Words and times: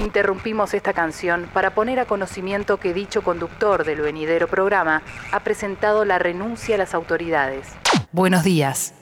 Interrumpimos 0.00 0.72
esta 0.72 0.94
canción 0.94 1.46
para 1.52 1.74
poner 1.74 2.00
a 2.00 2.06
conocimiento 2.06 2.78
que 2.78 2.94
dicho 2.94 3.22
conductor 3.22 3.84
del 3.84 4.00
venidero 4.00 4.48
programa 4.48 5.02
ha 5.30 5.40
presentado 5.40 6.06
la 6.06 6.18
renuncia 6.18 6.76
a 6.76 6.78
las 6.78 6.94
autoridades. 6.94 7.68
Buenos 8.10 8.42
días. 8.42 8.94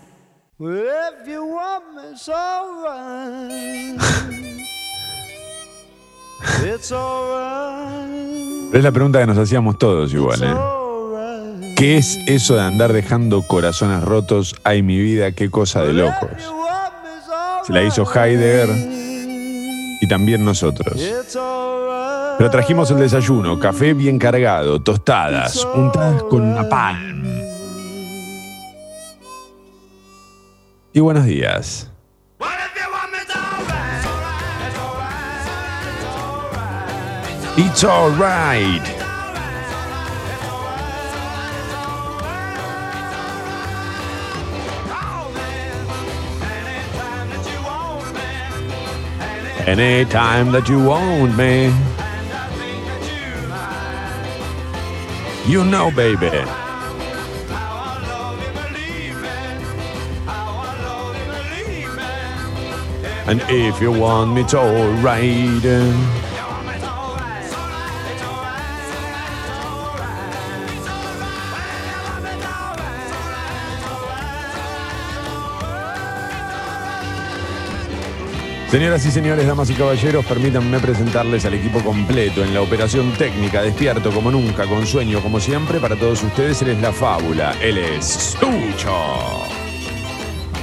Es 8.73 8.83
la 8.83 8.93
pregunta 8.93 9.21
que 9.21 9.27
nos 9.27 9.39
hacíamos 9.39 9.79
todos 9.79 10.13
igual, 10.13 10.43
¿eh? 10.43 11.75
¿Qué 11.77 11.97
es 11.97 12.19
eso 12.27 12.57
de 12.57 12.63
andar 12.63 12.93
dejando 12.93 13.43
corazones 13.43 14.03
rotos? 14.03 14.57
Ay, 14.65 14.83
mi 14.83 14.99
vida, 14.99 15.31
qué 15.31 15.49
cosa 15.49 15.83
de 15.83 15.93
locos. 15.93 16.53
Se 17.65 17.73
la 17.73 17.85
hizo 17.85 18.03
Heidegger 18.03 18.98
y 20.01 20.09
también 20.09 20.45
nosotros. 20.45 21.01
Pero 22.39 22.51
trajimos 22.51 22.91
el 22.91 22.99
desayuno, 22.99 23.59
café 23.59 23.95
bien 23.95 24.19
cargado, 24.19 24.81
tostadas, 24.81 25.65
untadas 25.75 26.23
con 26.25 26.55
napalm. 26.55 27.25
Y 30.93 31.01
buenos 31.01 31.25
días. 31.25 31.91
It's 37.57 37.83
alright. 37.83 38.98
Anytime 49.69 50.51
that 50.53 50.67
you 50.67 50.83
want 50.83 51.37
me. 51.37 51.67
You 55.47 55.63
know, 55.63 55.91
baby. 55.91 56.29
And 63.29 63.43
if 63.51 63.79
you 63.83 63.93
want 63.93 64.33
me, 64.33 64.45
to 64.45 64.59
alright. 64.59 66.18
Señoras 78.71 79.05
y 79.07 79.11
señores, 79.11 79.47
damas 79.47 79.71
y 79.71 79.75
caballeros, 79.75 80.27
permítanme 80.27 80.79
presentarles 80.79 81.47
al 81.47 81.55
equipo 81.55 81.81
completo 81.81 82.45
en 82.45 82.53
la 82.53 82.61
operación 82.61 83.15
técnica, 83.15 83.63
despierto 83.63 84.13
como 84.13 84.31
nunca, 84.31 84.67
con 84.67 84.87
sueño 84.87 85.23
como 85.23 85.41
siempre. 85.41 85.81
Para 85.81 85.97
todos 85.97 86.23
ustedes, 86.23 86.61
él 86.61 86.69
es 86.69 86.83
la 86.83 86.93
fábula, 86.93 87.57
él 87.63 87.79
es 87.79 88.37
Sucho. 88.39 89.47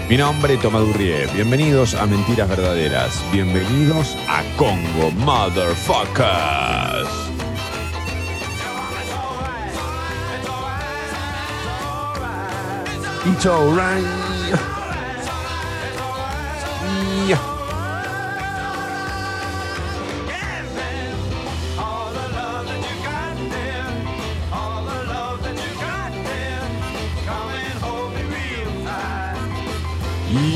Mi 0.08 0.17
nombre 0.17 0.53
es 0.53 0.62
Tomadurrie. 0.62 1.25
Bienvenidos 1.34 1.95
a 1.95 2.06
Mentiras 2.06 2.47
Verdaderas. 2.47 3.23
Bienvenidos 3.31 4.16
a 4.30 4.44
Congo 4.56 5.09
Motherfuckers. 5.09 7.09
It's 13.25 13.47
alright. 13.47 14.06
Yeah. 17.28 17.55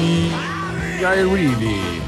I 0.01 1.23
really. 1.23 1.99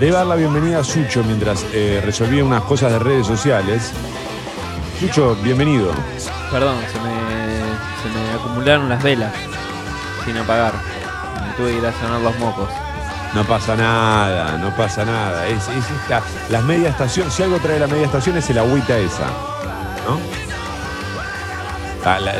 Le 0.00 0.08
iba 0.08 0.16
a 0.16 0.18
dar 0.20 0.26
la 0.26 0.34
bienvenida 0.34 0.80
a 0.80 0.84
Sucho 0.84 1.22
mientras 1.24 1.64
eh, 1.72 2.02
resolvía 2.04 2.44
unas 2.44 2.62
cosas 2.64 2.92
de 2.92 2.98
redes 2.98 3.26
sociales. 3.26 3.92
Sucho, 5.00 5.36
bienvenido. 5.42 5.92
Perdón, 6.50 6.76
se 6.92 6.98
me, 7.00 7.14
se 8.02 8.08
me 8.18 8.34
acumularon 8.34 8.88
las 8.88 9.02
velas 9.02 9.32
sin 10.24 10.36
apagar. 10.36 10.72
Me 10.74 11.52
tuve 11.56 11.72
que 11.72 11.78
ir 11.78 11.86
a 11.86 11.92
sonar 12.00 12.20
los 12.20 12.36
mocos. 12.38 12.68
No 13.34 13.44
pasa 13.44 13.76
nada, 13.76 14.58
no 14.58 14.74
pasa 14.76 15.04
nada. 15.04 15.46
Es, 15.46 15.68
es 15.68 15.90
esta, 16.02 16.22
las 16.50 16.64
media 16.64 16.88
estación, 16.90 17.30
si 17.30 17.42
algo 17.44 17.58
trae 17.58 17.78
la 17.78 17.86
media 17.86 18.06
estación 18.06 18.36
es 18.36 18.48
el 18.50 18.58
agüita 18.58 18.98
esa. 18.98 19.26
¿No? 20.06 20.18
Ah, 22.04 22.18
la- 22.20 22.34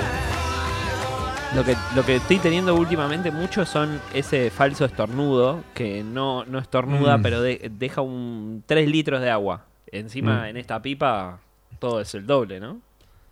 Lo 1.57 1.65
que, 1.65 1.75
lo 1.95 2.05
que 2.05 2.17
estoy 2.17 2.37
teniendo 2.39 2.75
últimamente 2.75 3.31
mucho 3.31 3.65
son 3.65 3.99
ese 4.13 4.51
falso 4.51 4.85
estornudo 4.85 5.65
que 5.75 6.05
no, 6.05 6.45
no 6.45 6.59
estornuda, 6.59 7.17
Mm. 7.17 7.23
pero 7.23 7.41
de- 7.41 7.71
deja 7.79 8.03
un 8.03 8.63
3 8.67 8.87
litros 8.89 9.23
de 9.23 9.31
agua. 9.31 9.65
Encima 9.91 10.43
Mm. 10.43 10.47
en 10.49 10.57
esta 10.59 10.83
pipa 10.83 11.39
todo 11.79 12.03
es 12.03 12.15
el 12.15 12.27
doble, 12.27 12.61
¿no? 12.61 12.79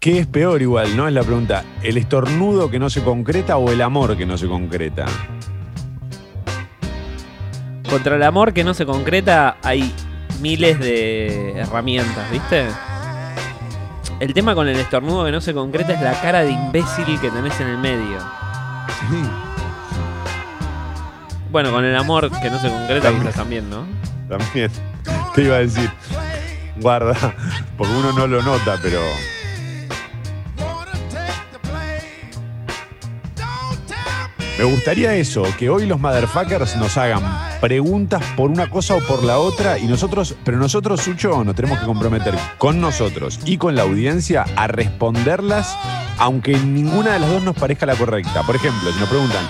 ¿Qué 0.00 0.18
es 0.20 0.26
peor 0.26 0.62
igual, 0.62 0.96
no? 0.96 1.06
Es 1.06 1.12
la 1.12 1.22
pregunta. 1.22 1.64
¿El 1.82 1.98
estornudo 1.98 2.70
que 2.70 2.78
no 2.78 2.88
se 2.88 3.02
concreta 3.04 3.58
o 3.58 3.70
el 3.70 3.82
amor 3.82 4.16
que 4.16 4.24
no 4.24 4.38
se 4.38 4.48
concreta? 4.48 5.04
Contra 7.90 8.16
el 8.16 8.22
amor 8.22 8.52
que 8.54 8.64
no 8.64 8.72
se 8.74 8.86
concreta 8.86 9.58
hay 9.62 9.92
miles 10.40 10.78
de 10.80 11.52
herramientas, 11.58 12.30
¿viste? 12.30 12.66
El 14.20 14.32
tema 14.32 14.54
con 14.54 14.68
el 14.68 14.76
estornudo 14.76 15.24
que 15.24 15.32
no 15.32 15.40
se 15.40 15.52
concreta 15.52 15.92
es 15.92 16.00
la 16.00 16.20
cara 16.20 16.42
de 16.42 16.52
imbécil 16.52 17.20
que 17.20 17.30
tenés 17.30 17.58
en 17.60 17.68
el 17.68 17.78
medio. 17.78 18.18
Bueno, 21.50 21.70
con 21.70 21.84
el 21.84 21.94
amor 21.96 22.30
que 22.40 22.50
no 22.50 22.58
se 22.60 22.68
concreta 22.68 23.02
También. 23.02 23.22
quizás 23.22 23.34
también, 23.34 23.70
¿no? 23.70 23.86
También. 24.28 24.70
Te 25.34 25.42
iba 25.42 25.56
a 25.56 25.60
decir. 25.60 25.90
Guarda, 26.80 27.14
porque 27.76 27.92
uno 27.92 28.12
no 28.12 28.26
lo 28.26 28.42
nota, 28.42 28.78
pero. 28.82 29.00
Me 34.56 34.62
gustaría 34.64 35.12
eso, 35.16 35.42
que 35.58 35.68
hoy 35.68 35.84
los 35.84 35.98
motherfuckers 35.98 36.76
nos 36.76 36.96
hagan 36.96 37.22
preguntas 37.60 38.22
por 38.36 38.50
una 38.50 38.70
cosa 38.70 38.94
o 38.94 39.00
por 39.00 39.24
la 39.24 39.38
otra 39.38 39.78
y 39.78 39.86
nosotros, 39.86 40.36
pero 40.44 40.58
nosotros, 40.58 41.00
Sucho, 41.00 41.42
nos 41.42 41.56
tenemos 41.56 41.80
que 41.80 41.86
comprometer 41.86 42.34
con 42.56 42.80
nosotros 42.80 43.40
y 43.44 43.56
con 43.58 43.74
la 43.74 43.82
audiencia 43.82 44.44
a 44.54 44.68
responderlas, 44.68 45.76
aunque 46.18 46.56
ninguna 46.56 47.14
de 47.14 47.18
las 47.18 47.30
dos 47.30 47.42
nos 47.42 47.56
parezca 47.56 47.84
la 47.84 47.96
correcta. 47.96 48.44
Por 48.44 48.54
ejemplo, 48.54 48.92
si 48.92 49.00
nos 49.00 49.08
preguntan, 49.08 49.44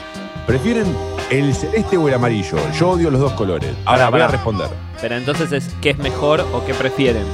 ¿prefieren 0.46 0.86
el 1.30 1.54
celeste 1.54 1.98
o 1.98 2.08
el 2.08 2.14
amarillo? 2.14 2.56
Yo 2.72 2.90
odio 2.90 3.10
los 3.10 3.20
dos 3.20 3.32
colores. 3.34 3.74
Ahora 3.84 4.06
Pará, 4.06 4.10
voy 4.10 4.20
a 4.22 4.28
responder. 4.28 4.68
Pero 5.02 5.16
entonces 5.16 5.52
es 5.52 5.68
qué 5.82 5.90
es 5.90 5.98
mejor 5.98 6.40
o 6.54 6.64
qué 6.64 6.72
prefieren. 6.72 7.26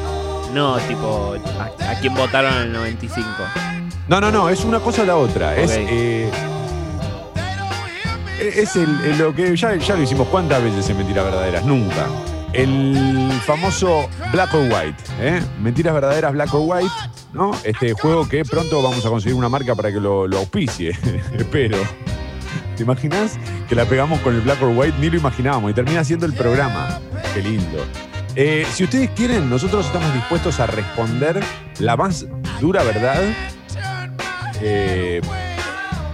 No, 0.52 0.76
tipo, 0.78 1.36
a, 1.60 1.92
a 1.92 2.00
quién 2.00 2.16
votaron 2.16 2.52
en 2.52 2.62
el 2.62 2.72
95. 2.72 3.28
No, 4.08 4.20
no, 4.20 4.32
no, 4.32 4.48
es 4.48 4.64
una 4.64 4.80
cosa 4.80 5.02
o 5.02 5.06
la 5.06 5.14
otra. 5.14 5.56
Es, 5.56 5.70
eh, 5.72 6.28
es 8.40 8.76
el- 8.76 9.18
lo 9.18 9.34
que 9.34 9.56
ya, 9.56 9.74
ya 9.76 9.96
lo 9.96 10.02
hicimos 10.02 10.28
cuántas 10.28 10.62
veces 10.62 10.88
en 10.90 10.98
Mentiras 10.98 11.24
Verdaderas, 11.24 11.64
nunca. 11.64 12.06
El 12.52 13.30
famoso 13.46 14.08
Black 14.32 14.52
or 14.54 14.62
White, 14.62 15.02
¿eh? 15.20 15.40
Mentiras 15.60 15.94
Verdaderas 15.94 16.32
Black 16.32 16.52
or 16.52 16.62
White, 16.64 16.90
¿no? 17.32 17.52
Este 17.62 17.92
juego 17.92 18.28
que 18.28 18.44
pronto 18.44 18.82
vamos 18.82 19.04
a 19.06 19.08
conseguir 19.08 19.36
una 19.36 19.48
marca 19.48 19.74
para 19.76 19.92
que 19.92 20.00
lo, 20.00 20.26
lo 20.26 20.38
auspicie, 20.38 20.90
espero. 21.38 21.78
¿Te 22.76 22.82
imaginas 22.82 23.38
que 23.68 23.74
la 23.74 23.84
pegamos 23.84 24.18
con 24.20 24.34
el 24.34 24.40
Black 24.40 24.60
or 24.62 24.72
White? 24.74 24.96
Ni 25.00 25.10
lo 25.10 25.18
imaginábamos 25.18 25.70
y 25.70 25.74
termina 25.74 26.02
siendo 26.02 26.26
el 26.26 26.32
programa. 26.32 26.98
Qué 27.34 27.42
lindo. 27.42 27.84
Eh, 28.34 28.66
si 28.72 28.84
ustedes 28.84 29.10
quieren, 29.10 29.48
nosotros 29.50 29.86
estamos 29.86 30.12
dispuestos 30.14 30.58
a 30.60 30.66
responder 30.66 31.40
la 31.78 31.96
más 31.96 32.26
dura 32.60 32.82
verdad 32.84 33.20
eh, 34.60 35.20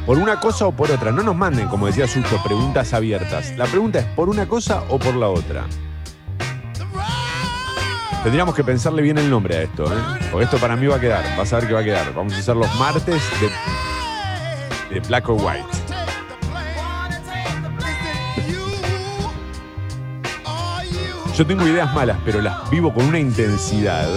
por 0.07 0.19
una 0.19 0.39
cosa 0.39 0.67
o 0.67 0.73
por 0.73 0.91
otra. 0.91 1.11
No 1.11 1.23
nos 1.23 1.37
manden, 1.37 1.69
como 1.69 1.87
decía 1.87 2.07
Sucho, 2.07 2.41
preguntas 2.43 2.95
abiertas. 2.95 3.53
La 3.57 3.67
pregunta 3.67 3.99
es 3.99 4.07
por 4.07 4.29
una 4.29 4.47
cosa 4.47 4.85
o 4.89 4.99
por 4.99 5.17
la 5.17 5.29
otra. 5.29 5.65
Tendríamos 8.23 8.55
que 8.55 8.65
pensarle 8.65 9.03
bien 9.03 9.19
el 9.19 9.29
nombre 9.29 9.57
a 9.57 9.63
esto, 9.63 9.85
¿eh? 9.85 9.99
Porque 10.31 10.45
esto 10.45 10.59
para 10.59 10.77
mí 10.77 10.87
va 10.87 10.97
a 10.97 11.01
quedar. 11.01 11.25
Vas 11.37 11.53
a 11.53 11.57
ver 11.57 11.69
que 11.69 11.75
va 11.75 11.81
a 11.81 11.85
quedar. 11.85 12.15
Vamos 12.15 12.35
a 12.35 12.39
hacer 12.39 12.57
los 12.57 12.73
martes 12.79 13.23
de, 13.41 14.95
de 14.95 15.01
Black 15.07 15.29
or 15.29 15.41
White. 15.41 15.67
Yo 21.37 21.47
tengo 21.47 21.67
ideas 21.69 21.93
malas, 21.93 22.17
pero 22.25 22.41
las 22.41 22.71
vivo 22.71 22.95
con 22.95 23.05
una 23.05 23.19
intensidad. 23.19 24.09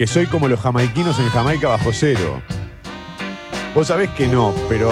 Que 0.00 0.06
soy 0.06 0.24
como 0.24 0.48
los 0.48 0.58
jamaiquinos 0.60 1.18
en 1.18 1.28
Jamaica 1.28 1.68
bajo 1.68 1.90
cero. 1.92 2.40
Vos 3.74 3.86
sabés 3.86 4.08
que 4.08 4.26
no, 4.28 4.54
pero 4.66 4.90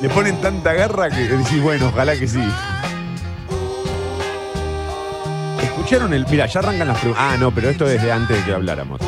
le 0.00 0.08
ponen 0.08 0.40
tanta 0.40 0.72
garra 0.72 1.10
que 1.10 1.22
decís, 1.22 1.60
bueno, 1.60 1.88
ojalá 1.88 2.16
que 2.16 2.28
sí. 2.28 2.38
¿Escucharon 5.60 6.14
el.? 6.14 6.24
Mira, 6.28 6.46
ya 6.46 6.60
arrancan 6.60 6.86
las 6.86 6.98
preguntas. 6.98 7.24
Ah, 7.28 7.36
no, 7.36 7.50
pero 7.50 7.70
esto 7.70 7.84
es 7.86 7.94
desde 7.94 8.12
antes 8.12 8.36
de 8.38 8.44
que 8.44 8.54
habláramos. 8.54 9.00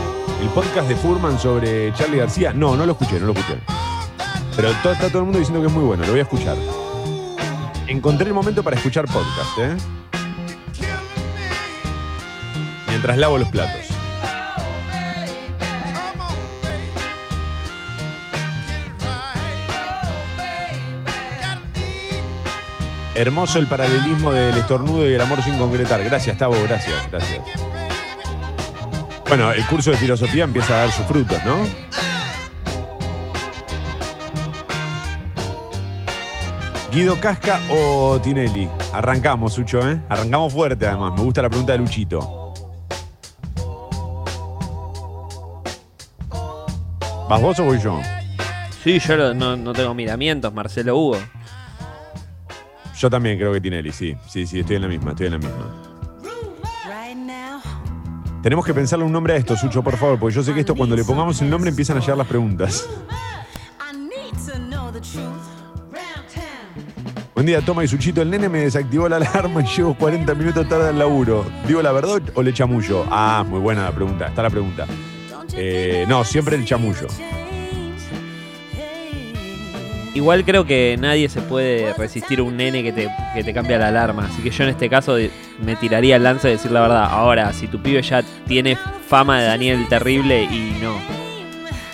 El 0.42 0.48
podcast 0.48 0.88
de 0.88 0.96
Furman 0.96 1.38
sobre 1.38 1.94
Charlie 1.94 2.18
García. 2.18 2.52
No, 2.52 2.74
no 2.74 2.84
lo 2.84 2.94
escuché, 2.94 3.20
no 3.20 3.26
lo 3.26 3.32
escuché. 3.32 3.60
Pero 4.56 4.72
to- 4.82 4.90
está 4.90 5.06
todo 5.06 5.18
el 5.18 5.24
mundo 5.26 5.38
diciendo 5.38 5.60
que 5.60 5.68
es 5.68 5.72
muy 5.72 5.84
bueno, 5.84 6.02
lo 6.02 6.10
voy 6.10 6.18
a 6.18 6.24
escuchar. 6.24 6.56
Encontré 7.86 8.26
el 8.26 8.34
momento 8.34 8.64
para 8.64 8.74
escuchar 8.74 9.04
podcast, 9.04 9.56
¿eh? 9.58 9.76
Mientras 12.88 13.16
lavo 13.18 13.38
los 13.38 13.48
platos. 13.50 13.83
Hermoso 23.14 23.60
el 23.60 23.68
paralelismo 23.68 24.32
del 24.32 24.56
estornudo 24.56 25.08
y 25.08 25.14
el 25.14 25.20
amor 25.20 25.40
sin 25.42 25.56
concretar. 25.56 26.02
Gracias, 26.02 26.36
Tavo, 26.36 26.56
gracias, 26.64 26.96
gracias. 27.10 27.40
Bueno, 29.28 29.52
el 29.52 29.64
curso 29.66 29.92
de 29.92 29.96
filosofía 29.96 30.44
empieza 30.44 30.74
a 30.74 30.78
dar 30.78 30.90
sus 30.92 31.06
frutos, 31.06 31.38
¿no? 31.44 31.56
Guido 36.92 37.18
Casca 37.20 37.60
o 37.70 38.20
Tinelli. 38.20 38.68
Arrancamos, 38.92 39.54
Sucho, 39.54 39.80
¿eh? 39.88 40.00
Arrancamos 40.08 40.52
fuerte, 40.52 40.86
además. 40.86 41.12
Me 41.16 41.22
gusta 41.22 41.42
la 41.42 41.48
pregunta 41.48 41.72
de 41.72 41.78
Luchito. 41.78 42.52
¿Vas 47.28 47.40
vos 47.40 47.58
o 47.58 47.64
voy 47.64 47.80
yo? 47.80 48.00
Sí, 48.82 48.98
yo 48.98 49.34
no, 49.34 49.56
no 49.56 49.72
tengo 49.72 49.94
miramientos, 49.94 50.52
Marcelo 50.52 50.96
Hugo. 50.96 51.18
Yo 52.96 53.10
también 53.10 53.38
creo 53.38 53.52
que 53.52 53.60
Tinelli, 53.60 53.92
sí. 53.92 54.16
Sí, 54.28 54.46
sí, 54.46 54.60
estoy 54.60 54.76
en 54.76 54.82
la 54.82 54.88
misma, 54.88 55.10
estoy 55.10 55.26
en 55.26 55.32
la 55.32 55.38
misma. 55.38 55.94
Tenemos 58.42 58.64
que 58.66 58.74
pensarle 58.74 59.04
un 59.04 59.12
nombre 59.12 59.32
a 59.32 59.36
esto, 59.36 59.56
Sucho, 59.56 59.82
por 59.82 59.96
favor, 59.96 60.18
porque 60.18 60.34
yo 60.34 60.42
sé 60.42 60.52
que 60.52 60.60
esto 60.60 60.74
cuando 60.74 60.94
le 60.94 61.02
pongamos 61.02 61.40
el 61.40 61.48
nombre 61.48 61.70
empiezan 61.70 61.96
a 61.96 62.00
llegar 62.00 62.18
las 62.18 62.26
preguntas. 62.26 62.86
Buen 67.34 67.46
día, 67.46 67.60
toma 67.62 67.82
y 67.82 67.88
Suchito. 67.88 68.22
El 68.22 68.30
nene 68.30 68.48
me 68.48 68.60
desactivó 68.60 69.08
la 69.08 69.16
alarma 69.16 69.62
y 69.62 69.66
llevo 69.66 69.94
40 69.94 70.34
minutos 70.34 70.68
tarde 70.68 70.90
al 70.90 70.98
laburo. 70.98 71.44
¿Digo 71.66 71.82
la 71.82 71.90
verdad 71.90 72.22
o 72.34 72.42
le 72.42 72.52
chamullo? 72.52 73.04
Ah, 73.10 73.44
muy 73.48 73.58
buena 73.58 73.82
la 73.84 73.92
pregunta. 73.92 74.26
Está 74.28 74.42
la 74.42 74.50
pregunta. 74.50 74.86
Eh, 75.56 76.04
no, 76.06 76.22
siempre 76.24 76.54
el 76.56 76.64
chamullo. 76.64 77.08
Igual 80.14 80.44
creo 80.44 80.64
que 80.64 80.96
nadie 80.98 81.28
se 81.28 81.42
puede 81.42 81.92
resistir 81.94 82.38
a 82.38 82.44
un 82.44 82.56
nene 82.56 82.84
que 82.84 82.92
te, 82.92 83.10
que 83.34 83.42
te 83.42 83.52
cambia 83.52 83.78
la 83.78 83.88
alarma. 83.88 84.28
Así 84.30 84.42
que 84.42 84.50
yo 84.50 84.62
en 84.62 84.70
este 84.70 84.88
caso 84.88 85.16
me 85.60 85.74
tiraría 85.74 86.16
el 86.16 86.22
lance 86.22 86.46
de 86.46 86.54
decir 86.54 86.70
la 86.70 86.82
verdad. 86.82 87.04
Ahora, 87.10 87.52
si 87.52 87.66
tu 87.66 87.82
pibe 87.82 88.00
ya 88.00 88.22
tiene 88.46 88.78
fama 89.08 89.40
de 89.40 89.46
Daniel 89.48 89.88
terrible 89.88 90.44
y 90.44 90.78
no. 90.80 90.94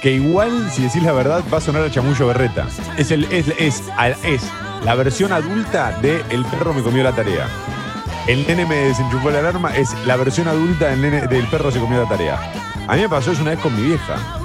Que 0.02 0.12
igual, 0.12 0.70
si 0.70 0.82
decís 0.82 1.02
la 1.02 1.12
verdad, 1.12 1.42
va 1.52 1.58
a 1.58 1.60
sonar 1.60 1.82
a 1.82 1.90
chamullo 1.90 2.26
berreta. 2.26 2.66
Es, 2.98 3.10
el, 3.10 3.24
es, 3.24 3.48
es, 3.58 3.82
es 4.24 4.50
la 4.84 4.94
versión 4.94 5.32
adulta 5.32 5.98
de 6.00 6.22
El 6.30 6.44
perro 6.44 6.74
me 6.74 6.82
comió 6.82 7.02
la 7.02 7.12
tarea. 7.12 7.46
El 8.26 8.46
nene 8.46 8.66
me 8.66 8.76
desenchufó 8.76 9.30
la 9.30 9.40
alarma 9.40 9.74
es 9.76 9.94
la 10.06 10.16
versión 10.16 10.46
adulta 10.46 10.88
del, 10.88 11.00
nene, 11.00 11.26
del 11.26 11.46
perro 11.46 11.70
se 11.70 11.80
comió 11.80 12.02
la 12.02 12.08
tarea. 12.08 12.38
A 12.86 12.96
mí 12.96 13.02
me 13.02 13.08
pasó 13.08 13.32
eso 13.32 13.40
una 13.42 13.52
vez 13.52 13.60
con 13.60 13.74
mi 13.74 13.88
vieja. 13.88 14.39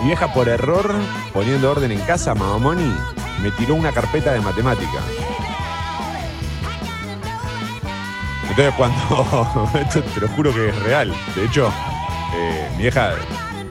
Mi 0.00 0.08
vieja 0.08 0.32
por 0.32 0.48
error, 0.48 0.94
poniendo 1.32 1.70
orden 1.70 1.92
en 1.92 2.00
casa, 2.00 2.34
mamamoni, 2.34 2.94
me 3.42 3.50
tiró 3.52 3.74
una 3.74 3.92
carpeta 3.92 4.32
de 4.32 4.40
matemática. 4.40 5.00
Entonces 8.48 8.74
cuando, 8.74 9.70
te 10.14 10.20
lo 10.20 10.28
juro 10.28 10.54
que 10.54 10.68
es 10.68 10.82
real, 10.82 11.12
de 11.34 11.44
hecho, 11.44 11.72
eh, 12.34 12.68
mi 12.76 12.82
vieja 12.82 13.14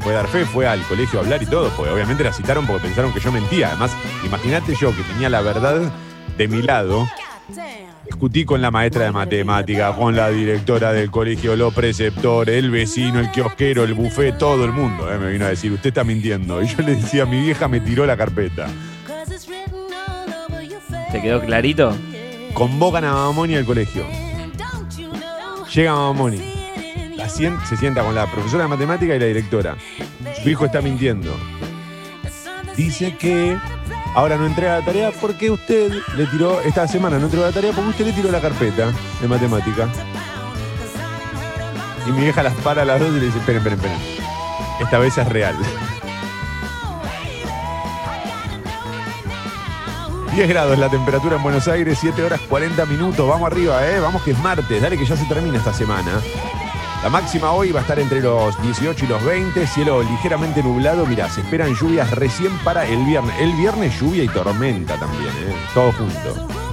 fue 0.02 0.14
a 0.14 0.18
dar 0.18 0.28
fe, 0.28 0.46
fue 0.46 0.68
al 0.68 0.82
colegio 0.84 1.20
a 1.20 1.24
hablar 1.24 1.42
y 1.42 1.48
todo, 1.48 1.70
porque 1.72 1.92
obviamente 1.92 2.24
la 2.24 2.32
citaron 2.32 2.68
porque 2.68 2.84
pensaron 2.84 3.12
que 3.12 3.20
yo 3.20 3.32
mentía. 3.32 3.70
Además, 3.70 3.92
imagínate 4.24 4.76
yo 4.76 4.96
que 4.96 5.02
tenía 5.04 5.30
la 5.30 5.42
verdad 5.42 5.92
de 6.38 6.48
mi 6.48 6.62
lado. 6.62 7.08
Discutí 8.06 8.46
con 8.46 8.62
la 8.62 8.72
maestra 8.72 9.06
de 9.06 9.12
matemática, 9.12 9.94
con 9.96 10.16
la 10.16 10.30
directora 10.30 10.94
del 10.94 11.10
colegio, 11.12 11.56
los 11.56 11.74
preceptores, 11.74 12.56
el 12.56 12.70
vecino, 12.72 13.20
el 13.20 13.32
kiosquero, 13.32 13.84
el 13.84 13.94
buffet, 13.94 14.38
todo 14.38 14.64
el 14.66 14.72
mundo. 14.72 15.12
eh, 15.12 15.18
me 15.18 15.32
vino 15.32 15.46
a 15.46 15.50
decir, 15.50 15.72
usted 15.72 15.90
está 15.90 16.04
mintiendo. 16.04 16.62
Y 16.62 16.68
yo 16.68 16.82
le 16.84 16.96
decía, 16.96 17.26
mi 17.26 17.42
vieja 17.42 17.68
me 17.68 17.80
tiró 17.80 18.06
la 18.06 18.16
carpeta. 18.18 18.68
¿Te 21.12 21.22
quedó 21.22 21.42
clarito? 21.42 21.96
Convocan 22.54 23.06
a 23.06 23.14
Mamoni 23.14 23.56
al 23.56 23.66
colegio. 23.66 24.06
Llega 25.74 25.94
Mamoni. 25.94 26.40
La 27.18 27.28
sien- 27.30 27.58
se 27.68 27.78
sienta 27.78 28.04
con 28.04 28.14
la 28.16 28.30
profesora 28.32 28.64
de 28.64 28.70
matemática 28.70 29.16
y 29.16 29.20
la 29.20 29.26
directora. 29.26 29.76
Su 30.42 30.50
hijo 30.50 30.66
está 30.66 30.82
mintiendo. 30.82 31.36
Dice 32.76 33.16
que 33.18 33.58
ahora 34.16 34.38
no 34.38 34.46
entrega 34.48 34.80
la 34.80 34.86
tarea 34.86 35.12
porque 35.12 35.52
usted 35.52 35.92
le 36.16 36.26
tiró, 36.28 36.62
esta 36.62 36.88
semana 36.88 37.20
no 37.20 37.26
entregó 37.26 37.46
la 37.46 37.52
tarea 37.52 37.72
porque 37.72 37.90
usted 37.90 38.06
le 38.06 38.14
tiró 38.14 38.32
la 38.32 38.42
carpeta 38.42 38.92
de 39.22 39.28
matemática. 39.28 39.88
Y 42.08 42.12
mi 42.12 42.22
vieja 42.22 42.42
las 42.42 42.54
para 42.56 42.84
a 42.84 42.86
las 42.86 43.00
dos 43.00 43.10
y 43.10 43.20
le 43.20 43.26
dice, 43.26 43.40
esperen, 43.40 43.58
esperen, 43.58 43.80
esperen. 43.80 44.26
Esta 44.80 45.00
vez 45.00 45.18
es 45.18 45.28
real. 45.28 45.56
10 50.36 50.50
grados 50.50 50.78
la 50.78 50.90
temperatura 50.90 51.38
en 51.38 51.44
Buenos 51.44 51.68
Aires, 51.70 51.98
7 52.02 52.22
horas 52.22 52.42
40 52.50 52.86
minutos. 52.88 53.28
Vamos 53.28 53.50
arriba, 53.50 53.88
¿eh? 53.88 54.00
Vamos 54.02 54.22
que 54.22 54.32
es 54.32 54.40
martes. 54.40 54.82
Dale 54.82 54.98
que 54.98 55.06
ya 55.06 55.16
se 55.16 55.26
termina 55.26 55.58
esta 55.58 55.74
semana. 55.74 56.20
La 57.06 57.12
máxima 57.12 57.52
hoy 57.52 57.72
va 57.72 57.82
a 57.82 57.84
estar 57.84 58.00
entre 58.00 58.20
los 58.20 58.60
18 58.64 59.06
y 59.06 59.08
los 59.08 59.24
20. 59.24 59.68
Cielo 59.68 60.02
ligeramente 60.02 60.64
nublado. 60.64 61.06
Mirá, 61.06 61.30
se 61.30 61.42
esperan 61.42 61.76
lluvias 61.76 62.10
recién 62.10 62.52
para 62.64 62.84
el 62.88 63.06
viernes. 63.06 63.36
El 63.40 63.54
viernes 63.54 64.00
lluvia 64.00 64.24
y 64.24 64.28
tormenta 64.28 64.96
también, 64.96 65.30
¿eh? 65.30 65.56
Todo 65.76 65.92
junto. 65.92 66.65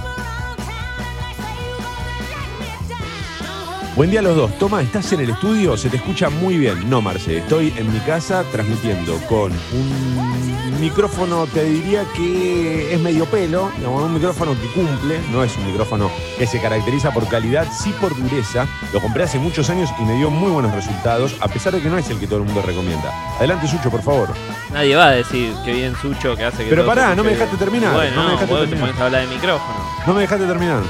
Buen 3.95 4.09
día 4.09 4.21
a 4.21 4.23
los 4.23 4.35
dos. 4.35 4.57
Toma, 4.57 4.81
¿estás 4.81 5.11
en 5.13 5.19
el 5.19 5.29
estudio? 5.29 5.77
Se 5.77 5.87
te 5.87 5.97
escucha 5.97 6.29
muy 6.29 6.57
bien. 6.57 6.89
No, 6.89 6.99
Marce, 6.99 7.37
estoy 7.37 7.71
en 7.77 7.93
mi 7.93 7.99
casa 7.99 8.43
transmitiendo 8.51 9.17
con 9.29 9.51
un 9.51 10.77
micrófono, 10.81 11.45
te 11.45 11.63
diría 11.63 12.03
que 12.15 12.91
es 12.91 12.99
medio 12.99 13.25
pelo, 13.25 13.71
digamos, 13.77 14.01
un 14.03 14.13
micrófono 14.15 14.53
que 14.59 14.67
cumple, 14.69 15.19
no 15.31 15.43
es 15.43 15.55
un 15.57 15.67
micrófono 15.67 16.09
que 16.39 16.47
se 16.47 16.59
caracteriza 16.59 17.11
por 17.11 17.27
calidad, 17.27 17.67
sí 17.71 17.93
por 18.01 18.15
dureza. 18.17 18.65
Lo 18.93 18.99
compré 18.99 19.23
hace 19.25 19.37
muchos 19.37 19.69
años 19.69 19.91
y 19.99 20.03
me 20.05 20.15
dio 20.15 20.31
muy 20.31 20.49
buenos 20.49 20.73
resultados, 20.73 21.35
a 21.39 21.47
pesar 21.47 21.73
de 21.73 21.81
que 21.81 21.89
no 21.89 21.97
es 21.99 22.09
el 22.09 22.19
que 22.19 22.25
todo 22.25 22.39
el 22.39 22.45
mundo 22.45 22.63
recomienda. 22.63 23.11
Adelante, 23.37 23.67
Sucho, 23.67 23.91
por 23.91 24.01
favor. 24.01 24.33
Nadie 24.73 24.95
va 24.95 25.09
a 25.09 25.11
decir 25.11 25.53
que 25.63 25.71
bien 25.71 25.93
Sucho 26.01 26.35
que 26.35 26.45
hace 26.45 26.63
que 26.63 26.69
Pero 26.71 26.83
pará, 26.87 27.13
no 27.15 27.23
me 27.23 27.29
dejaste 27.29 27.57
bien. 27.57 27.59
terminar, 27.69 27.93
Bueno, 27.93 28.15
no 28.15 28.23
me 28.23 28.31
dejaste 28.31 28.53
vos 28.55 28.69
terminar. 28.69 29.01
hablar 29.03 29.27
de 29.29 29.35
micrófono. 29.35 29.77
No 30.07 30.13
me 30.15 30.21
dejaste 30.21 30.47
terminar. 30.47 30.81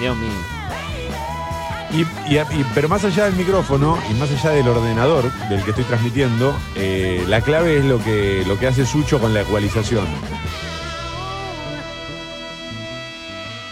Dios 0.00 0.16
mío. 0.16 0.61
Y, 1.94 2.06
pero 2.74 2.88
más 2.88 3.04
allá 3.04 3.26
del 3.26 3.34
micrófono 3.34 3.98
y 4.10 4.14
más 4.14 4.30
allá 4.30 4.50
del 4.50 4.66
ordenador 4.66 5.30
del 5.50 5.62
que 5.62 5.70
estoy 5.70 5.84
transmitiendo, 5.84 6.56
eh, 6.74 7.22
la 7.28 7.42
clave 7.42 7.76
es 7.76 7.84
lo 7.84 8.02
que, 8.02 8.44
lo 8.46 8.58
que 8.58 8.66
hace 8.66 8.86
Sucho 8.86 9.20
con 9.20 9.34
la 9.34 9.42
ecualización. 9.42 10.06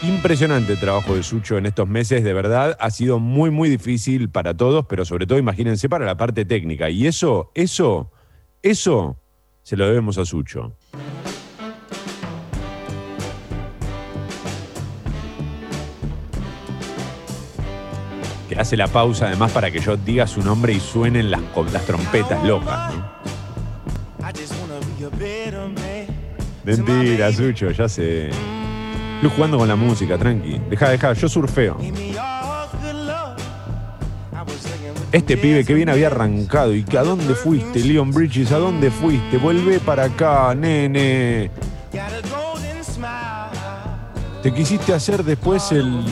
Impresionante 0.03 0.75
el 0.75 0.81
trabajo 0.81 1.15
de 1.15 1.23
Sucho 1.23 1.57
en 1.57 1.65
estos 1.65 1.89
meses, 1.89 2.23
de 2.23 2.35
verdad. 2.35 2.77
Ha 2.79 2.91
sido 2.91 3.19
muy, 3.19 3.51
muy 3.51 3.71
difícil 3.71 4.29
para 4.29 4.55
todos, 4.55 4.85
pero 4.87 5.07
sobre 5.07 5.27
todo, 5.27 5.39
imagínense, 5.39 5.89
para 5.89 6.05
la 6.05 6.17
parte 6.17 6.45
técnica. 6.45 6.91
Y 6.91 7.07
eso, 7.07 7.51
eso, 7.55 8.11
eso 8.63 9.17
se 9.63 9.77
lo 9.77 9.87
debemos 9.87 10.19
a 10.19 10.27
Sucho. 10.27 10.75
Hace 18.61 18.77
la 18.77 18.89
pausa 18.89 19.27
además 19.27 19.53
para 19.53 19.71
que 19.71 19.81
yo 19.81 19.97
diga 19.97 20.27
su 20.27 20.43
nombre 20.43 20.73
y 20.73 20.81
suenen 20.81 21.31
las, 21.31 21.41
las 21.73 21.85
trompetas 21.87 22.45
locas. 22.45 22.95
¿no? 22.95 23.11
Mentira, 26.65 27.33
Sucho, 27.33 27.71
ya 27.71 27.89
sé. 27.89 28.29
Estoy 28.29 29.31
jugando 29.35 29.59
con 29.59 29.67
la 29.67 29.77
música, 29.77 30.19
tranqui. 30.19 30.61
Deja, 30.71 30.91
deja, 30.91 31.13
yo 31.15 31.29
surfeo. 31.29 31.79
Este 35.13 35.37
pibe 35.37 35.65
que 35.65 35.75
bien 35.75 35.89
había 35.89 36.09
arrancado. 36.09 36.75
¿Y 36.75 36.85
que 36.85 36.99
a 36.99 37.03
dónde 37.03 37.35
fuiste, 37.35 37.81
Leon 37.81 38.11
Bridges? 38.13 38.53
¿A 38.53 38.59
dónde 38.59 38.91
fuiste? 38.91 39.39
Vuelve 39.39 39.81
para 39.81 40.05
acá, 40.05 40.55
nene. 40.55 41.51
Te 44.43 44.55
quisiste 44.55 44.95
hacer 44.95 45.25
después 45.25 45.73
el, 45.73 46.03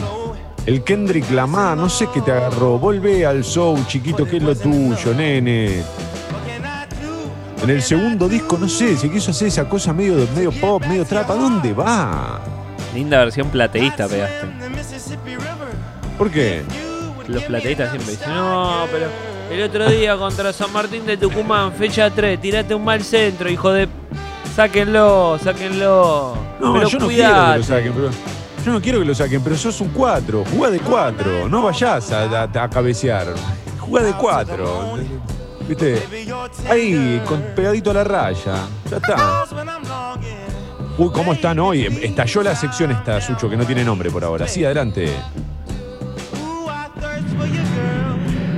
el 0.68 0.84
Kendrick 0.84 1.30
Lamar. 1.30 1.78
No 1.78 1.88
sé 1.88 2.08
qué 2.12 2.20
te 2.20 2.30
agarró. 2.30 2.78
Volvé 2.78 3.24
al 3.24 3.42
show, 3.42 3.76
chiquito, 3.86 4.26
que 4.26 4.36
es 4.36 4.42
lo 4.42 4.54
tuyo, 4.54 5.14
nene. 5.14 5.82
En 7.62 7.70
el 7.70 7.82
segundo 7.82 8.28
disco, 8.28 8.58
no 8.58 8.68
sé, 8.68 8.96
se 8.96 9.10
quiso 9.10 9.30
hacer 9.30 9.48
esa 9.48 9.66
cosa 9.66 9.94
medio, 9.94 10.28
medio 10.36 10.52
pop, 10.52 10.84
medio 10.86 11.06
trap. 11.06 11.30
¿A 11.30 11.34
dónde 11.34 11.72
va? 11.72 12.38
Linda 12.94 13.18
versión 13.18 13.48
plateísta 13.48 14.06
pegaste. 14.06 14.46
¿Por 16.18 16.30
qué? 16.30 16.62
Los 17.26 17.42
plateístas 17.44 17.90
siempre 17.90 18.12
dicen, 18.12 18.34
no, 18.34 18.86
pero 18.92 19.06
el 19.50 19.62
otro 19.62 19.90
día 19.90 20.16
contra 20.16 20.52
San 20.52 20.72
Martín 20.72 21.06
de 21.06 21.16
Tucumán, 21.16 21.72
fecha 21.72 22.10
3, 22.10 22.40
tirate 22.40 22.74
un 22.74 22.84
mal 22.84 23.02
centro, 23.02 23.50
hijo 23.50 23.72
de... 23.72 23.88
Sáquenlo, 24.54 25.38
sáquenlo. 25.42 26.36
No, 26.60 26.72
pero 26.74 26.88
yo 26.88 26.98
no 26.98 27.06
quiero 27.06 27.08
que 27.08 27.14
cuidate. 27.14 27.58
lo 27.58 27.64
saquen, 27.64 27.92
pero. 27.92 28.37
Yo 28.68 28.74
no 28.74 28.82
quiero 28.82 28.98
que 28.98 29.06
lo 29.06 29.14
saquen, 29.14 29.40
pero 29.42 29.56
sos 29.56 29.80
un 29.80 29.88
4. 29.88 30.44
Jugá 30.44 30.68
de 30.68 30.78
4. 30.78 31.48
No 31.48 31.62
vayas 31.62 32.12
a, 32.12 32.42
a- 32.42 32.68
cabecear. 32.68 33.28
Jugá 33.80 34.02
de 34.02 34.12
4. 34.12 34.98
¿Viste? 35.66 36.02
Ahí, 36.70 37.18
con, 37.26 37.40
pegadito 37.56 37.92
a 37.92 37.94
la 37.94 38.04
raya. 38.04 38.56
Ya 38.90 38.96
está. 38.98 39.44
Uy, 40.98 41.10
¿cómo 41.14 41.32
están 41.32 41.58
hoy? 41.60 41.86
Estalló 42.02 42.42
la 42.42 42.54
sección 42.54 42.90
esta, 42.90 43.18
Sucho, 43.22 43.48
que 43.48 43.56
no 43.56 43.64
tiene 43.64 43.82
nombre 43.84 44.10
por 44.10 44.22
ahora. 44.22 44.46
Sí, 44.46 44.62
adelante. 44.66 45.14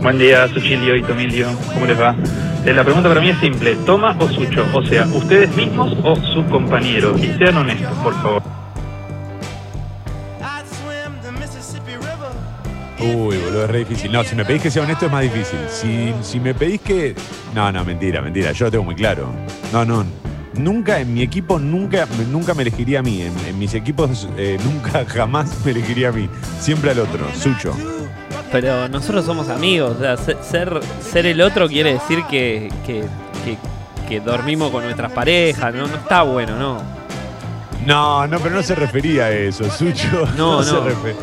Buen 0.03 0.19
día, 0.19 0.49
Suchilio 0.49 0.97
y 0.97 1.05
Tomilio. 1.05 1.51
¿Cómo 1.73 1.87
les 1.87 2.01
va? 2.01 2.17
Eh, 2.67 2.73
la 2.73 2.83
pregunta 2.83 3.09
para 3.09 3.21
mí 3.21 3.29
es 3.29 3.39
simple. 3.39 3.77
¿Toma 3.87 4.17
o 4.19 4.27
Sucho? 4.29 4.67
O 4.75 4.85
sea, 4.85 5.07
¿ustedes 5.07 5.55
mismos 5.55 5.97
o 6.03 6.17
sus 6.17 6.45
compañeros? 6.47 7.23
Y 7.23 7.33
sean 7.39 7.59
honestos, 7.59 7.97
por 8.03 8.21
favor. 8.21 8.60
Uy, 13.01 13.37
boludo, 13.39 13.65
es 13.65 13.71
re 13.71 13.79
difícil. 13.81 14.13
No, 14.13 14.23
si 14.25 14.35
me 14.37 14.45
pedís 14.45 14.63
que 14.63 14.71
sea 14.71 14.83
honesto 14.83 15.07
es 15.07 15.13
más 15.13 15.23
difícil. 15.23 15.59
Si, 15.71 16.13
si 16.23 16.39
me 16.41 16.55
pedís 16.55 16.81
que. 16.83 17.15
No, 17.55 17.73
no, 17.73 17.85
mentira, 17.85 18.21
mentira. 18.21 18.53
Yo 18.53 18.67
lo 18.67 18.71
tengo 18.71 18.85
muy 18.85 18.95
claro. 18.95 19.33
No, 19.73 19.85
no. 19.85 20.05
Nunca 20.55 20.99
en 21.01 21.15
mi 21.15 21.23
equipo, 21.23 21.59
nunca, 21.59 22.07
nunca 22.31 22.53
me 22.55 22.63
elegiría 22.63 22.99
a 23.01 23.03
mí. 23.03 23.23
En, 23.23 23.33
en 23.47 23.59
mis 23.59 23.73
equipos, 23.75 24.29
eh, 24.37 24.59
nunca, 24.65 25.05
jamás 25.07 25.51
me 25.65 25.71
elegiría 25.71 26.11
a 26.11 26.13
mí. 26.13 26.29
Siempre 26.61 26.91
al 26.91 26.99
otro, 26.99 27.27
Sucho. 27.35 27.73
Pero 28.53 28.89
nosotros 28.89 29.25
somos 29.25 29.49
amigos, 29.49 29.97
o 29.97 30.01
sea, 30.01 30.17
se- 30.17 30.37
ser, 30.43 30.81
ser 31.01 31.25
el 31.27 31.41
otro 31.41 31.69
quiere 31.69 31.93
decir 31.95 32.25
que, 32.29 32.69
que, 32.85 33.05
que- 33.45 33.57
que 34.09 34.19
dormimos 34.21 34.73
con 34.73 34.83
nuestras 34.83 35.13
parejas, 35.13 35.73
¿no? 35.73 35.87
No 35.87 35.95
está 35.95 36.23
bueno, 36.23 36.57
¿no? 36.59 36.83
No, 37.87 38.27
no, 38.27 38.39
pero 38.41 38.57
no 38.57 38.63
se 38.65 38.75
refería 38.75 39.27
a 39.27 39.31
eso, 39.31 39.71
Sucho. 39.71 40.27
No, 40.37 40.63
se 40.65 40.73
no. 40.73 40.85
refe- 40.85 41.15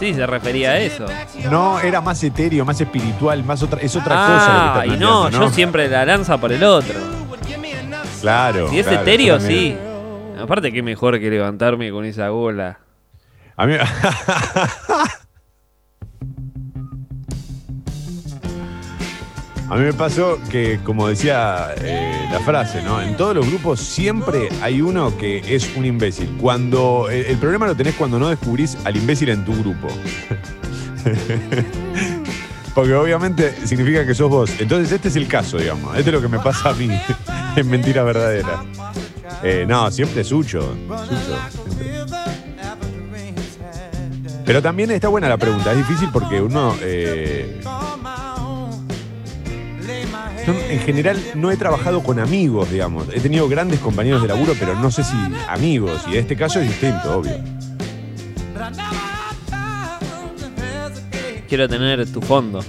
Sí, 0.00 0.14
se 0.14 0.26
refería 0.26 0.70
a 0.70 0.78
eso. 0.78 1.04
No, 1.50 1.78
era 1.78 2.00
más 2.00 2.24
etéreo, 2.24 2.64
más 2.64 2.80
espiritual, 2.80 3.44
más 3.44 3.62
otra, 3.62 3.80
es 3.82 3.94
otra 3.94 4.14
cosa. 4.16 4.46
lo 4.66 4.72
que 4.72 4.80
Ah, 4.80 4.86
y 4.86 4.98
no, 4.98 5.20
planteando, 5.20 5.46
yo 5.46 5.52
siempre 5.52 5.88
la 5.88 6.06
lanza 6.06 6.38
por 6.38 6.50
el 6.52 6.64
otro. 6.64 6.98
Claro. 8.22 8.70
Si 8.70 8.78
es 8.78 8.86
claro, 8.86 9.02
etéreo, 9.02 9.40
sí. 9.40 9.76
Aparte, 10.40 10.72
qué 10.72 10.82
mejor 10.82 11.20
que 11.20 11.28
levantarme 11.30 11.90
con 11.90 12.06
esa 12.06 12.28
gola. 12.30 12.78
A 13.56 13.66
mí. 13.66 13.74
A 19.70 19.76
mí 19.76 19.84
me 19.84 19.92
pasó 19.92 20.38
que, 20.50 20.80
como 20.82 21.06
decía 21.06 21.68
eh, 21.80 22.28
la 22.32 22.40
frase, 22.40 22.82
¿no? 22.82 23.00
En 23.00 23.16
todos 23.16 23.36
los 23.36 23.46
grupos 23.46 23.78
siempre 23.78 24.48
hay 24.62 24.80
uno 24.82 25.16
que 25.16 25.54
es 25.54 25.70
un 25.76 25.86
imbécil. 25.86 26.28
Cuando. 26.40 27.08
El, 27.08 27.26
el 27.26 27.36
problema 27.38 27.66
lo 27.66 27.76
tenés 27.76 27.94
cuando 27.94 28.18
no 28.18 28.28
descubrís 28.28 28.76
al 28.84 28.96
imbécil 28.96 29.28
en 29.28 29.44
tu 29.44 29.54
grupo. 29.54 29.86
Porque 32.74 32.94
obviamente 32.94 33.54
significa 33.64 34.04
que 34.04 34.12
sos 34.14 34.28
vos. 34.28 34.50
Entonces, 34.58 34.90
este 34.90 35.06
es 35.08 35.14
el 35.16 35.28
caso, 35.28 35.58
digamos. 35.58 35.96
Este 35.96 36.10
es 36.10 36.14
lo 36.14 36.20
que 36.20 36.28
me 36.28 36.40
pasa 36.40 36.70
a 36.70 36.74
mí. 36.74 36.88
en 37.56 37.70
mentira 37.70 38.02
verdadera. 38.02 38.64
Eh, 39.42 39.64
no, 39.68 39.88
siempre 39.92 40.24
Sucho. 40.24 40.74
Sucho. 40.88 41.38
Pero 44.44 44.60
también 44.60 44.90
está 44.90 45.06
buena 45.08 45.28
la 45.28 45.36
pregunta. 45.36 45.70
Es 45.70 45.78
difícil 45.78 46.08
porque 46.12 46.40
uno. 46.40 46.74
eh, 46.82 47.60
yo 50.52 50.60
en 50.68 50.80
general 50.80 51.22
no 51.34 51.50
he 51.50 51.56
trabajado 51.56 52.02
con 52.02 52.18
amigos, 52.18 52.70
digamos. 52.70 53.06
He 53.12 53.20
tenido 53.20 53.48
grandes 53.48 53.80
compañeros 53.80 54.20
de 54.22 54.28
laburo, 54.28 54.54
pero 54.58 54.74
no 54.74 54.90
sé 54.90 55.04
si 55.04 55.16
amigos. 55.48 56.04
Y 56.08 56.12
en 56.12 56.18
este 56.20 56.36
caso 56.36 56.60
es 56.60 56.68
distinto, 56.68 57.18
obvio. 57.18 57.36
Quiero 61.48 61.68
tener 61.68 62.10
tu 62.10 62.20
fondo. 62.20 62.60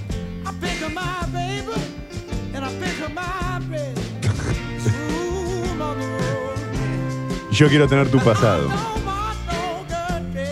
Yo 7.52 7.68
quiero 7.68 7.88
tener 7.88 8.10
tu 8.10 8.20
pasado. 8.20 8.70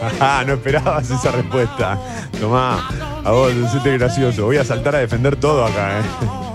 Ajá, 0.02 0.46
no 0.46 0.54
esperabas 0.54 1.10
esa 1.10 1.32
respuesta. 1.32 2.00
Tomá, 2.40 2.88
a 3.24 3.32
vos, 3.32 3.52
hacete 3.66 3.98
gracioso. 3.98 4.46
Voy 4.46 4.58
a 4.58 4.64
saltar 4.64 4.96
a 4.96 5.00
defender 5.00 5.36
todo 5.36 5.66
acá, 5.66 6.00
¿eh? 6.00 6.49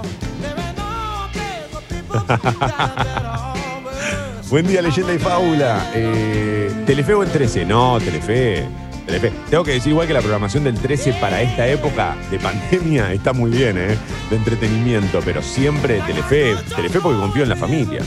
Buen 4.51 4.67
día, 4.67 4.83
leyenda 4.83 5.15
y 5.15 5.19
fábula. 5.19 5.91
Eh, 5.95 6.71
¿Telefe 6.87 7.15
o 7.15 7.23
el 7.23 7.31
13? 7.31 7.65
No, 7.65 7.99
Telefe. 7.99 8.67
Telefe. 9.07 9.33
Tengo 9.51 9.65
que 9.65 9.73
decir 9.73 9.91
igual 9.91 10.07
que 10.07 10.15
la 10.15 10.21
programación 10.21 10.65
del 10.65 10.79
13 10.79 11.15
para 11.15 11.43
esta 11.43 11.67
época 11.67 12.17
de 12.31 12.39
pandemia 12.39 13.13
está 13.13 13.33
muy 13.33 13.51
bien, 13.51 13.77
¿eh? 13.79 13.97
De 14.31 14.37
entretenimiento, 14.37 15.21
pero 15.25 15.43
siempre 15.43 16.01
Telefe. 16.01 16.57
Telefe 16.75 17.01
porque 17.01 17.19
confío 17.19 17.43
en 17.43 17.49
la 17.49 17.57
familia. 17.57 18.03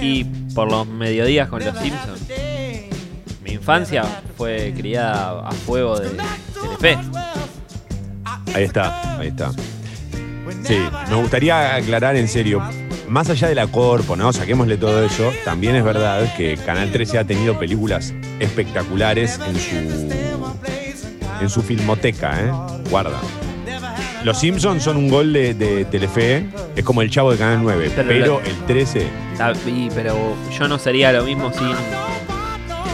Y 0.00 0.24
por 0.54 0.70
los 0.70 0.86
mediodías 0.86 1.48
con 1.48 1.64
los 1.64 1.76
Simpsons. 1.78 2.20
Mi 3.42 3.52
infancia 3.52 4.04
fue 4.36 4.72
criada 4.76 5.46
a 5.46 5.52
fuego 5.52 5.98
de 5.98 6.10
Telefe. 6.60 6.98
Ahí 8.54 8.64
está, 8.64 9.18
ahí 9.18 9.28
está. 9.28 9.50
Sí, 10.64 10.78
me 11.10 11.16
gustaría 11.16 11.74
aclarar 11.76 12.16
en 12.16 12.28
serio. 12.28 12.62
Más 13.08 13.28
allá 13.28 13.48
de 13.48 13.54
la 13.54 13.66
corpo, 13.66 14.16
¿no? 14.16 14.32
Saquémosle 14.32 14.76
todo 14.78 15.04
eso. 15.04 15.30
También 15.44 15.76
es 15.76 15.84
verdad 15.84 16.34
que 16.36 16.56
Canal 16.56 16.90
13 16.90 17.18
ha 17.18 17.24
tenido 17.24 17.58
películas 17.58 18.14
espectaculares 18.40 19.38
en 19.46 19.56
su. 19.58 20.12
en 21.42 21.48
su 21.50 21.62
filmoteca, 21.62 22.40
¿eh? 22.40 22.50
Guarda. 22.90 23.18
Los 24.22 24.38
Simpsons 24.40 24.82
son 24.82 24.96
un 24.96 25.10
gol 25.10 25.34
de, 25.34 25.52
de 25.52 25.84
Telefe, 25.84 26.46
es 26.74 26.82
como 26.82 27.02
el 27.02 27.10
chavo 27.10 27.30
de 27.30 27.36
Canal 27.36 27.58
9, 27.62 27.92
Pero 27.94 28.40
el 28.42 28.56
13. 28.66 29.06
Ta- 29.36 29.52
y- 29.66 29.90
pero 29.94 30.16
yo 30.58 30.66
no 30.66 30.78
sería 30.78 31.12
lo 31.12 31.24
mismo 31.24 31.52
sin 31.52 31.74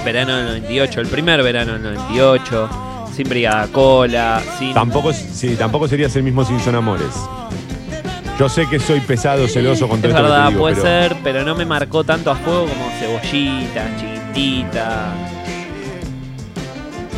verano 0.05 0.37
del 0.37 0.47
98, 0.63 1.01
el 1.03 1.07
primer 1.07 1.41
verano 1.45 1.75
del 1.75 1.83
98, 1.85 2.69
sin 3.15 3.29
Brigada 3.29 3.69
Cola, 3.69 4.43
sin... 4.59 4.75
Tampoco, 4.75 5.13
sí, 5.13 5.55
tampoco 5.57 5.87
serías 5.87 6.17
el 6.17 6.25
mismo 6.25 6.45
Simpson 6.45 6.75
Amores. 6.75 7.15
Yo 8.41 8.49
sé 8.49 8.67
que 8.67 8.81
soy 8.81 9.01
pesado, 9.01 9.47
celoso 9.49 9.87
con 9.87 10.01
todo 10.01 10.09
Es 10.13 10.15
esto 10.17 10.23
que 10.23 10.29
te 10.29 10.33
verdad, 10.33 10.49
digo, 10.49 10.61
puede 10.61 10.75
pero- 10.77 10.87
ser, 10.87 11.17
pero 11.23 11.45
no 11.45 11.55
me 11.55 11.67
marcó 11.67 12.05
tanto 12.05 12.31
a 12.31 12.37
fuego 12.37 12.67
como 12.69 12.89
Cebollita, 12.99 13.85
Chiquitita. 13.99 15.13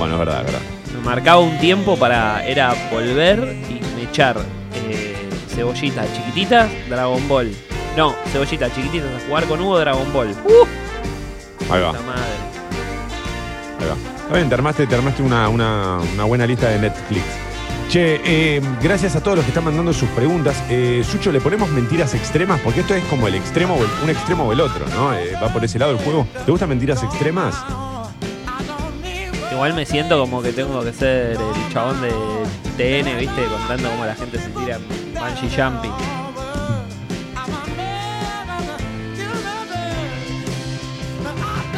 Bueno, 0.00 0.14
es 0.14 0.19
verdad, 0.19 0.41
es 0.41 0.47
verdad. 0.47 0.61
Me 0.99 1.05
marcaba 1.05 1.38
un 1.38 1.57
tiempo 1.59 1.97
para... 1.97 2.45
Era 2.45 2.75
volver 2.91 3.38
y 3.71 3.75
me 3.97 4.02
echar 4.11 4.37
eh, 4.75 5.14
Cebollita, 5.55 6.02
Chiquititas, 6.12 6.69
Dragon 6.88 7.29
Ball. 7.29 7.52
No, 7.97 8.17
Cebollita, 8.33 8.69
Chiquititas, 8.75 9.07
a 9.23 9.26
jugar 9.29 9.45
con 9.45 9.61
Hugo, 9.61 9.79
Dragon 9.79 10.12
Ball. 10.12 10.31
¡Uh! 10.45 10.67
Ahí 11.73 11.81
va. 11.83 11.93
La 11.93 12.00
madre. 12.00 12.35
Ahí 13.79 13.87
va. 13.87 13.95
Está 14.25 14.35
bien, 14.35 14.49
te 14.49 14.55
armaste, 14.57 14.87
te 14.88 14.95
armaste 14.97 15.23
una, 15.23 15.49
una- 15.49 16.00
una 16.14 16.25
buena 16.25 16.47
lista 16.49 16.69
de 16.69 16.81
Netflix. 16.81 17.23
Che, 17.93 18.23
eh, 18.25 18.63
gracias 18.81 19.17
a 19.17 19.23
todos 19.23 19.37
los 19.37 19.45
que 19.45 19.51
están 19.51 19.65
mandando 19.65 19.93
sus 19.93 20.09
preguntas. 20.11 20.57
Eh, 20.71 21.05
Sucho, 21.07 21.31
¿le 21.31 21.43
ponemos 21.43 21.69
mentiras 21.69 22.15
extremas? 22.15 22.59
Porque 22.61 22.81
esto 22.81 22.95
es 22.95 23.05
como 23.05 23.29
el 23.29 23.35
extremo, 23.35 23.75
o 23.75 23.85
el- 23.85 23.91
un 24.03 24.09
extremo 24.09 24.45
o 24.45 24.53
el 24.55 24.63
otro, 24.63 24.87
¿no? 24.89 25.13
Eh, 25.13 25.37
va 25.43 25.53
por 25.53 25.63
ese 25.63 25.79
lado 25.79 25.93
el 25.93 25.99
juego. 25.99 26.27
¿Te 26.47 26.51
gustan 26.51 26.71
mentiras 26.71 27.03
extremas? 27.03 27.55
Igual 29.53 29.75
me 29.75 29.85
siento 29.85 30.19
como 30.19 30.41
que 30.41 30.53
tengo 30.55 30.83
que 30.83 30.93
ser 30.95 31.33
el 31.33 31.73
chabón 31.73 32.01
de 32.01 32.11
TN, 32.79 33.15
¿viste? 33.19 33.45
Contando 33.45 33.91
cómo 33.91 34.07
la 34.07 34.15
gente 34.15 34.39
se 34.39 34.49
tira 34.49 34.79
bungee 35.15 35.51
jumping. 35.55 35.93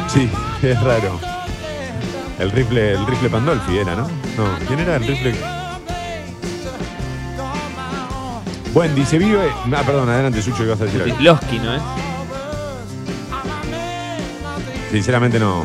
Sí, 0.09 0.31
es 0.63 0.81
raro. 0.83 1.19
El 2.39 2.51
rifle, 2.51 2.93
el 2.93 3.07
rifle 3.07 3.29
Pandolfi 3.31 3.79
era, 3.79 3.95
¿no? 3.95 4.09
No, 4.37 4.59
¿quién 4.67 4.81
era 4.81 4.97
el 4.97 5.07
rifle? 5.07 5.35
Wendy, 8.75 9.05
se 9.05 9.19
vive. 9.19 9.49
Ah, 9.73 9.83
perdón, 9.87 10.09
adelante, 10.09 10.43
Sucho, 10.43 10.59
que 10.65 10.71
vas 10.71 10.81
a 10.81 10.85
decir 10.85 11.01
algo. 11.03 11.17
¿no 11.59 11.75
es? 11.75 11.83
Sinceramente 14.91 15.39
no, 15.39 15.65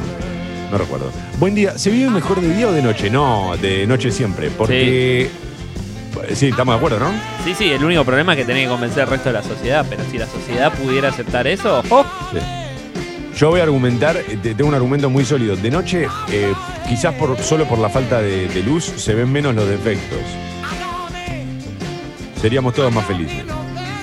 no 0.72 0.78
recuerdo. 0.78 1.12
Buen 1.40 1.56
día. 1.56 1.78
¿Se 1.78 1.90
vive 1.90 2.10
mejor 2.10 2.40
de 2.42 2.54
día 2.54 2.68
o 2.68 2.72
de 2.72 2.82
noche? 2.82 3.10
No, 3.10 3.56
de 3.62 3.86
noche 3.88 4.12
siempre. 4.12 4.50
Porque 4.52 5.30
Sí, 6.34 6.48
estamos 6.48 6.74
de 6.74 6.78
acuerdo, 6.78 7.00
¿no? 7.00 7.12
Sí, 7.44 7.56
sí, 7.58 7.72
el 7.72 7.84
único 7.84 8.04
problema 8.04 8.34
es 8.34 8.40
que 8.40 8.46
tenés 8.46 8.64
que 8.66 8.70
convencer 8.70 9.04
al 9.04 9.10
resto 9.10 9.30
de 9.30 9.34
la 9.34 9.44
sociedad, 9.44 9.86
pero 9.90 10.04
si 10.12 10.18
la 10.18 10.28
sociedad 10.28 10.72
pudiera 10.74 11.10
aceptar 11.10 11.48
eso, 11.48 11.82
¡oh! 11.90 12.06
Yo 13.36 13.50
voy 13.50 13.62
a 13.62 13.64
argumentar, 13.64 14.18
eh, 14.18 14.38
te- 14.42 14.54
tengo 14.54 14.68
un 14.68 14.76
argumento 14.76 15.10
muy 15.10 15.24
sólido. 15.26 15.56
De 15.56 15.72
noche, 15.72 16.08
eh, 16.32 16.54
quizás 16.88 17.14
por, 17.16 17.38
solo 17.40 17.66
por 17.66 17.80
la 17.80 17.90
falta 17.90 18.22
de, 18.22 18.48
de 18.50 18.62
luz, 18.64 18.84
se 18.98 19.16
ven 19.16 19.32
menos 19.32 19.56
los 19.56 19.68
defectos. 19.68 20.20
Seríamos 22.42 22.74
todos 22.74 22.94
más 22.94 23.06
felices. 23.06 23.44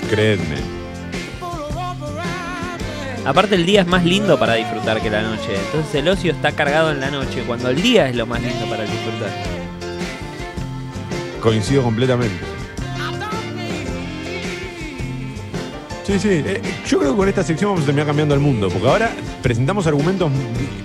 Creedme. 0.09 0.57
Aparte 3.25 3.55
el 3.55 3.65
día 3.65 3.81
es 3.81 3.87
más 3.87 4.05
lindo 4.05 4.39
para 4.39 4.53
disfrutar 4.53 5.01
que 5.01 5.09
la 5.09 5.21
noche. 5.21 5.55
Entonces 5.65 5.95
el 5.95 6.07
ocio 6.07 6.31
está 6.31 6.53
cargado 6.53 6.91
en 6.91 7.01
la 7.01 7.11
noche, 7.11 7.43
cuando 7.45 7.69
el 7.69 7.81
día 7.81 8.07
es 8.07 8.15
lo 8.15 8.25
más 8.25 8.41
lindo 8.41 8.69
para 8.69 8.83
disfrutar. 8.83 9.29
Coincido 11.41 11.83
completamente. 11.83 12.37
Sí, 16.05 16.19
sí. 16.19 16.29
eh, 16.29 16.61
yo 16.87 16.99
creo 16.99 17.11
que 17.11 17.17
con 17.17 17.27
esta 17.27 17.43
sección 17.43 17.71
vamos 17.71 17.83
a 17.83 17.85
terminar 17.87 18.07
cambiando 18.07 18.33
el 18.33 18.39
mundo, 18.39 18.69
porque 18.69 18.87
ahora 18.87 19.11
presentamos 19.43 19.87
argumentos 19.87 20.31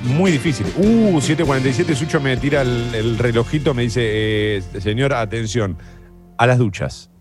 muy 0.02 0.32
difíciles. 0.32 0.72
Uh, 0.76 1.20
7.47, 1.20 1.94
Sucho 1.94 2.20
me 2.20 2.36
tira 2.38 2.62
el, 2.62 2.92
el 2.92 3.18
relojito, 3.18 3.72
me 3.72 3.82
dice, 3.82 4.00
eh, 4.02 4.62
señor, 4.80 5.12
atención, 5.12 5.78
a 6.38 6.46
las 6.48 6.58
duchas. 6.58 7.11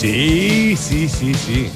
Sí, 0.00 0.74
sí, 0.78 1.06
sí, 1.10 1.34
sí. 1.34 1.70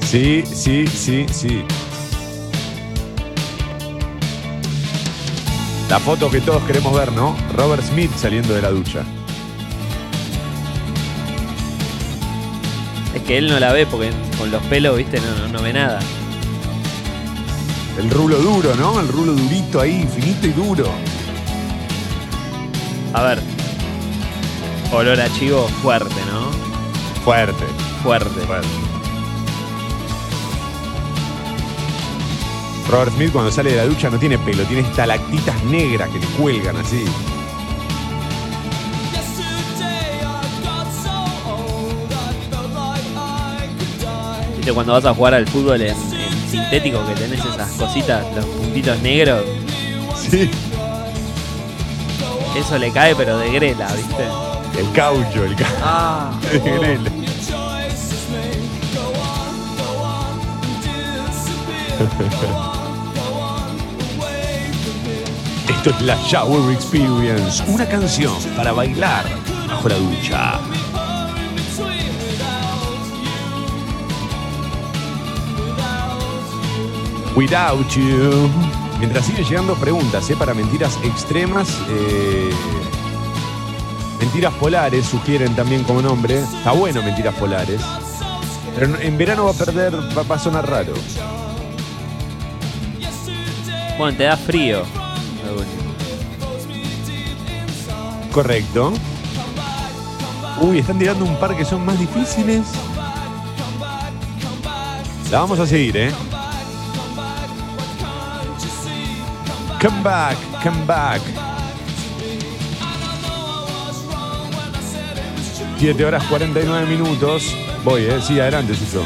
Sí, 0.00 0.44
sí, 0.44 0.86
sí, 0.86 1.26
sí. 1.32 1.64
La 5.88 5.98
foto 5.98 6.30
que 6.30 6.42
todos 6.42 6.62
queremos 6.64 6.94
ver, 6.94 7.10
¿no? 7.12 7.34
Robert 7.54 7.82
Smith 7.82 8.10
saliendo 8.18 8.52
de 8.52 8.60
la 8.60 8.68
ducha. 8.68 9.02
Es 13.14 13.22
que 13.22 13.38
él 13.38 13.48
no 13.48 13.58
la 13.58 13.72
ve 13.72 13.86
porque 13.86 14.10
con 14.36 14.50
los 14.50 14.62
pelos, 14.64 14.94
viste, 14.98 15.18
no, 15.22 15.34
no, 15.38 15.48
no 15.48 15.62
ve 15.62 15.72
nada. 15.72 16.00
El 17.98 18.10
rulo 18.10 18.36
duro, 18.42 18.74
¿no? 18.74 19.00
El 19.00 19.08
rulo 19.08 19.32
durito 19.32 19.80
ahí, 19.80 20.06
finito 20.14 20.46
y 20.48 20.50
duro. 20.50 20.90
A 23.14 23.22
ver. 23.22 23.53
Olor 24.94 25.20
a 25.20 25.28
chivo 25.32 25.66
fuerte, 25.82 26.14
¿no? 26.32 26.50
Fuerte. 27.24 27.64
Fuerte. 28.02 28.40
Fuerte. 28.46 28.68
Robert 32.90 33.12
Smith 33.14 33.32
cuando 33.32 33.50
sale 33.50 33.70
de 33.72 33.76
la 33.78 33.86
ducha 33.86 34.08
no 34.10 34.18
tiene 34.18 34.38
pelo, 34.38 34.62
tiene 34.64 34.86
estalactitas 34.86 35.62
negras 35.64 36.08
que 36.10 36.20
le 36.20 36.26
cuelgan 36.38 36.76
así. 36.76 37.04
Viste, 44.56 44.72
cuando 44.72 44.92
vas 44.94 45.04
a 45.04 45.14
jugar 45.14 45.34
al 45.34 45.46
fútbol 45.46 45.80
en, 45.80 45.90
en 45.90 46.50
sintético 46.50 47.04
que 47.06 47.14
tenés 47.14 47.40
esas 47.44 47.70
cositas, 47.72 48.24
los 48.34 48.44
puntitos 48.46 49.00
negros, 49.02 49.42
Sí. 50.16 50.48
eso 52.56 52.78
le 52.78 52.90
cae 52.92 53.14
pero 53.14 53.36
de 53.38 53.50
grela, 53.50 53.88
¿viste? 53.92 54.24
El 54.78 54.90
caucho, 54.92 55.44
el 55.44 55.54
caucho. 55.56 55.74
Ah, 55.82 56.32
Esto 65.68 65.90
es 65.90 66.02
la 66.02 66.16
Shower 66.26 66.72
Experience, 66.72 67.62
una 67.68 67.86
canción 67.86 68.34
para 68.56 68.72
bailar 68.72 69.24
bajo 69.68 69.88
la 69.88 69.96
ducha. 69.96 70.60
Without 77.36 77.88
you. 77.90 78.48
Mientras 78.98 79.26
siguen 79.26 79.44
llegando 79.44 79.74
preguntas 79.74 80.30
¿eh? 80.30 80.36
para 80.36 80.54
mentiras 80.54 80.98
extremas, 81.02 81.68
eh, 81.90 82.50
mentiras 84.34 84.54
polares 84.54 85.06
sugieren 85.06 85.54
también 85.54 85.84
como 85.84 86.02
nombre. 86.02 86.40
Está 86.40 86.72
bueno 86.72 87.00
mentiras 87.04 87.32
polares. 87.36 87.80
Pero 88.74 88.96
en- 89.00 89.16
verano 89.16 89.44
va 89.44 89.52
a 89.52 89.54
perder, 89.54 89.94
va, 89.94 90.22
va 90.24 90.34
a 90.34 90.38
sonar 90.40 90.68
raro. 90.68 90.92
Bueno, 93.96 94.18
te 94.18 94.24
da 94.24 94.36
frío. 94.36 94.82
Correcto. 98.32 98.92
Uy, 100.60 100.78
están 100.80 100.98
tirando 100.98 101.24
un 101.24 101.36
par 101.36 101.56
que 101.56 101.64
son 101.64 101.84
más 101.84 101.96
difíciles. 101.96 102.66
La 105.30 105.38
vamos 105.38 105.60
a 105.60 105.66
seguir, 105.68 105.96
¿eh? 105.96 106.10
Come 109.80 110.02
back, 110.02 110.36
come 110.60 110.84
back. 110.86 111.22
Siete 115.84 116.06
horas 116.06 116.24
49 116.30 116.86
minutos. 116.86 117.54
Voy, 117.84 118.04
¿eh? 118.04 118.18
Sí, 118.22 118.40
adelante, 118.40 118.74
Suso. 118.74 119.04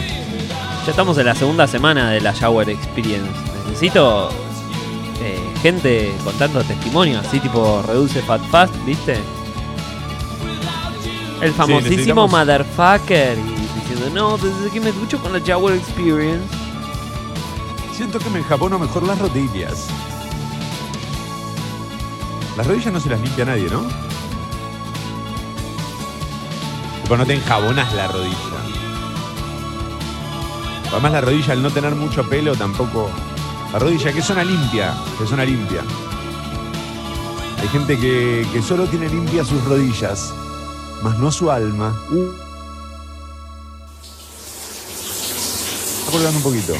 Ya 0.84 0.90
estamos 0.90 1.18
en 1.18 1.26
la 1.26 1.34
segunda 1.34 1.66
semana 1.66 2.12
de 2.12 2.20
la 2.20 2.32
Shower 2.32 2.70
Experience. 2.70 3.28
Necesito 3.66 4.28
eh, 5.20 5.40
gente 5.60 6.14
contando 6.22 6.62
testimonios, 6.62 7.26
así 7.26 7.40
tipo 7.40 7.82
Reduce 7.82 8.22
Fat 8.22 8.40
Fast, 8.42 8.72
¿viste? 8.86 9.18
El 11.42 11.52
famosísimo 11.52 12.28
motherfucker 12.28 13.36
y 13.36 13.80
diciendo, 13.80 14.10
no, 14.14 14.38
desde 14.38 14.70
que 14.70 14.80
me 14.80 14.92
ducho 14.92 15.20
con 15.20 15.32
la 15.32 15.40
Shower 15.40 15.74
Experience. 15.74 16.46
Siento 17.92 18.20
que 18.20 18.30
me 18.30 18.38
enjabono 18.38 18.78
mejor 18.78 19.02
las 19.02 19.18
rodillas. 19.18 19.88
Las 22.56 22.68
rodillas 22.68 22.92
no 22.92 23.00
se 23.00 23.10
las 23.10 23.20
limpia 23.20 23.46
nadie, 23.46 23.68
¿no? 23.68 24.07
Tipo, 27.08 27.16
no 27.16 27.24
te 27.24 27.32
enjabonas 27.32 27.90
la 27.94 28.06
rodilla. 28.06 28.36
Además, 30.92 31.12
la 31.12 31.20
rodilla, 31.22 31.52
al 31.54 31.62
no 31.62 31.70
tener 31.70 31.94
mucho 31.94 32.28
pelo, 32.28 32.54
tampoco. 32.54 33.08
La 33.72 33.78
rodilla, 33.78 34.12
que 34.12 34.20
zona 34.20 34.44
limpia, 34.44 34.94
que 35.18 35.26
zona 35.26 35.46
limpia. 35.46 35.80
Hay 37.62 37.68
gente 37.68 37.98
que, 37.98 38.46
que 38.52 38.60
solo 38.60 38.84
tiene 38.88 39.08
limpia 39.08 39.42
sus 39.42 39.64
rodillas, 39.64 40.34
más 41.02 41.18
no 41.18 41.32
su 41.32 41.50
alma. 41.50 41.98
Uh. 42.10 42.30
Está 46.00 46.12
colgando 46.12 46.36
un 46.36 46.42
poquito. 46.42 46.74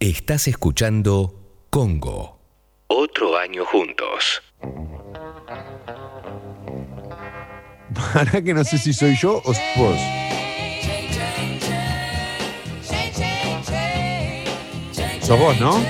Estás 0.00 0.48
escuchando 0.48 1.34
Congo. 1.70 2.40
Otro 2.88 3.38
año 3.38 3.64
juntos. 3.64 4.42
Para 7.94 8.42
que 8.42 8.54
no 8.54 8.64
sé 8.64 8.78
si 8.78 8.92
soy 8.92 9.16
yo 9.16 9.42
o 9.44 9.52
vos. 9.76 9.98
Sos 15.20 15.38
vos, 15.38 15.58
¿no? 15.58 15.80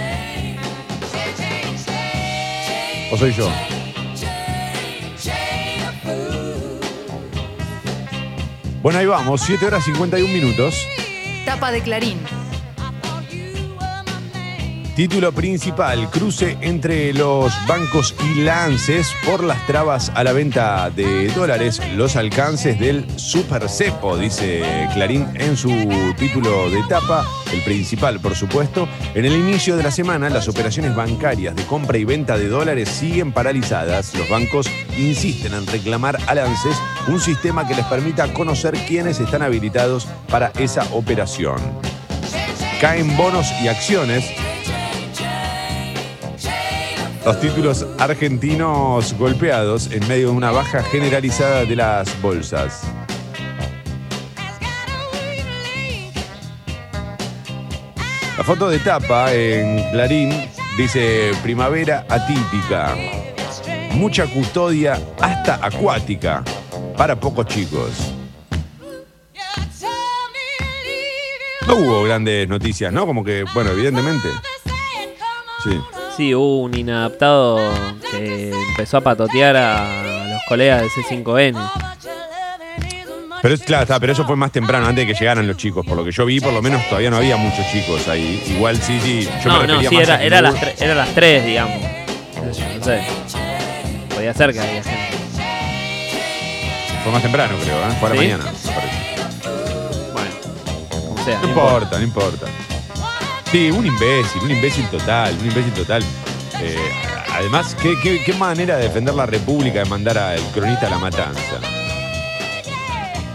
¿O 3.11 3.17
soy 3.17 3.33
yo? 3.33 3.51
Bueno, 8.83 8.99
ahí 8.99 9.07
vamos, 9.07 9.41
7 9.41 9.67
horas 9.67 9.85
51 9.85 10.33
minutos. 10.33 10.87
Tapa 11.47 11.73
de 11.73 11.81
Clarín. 11.81 12.19
Título 14.97 15.33
principal, 15.33 16.09
cruce 16.09 16.57
entre 16.61 17.13
los 17.13 17.53
bancos 17.67 18.15
y 18.33 18.43
lances 18.43 19.13
por 19.27 19.43
las 19.43 19.67
trabas 19.67 20.13
a 20.15 20.23
la 20.23 20.33
venta 20.33 20.89
de 20.89 21.27
dólares, 21.33 21.81
los 21.97 22.15
alcances 22.15 22.79
del 22.79 23.05
super 23.19 23.69
cepo, 23.69 24.17
dice 24.17 24.63
Clarín 24.95 25.27
en 25.35 25.57
su 25.57 25.69
título 26.17 26.71
de 26.71 26.79
etapa, 26.79 27.27
el 27.53 27.61
principal 27.63 28.21
por 28.21 28.37
supuesto. 28.37 28.87
En 29.17 29.25
el 29.25 29.33
inicio 29.33 29.77
de 29.77 29.83
la 29.83 29.91
semana 29.91 30.31
las 30.31 30.47
operaciones 30.47 30.95
bancarias 30.95 31.57
de 31.57 31.65
compra 31.65 31.99
y 31.99 32.05
venta 32.05 32.39
de 32.39 32.47
dólares 32.47 32.89
siguen 32.89 33.33
paralizadas. 33.33 34.15
Los 34.15 34.29
bancos 34.29 34.71
insisten 34.97 35.55
en 35.55 35.67
reclamar 35.67 36.19
a 36.29 36.37
lances 36.37 36.77
un 37.09 37.19
sistema 37.19 37.67
que 37.67 37.75
les 37.75 37.87
permita 37.87 38.33
conocer 38.33 38.75
quiénes 38.87 39.19
están 39.19 39.43
habilitados 39.43 40.07
para 40.29 40.53
esa 40.57 40.85
operación. 40.93 41.57
Caen 42.81 43.17
bonos 43.17 43.51
y 43.61 43.67
acciones 43.67 44.25
Los 47.25 47.41
títulos 47.41 47.87
argentinos 47.99 49.15
golpeados 49.15 49.91
en 49.91 50.07
medio 50.07 50.29
de 50.29 50.35
una 50.35 50.51
baja 50.51 50.83
generalizada 50.83 51.65
de 51.65 51.75
las 51.75 52.21
bolsas. 52.21 52.83
La 58.37 58.45
foto 58.45 58.69
de 58.69 58.79
tapa 58.79 59.33
en 59.33 59.91
Clarín 59.91 60.51
dice 60.77 61.33
primavera 61.43 62.05
atípica. 62.11 62.95
Mucha 63.93 64.27
custodia 64.27 65.01
hasta 65.19 65.65
acuática 65.65 66.45
para 66.95 67.19
pocos 67.19 67.47
chicos. 67.47 68.13
No 71.67 71.77
hubo 71.77 72.03
grandes 72.03 72.47
noticias, 72.47 72.93
¿no? 72.93 73.07
Como 73.07 73.25
que, 73.25 73.45
bueno, 73.55 73.71
evidentemente. 73.71 74.29
Sí. 75.63 76.04
Sí, 76.17 76.35
hubo 76.35 76.61
un 76.63 76.77
inadaptado 76.77 77.59
que 78.11 78.51
empezó 78.71 78.99
a 78.99 79.01
patotear 79.01 79.57
a 79.57 80.29
los 80.29 80.41
colegas 80.49 80.83
de 80.83 80.89
C5N. 80.89 81.71
Pero 83.43 83.55
es 83.55 83.61
claro, 83.63 83.83
está, 83.83 84.01
pero 84.01 84.13
eso 84.13 84.25
fue 84.25 84.37
más 84.37 84.53
temprano, 84.53 84.87
antes 84.87 85.07
de 85.07 85.13
que 85.13 85.19
llegaran 85.19 85.47
los 85.47 85.57
chicos. 85.57 85.85
Por 85.85 85.97
lo 85.97 86.05
que 86.05 86.13
yo 86.13 86.25
vi, 86.25 86.41
por 86.41 86.53
lo 86.53 86.63
menos 86.63 86.83
todavía 86.89 87.11
no 87.11 87.17
había 87.17 87.37
muchos 87.37 87.67
chicos 87.71 88.07
ahí. 88.09 88.43
Igual 88.49 88.81
sí, 88.81 88.99
sí. 89.03 89.29
Yo 89.45 89.51
me 89.53 89.59
No, 89.59 89.67
no, 89.67 89.81
refería 89.81 89.89
sí, 89.91 89.95
más 89.97 90.05
era, 90.05 90.15
a 90.15 90.23
era, 90.23 90.37
no 90.41 90.43
las 90.53 90.61
tre- 90.63 90.75
era 90.83 90.95
las 90.95 91.09
3, 91.15 91.45
digamos. 91.45 91.77
No 92.47 92.85
sé. 92.85 93.03
Podía 94.15 94.33
ser 94.33 94.53
que 94.53 94.61
había 94.61 94.83
gente. 94.83 94.99
Fue 97.03 97.13
más 97.13 97.23
temprano, 97.23 97.55
creo, 97.63 97.77
¿eh? 97.77 97.93
Fue 98.01 98.09
a 98.09 98.15
la 98.15 98.21
¿Sí? 98.21 98.27
mañana, 98.29 98.45
me 98.45 98.73
parece. 98.73 100.13
Bueno, 100.13 100.31
como 100.89 101.25
sea. 101.25 101.39
No 101.43 101.49
importa, 101.49 101.99
no 101.99 102.05
importa. 102.05 102.47
Sí, 103.55 103.71
un 103.71 103.87
imbécil, 103.87 104.43
un 104.43 104.51
imbécil 104.51 104.85
total, 104.89 105.33
un 105.41 105.47
imbécil 105.47 105.73
total. 105.75 106.03
Eh, 106.61 106.77
además, 107.33 107.77
¿qué, 107.81 108.35
manera 108.37 108.79
de 108.79 108.89
defender 108.89 109.15
la 109.15 109.27
República 109.27 109.79
de 109.79 109.85
mandar 109.85 110.19
al 110.19 110.41
cronista 110.53 110.89
a 110.89 110.91
la 110.91 110.99
matanza? 110.99 111.61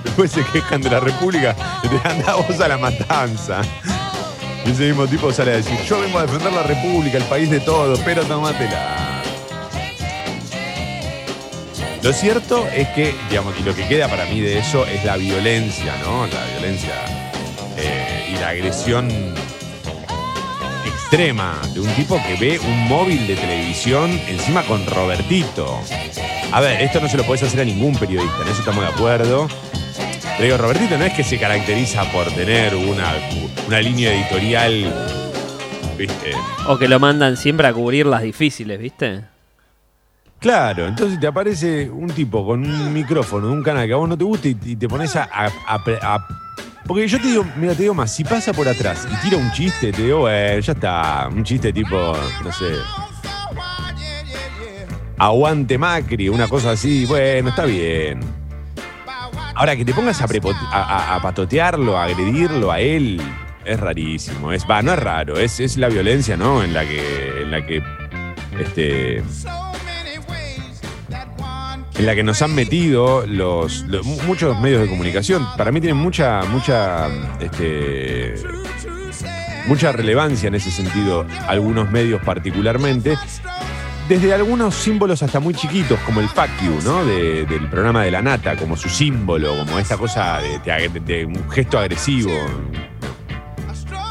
Después 0.03 0.29
se 0.29 0.43
quejan 0.43 0.81
de 0.81 0.89
la 0.89 0.99
República, 0.99 1.55
de 1.83 2.09
anda 2.09 2.35
vos 2.35 2.59
a 2.59 2.67
la 2.67 2.77
matanza. 2.77 3.61
Y 4.65 4.71
ese 4.71 4.87
mismo 4.87 5.07
tipo 5.07 5.31
sale 5.31 5.53
a 5.53 5.55
decir, 5.55 5.79
yo 5.87 6.01
vengo 6.01 6.19
a 6.19 6.23
defender 6.23 6.51
la 6.51 6.63
República, 6.63 7.17
el 7.17 7.23
país 7.23 7.49
de 7.49 7.61
todos, 7.61 7.97
pero 8.01 8.21
tomátela. 8.25 9.21
Lo 12.03 12.11
cierto 12.11 12.67
es 12.75 12.89
que, 12.89 13.15
digamos, 13.29 13.57
y 13.57 13.63
lo 13.63 13.73
que 13.73 13.87
queda 13.87 14.09
para 14.09 14.25
mí 14.25 14.41
de 14.41 14.59
eso 14.59 14.85
es 14.85 15.05
la 15.05 15.15
violencia, 15.15 15.95
¿no? 16.03 16.27
La 16.27 16.45
violencia 16.57 16.93
eh, 17.77 18.33
y 18.33 18.37
la 18.37 18.49
agresión 18.49 19.38
extrema 21.13 21.59
de 21.73 21.79
un 21.79 21.87
tipo 21.95 22.21
que 22.21 22.35
ve 22.35 22.59
un 22.59 22.87
móvil 22.87 23.25
de 23.25 23.35
televisión 23.35 24.11
encima 24.27 24.61
con 24.61 24.85
Robertito. 24.85 25.79
A 26.51 26.61
ver, 26.61 26.81
esto 26.83 26.99
no 27.01 27.09
se 27.09 27.17
lo 27.17 27.23
podés 27.23 27.41
hacer 27.41 27.61
a 27.61 27.65
ningún 27.65 27.95
periodista, 27.95 28.35
en 28.43 28.47
eso 28.49 28.59
estamos 28.59 28.83
de 28.83 28.91
acuerdo. 28.91 29.47
Pero 30.37 30.43
digo, 30.43 30.57
Robertito 30.59 30.99
no 30.99 31.05
es 31.05 31.13
que 31.13 31.23
se 31.23 31.39
caracteriza 31.39 32.03
por 32.11 32.27
tener 32.33 32.75
una, 32.75 33.11
una 33.67 33.81
línea 33.81 34.13
editorial, 34.13 34.93
¿viste? 35.97 36.31
O 36.67 36.77
que 36.77 36.87
lo 36.87 36.99
mandan 36.99 37.37
siempre 37.37 37.65
a 37.67 37.73
cubrir 37.73 38.05
las 38.05 38.21
difíciles, 38.21 38.79
¿viste? 38.79 39.21
Claro, 40.37 40.85
entonces 40.87 41.19
te 41.19 41.25
aparece 41.25 41.89
un 41.89 42.11
tipo 42.11 42.45
con 42.45 42.63
un 42.63 42.93
micrófono 42.93 43.47
de 43.47 43.53
un 43.53 43.63
canal 43.63 43.87
que 43.87 43.93
a 43.93 43.97
vos 43.97 44.07
no 44.07 44.15
te 44.17 44.23
gusta 44.25 44.47
y, 44.47 44.55
y 44.63 44.75
te 44.75 44.87
pones 44.87 45.15
a, 45.15 45.23
a- 45.23 45.47
a- 45.67 45.83
a- 46.03 46.27
Porque 46.89 47.07
yo 47.07 47.21
te 47.21 47.27
digo, 47.27 47.45
mira, 47.55 47.75
te 47.75 47.83
digo 47.83 47.93
más, 47.93 48.11
si 48.11 48.23
pasa 48.23 48.51
por 48.51 48.67
atrás 48.67 49.07
y 49.11 49.15
tira 49.17 49.37
un 49.37 49.51
chiste, 49.51 49.91
te 49.91 50.01
digo, 50.01 50.21
bueno, 50.21 50.59
ya 50.59 50.73
está, 50.73 51.29
un 51.31 51.43
chiste 51.43 51.71
tipo, 51.71 52.17
no 52.43 52.51
sé. 52.51 52.65
Aguante 55.19 55.77
Macri, 55.77 56.29
una 56.29 56.47
cosa 56.47 56.71
así, 56.71 57.05
bueno, 57.05 57.49
está 57.49 57.65
bien. 57.65 58.21
Ahora, 59.53 59.75
que 59.75 59.85
te 59.85 59.93
pongas 59.93 60.19
a, 60.19 61.19
patotearlo, 61.21 61.95
a 61.95 62.05
agredirlo 62.05 62.71
a 62.71 62.79
él, 62.79 63.21
es 63.65 63.79
rarísimo. 63.79 64.51
Es, 64.51 64.65
va, 64.67 64.81
no 64.81 64.91
es 64.91 64.97
raro, 64.97 65.37
es, 65.37 65.59
es 65.59 65.77
la 65.77 65.89
violencia, 65.89 66.37
¿no? 66.37 66.63
En 66.63 66.73
la 66.73 66.87
que, 66.87 67.43
en 67.43 67.51
la 67.51 67.63
que 67.67 67.83
este, 68.59 69.21
en 71.99 72.05
la 72.05 72.15
que 72.15 72.23
nos 72.23 72.41
han 72.41 72.55
metido 72.55 73.25
los, 73.27 73.81
los- 73.83 74.05
mu- 74.05 74.19
muchos 74.23 74.59
medios 74.59 74.81
de 74.81 74.87
comunicación. 74.89 75.45
Para 75.57 75.71
mí 75.71 75.79
tienen 75.81 75.97
mucha, 75.97 76.41
mucha, 76.45 77.07
este, 77.39 78.33
mucha 79.67 79.91
relevancia 79.91 80.47
en 80.47 80.55
ese 80.55 80.71
sentido, 80.71 81.25
algunos 81.47 81.91
medios 81.91 82.21
particularmente. 82.23 83.17
Desde 84.07 84.33
algunos 84.33 84.73
símbolos 84.73 85.21
hasta 85.21 85.39
muy 85.39 85.53
chiquitos, 85.53 85.99
como 85.99 86.19
el 86.21 86.27
you, 86.27 86.79
¿no? 86.83 87.05
De- 87.05 87.45
del 87.45 87.69
programa 87.69 88.03
de 88.03 88.09
la 88.11 88.21
nata, 88.23 88.55
como 88.55 88.75
su 88.75 88.89
símbolo, 88.89 89.55
como 89.59 89.77
esta 89.77 89.97
cosa 89.97 90.39
de 90.39 91.25
un 91.25 91.47
gesto 91.51 91.77
agresivo. 91.77 92.31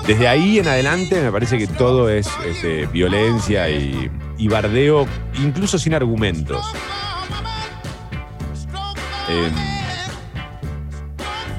Desde 0.07 0.29
ahí 0.29 0.59
en 0.59 0.69
adelante 0.69 1.21
me 1.21 1.33
parece 1.33 1.59
que 1.59 1.67
todo 1.67 2.09
es 2.09 2.29
este, 2.47 2.87
violencia 2.87 3.69
y, 3.69 4.11
y 4.39 4.49
bardeo, 4.49 5.07
incluso 5.43 5.79
sin 5.79 5.95
argumentos. 5.95 6.65
Em, 9.29 9.53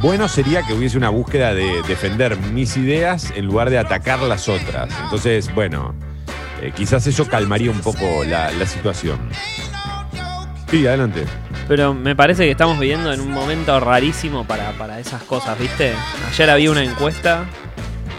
bueno 0.02 0.28
sería 0.28 0.64
que 0.64 0.74
hubiese 0.74 0.98
una 0.98 1.10
búsqueda 1.10 1.54
de 1.54 1.82
defender 1.88 2.38
mis 2.38 2.78
ideas 2.78 3.32
en 3.36 3.46
lugar 3.46 3.70
de 3.70 3.78
atacar 3.78 4.22
las 4.22 4.48
otras. 4.48 4.90
Entonces, 5.04 5.54
bueno, 5.54 5.94
eh, 6.62 6.72
quizás 6.76 7.06
eso 7.08 7.28
calmaría 7.28 7.72
un 7.72 7.80
poco 7.80 8.24
la, 8.26 8.50
situación. 8.66 9.20
Sí, 10.70 10.86
adelante. 10.88 11.26
Pero 11.68 11.94
me 11.94 12.16
parece 12.16 12.46
que 12.46 12.52
estamos 12.52 12.80
viviendo 12.80 13.12
en 13.14 13.22
un 13.22 13.32
momento 13.32 13.80
rarísimo 13.80 14.46
para, 14.46 14.72
para 14.72 15.00
esas 15.00 15.22
cosas, 15.24 15.58
¿viste? 15.60 15.94
Ayer 16.30 16.50
había 16.50 16.72
una 16.72 16.84
encuesta 16.84 17.46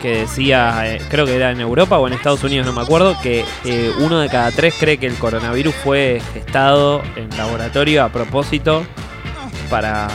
que 0.00 0.20
decía, 0.20 0.94
eh, 0.94 1.00
creo 1.10 1.26
que 1.26 1.36
era 1.36 1.50
en 1.50 1.60
Europa 1.60 1.98
o 1.98 2.06
en 2.06 2.14
Estados 2.14 2.42
Unidos, 2.42 2.66
no 2.66 2.72
me 2.72 2.80
acuerdo, 2.80 3.16
que 3.22 3.44
eh, 3.64 3.92
uno 4.00 4.18
de 4.18 4.28
cada 4.28 4.50
tres 4.50 4.74
cree 4.78 4.98
que 4.98 5.06
el 5.06 5.14
coronavirus 5.14 5.74
fue 5.74 6.22
gestado 6.32 7.02
en 7.16 7.28
laboratorio 7.36 8.04
a 8.04 8.08
propósito 8.08 8.84
para, 9.70 10.08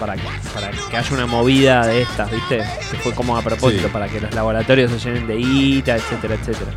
para, 0.00 0.14
que, 0.14 0.22
para 0.54 0.70
que 0.70 0.96
haya 0.96 1.14
una 1.14 1.26
movida 1.26 1.86
de 1.86 2.02
estas, 2.02 2.30
¿viste? 2.30 2.58
Que 2.90 2.96
fue 2.98 3.12
como 3.14 3.36
a 3.36 3.42
propósito, 3.42 3.84
Sí. 3.84 3.92
para 3.92 4.08
que 4.08 4.20
los 4.20 4.34
laboratorios 4.34 4.90
se 4.90 4.98
llenen 4.98 5.26
de 5.26 5.36
guita, 5.36 5.96
etcétera, 5.96 6.34
etcétera. 6.34 6.70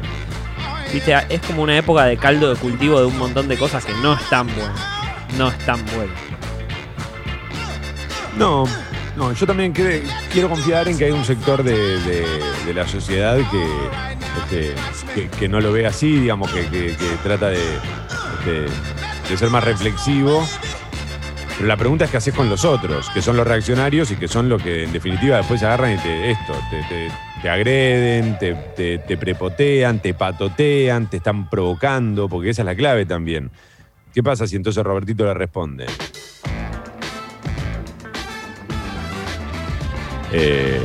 ¿Viste? 0.94 1.16
Es 1.30 1.42
como 1.42 1.64
una 1.64 1.78
época 1.78 2.06
de 2.06 2.18
caldo 2.18 2.54
de 2.54 2.60
cultivo 2.60 3.00
de 3.00 3.06
un 3.08 3.18
montón 3.18 3.48
de 3.48 3.58
cosas 3.58 3.86
que 3.86 3.94
no 4.04 4.14
están 4.14 4.48
buenas. 4.56 4.80
No 5.38 5.48
están 5.50 5.84
buenas. 5.96 6.18
No, 8.38 8.66
no, 9.16 9.34
yo 9.34 9.46
también 9.46 9.74
cre- 9.74 10.02
quiero 10.32 10.50
confiar 10.50 10.88
en 10.88 10.98
que 10.98 11.06
hay 11.06 11.12
un 11.12 11.26
sector 11.26 11.64
de, 11.64 12.00
de- 12.02 12.40
de 12.66 12.74
la 12.74 12.88
sociedad 12.88 13.38
que, 13.52 13.66
este, 14.44 14.76
que, 15.14 15.28
que 15.30 15.50
no 15.50 15.60
lo 15.60 15.72
ve 15.72 15.86
así, 15.86 16.20
digamos, 16.20 16.52
que, 16.52 16.66
que- 16.68 16.96
que 16.96 17.08
trata 17.24 17.50
de, 17.50 17.60
este, 18.40 18.66
de 19.30 19.38
ser 19.38 19.50
más 19.50 19.64
reflexivo. 19.64 20.48
Pero 21.60 21.68
la 21.68 21.76
pregunta 21.76 22.06
es 22.06 22.12
qué 22.12 22.16
haces 22.18 22.34
con 22.34 22.50
los 22.50 22.64
otros, 22.64 23.10
que 23.10 23.22
son 23.22 23.36
los 23.36 23.46
reaccionarios 23.46 24.10
y 24.12 24.16
que 24.16 24.30
son 24.30 24.48
los 24.48 24.64
que 24.64 24.86
en 24.86 24.94
definitiva 24.94 25.36
después 25.36 25.62
agarran 25.62 25.94
y 25.94 25.98
te, 25.98 26.32
esto, 26.32 26.54
te, 27.42 27.50
agreden, 27.50 28.38
te, 28.40 28.54
te- 28.78 29.00
te 29.00 29.18
prepotean, 29.18 30.00
te 30.02 30.14
patotean, 30.14 31.10
te 31.10 31.18
están 31.18 31.50
provocando, 31.50 32.30
porque 32.30 32.52
esa 32.52 32.62
es 32.62 32.66
la 32.66 32.76
clave 32.76 33.06
también. 33.06 33.52
¿Qué 34.14 34.24
pasa 34.24 34.48
si 34.48 34.56
entonces 34.56 34.82
Robertito 34.86 35.26
le 35.26 35.34
responde? 35.34 35.86
Eh, 40.32 40.82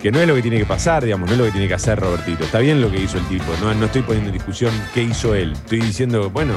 que 0.00 0.12
no 0.12 0.20
es 0.20 0.28
lo 0.28 0.36
que 0.36 0.42
tiene 0.42 0.58
que 0.58 0.66
pasar, 0.66 1.04
digamos, 1.04 1.26
no 1.28 1.32
es 1.34 1.38
lo 1.40 1.44
que 1.46 1.50
tiene 1.52 1.66
que 1.66 1.74
hacer 1.74 1.98
Robertito. 1.98 2.44
Está 2.44 2.60
bien 2.60 2.80
lo 2.80 2.90
que 2.92 2.98
hizo 2.98 3.18
el 3.18 3.24
tipo, 3.24 3.44
no, 3.60 3.74
no 3.74 3.86
estoy 3.86 4.02
poniendo 4.02 4.28
en 4.30 4.34
discusión 4.34 4.72
qué 4.94 5.02
hizo 5.02 5.34
él. 5.34 5.52
Estoy 5.52 5.80
diciendo, 5.80 6.30
bueno, 6.30 6.54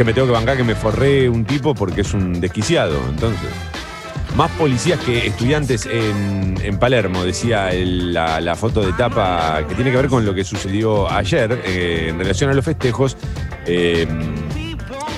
que 0.00 0.04
me 0.04 0.14
tengo 0.14 0.28
que 0.28 0.32
bancar 0.32 0.56
que 0.56 0.64
me 0.64 0.74
forré 0.74 1.28
un 1.28 1.44
tipo 1.44 1.74
porque 1.74 2.00
es 2.00 2.14
un 2.14 2.40
desquiciado. 2.40 2.98
Entonces, 3.10 3.50
más 4.34 4.50
policías 4.52 4.98
que 5.00 5.26
estudiantes 5.26 5.84
en, 5.84 6.56
en 6.62 6.78
Palermo, 6.78 7.22
decía 7.22 7.70
la 7.74 8.56
foto 8.56 8.80
de 8.80 8.94
tapa 8.94 9.62
que 9.68 9.74
tiene 9.74 9.90
que 9.90 9.98
ver 9.98 10.08
con 10.08 10.24
lo 10.24 10.32
que 10.32 10.42
sucedió 10.42 11.06
ayer 11.10 11.60
eh, 11.66 12.06
en 12.08 12.18
relación 12.18 12.48
a 12.48 12.54
los 12.54 12.64
festejos. 12.64 13.18
eh, 13.66 14.06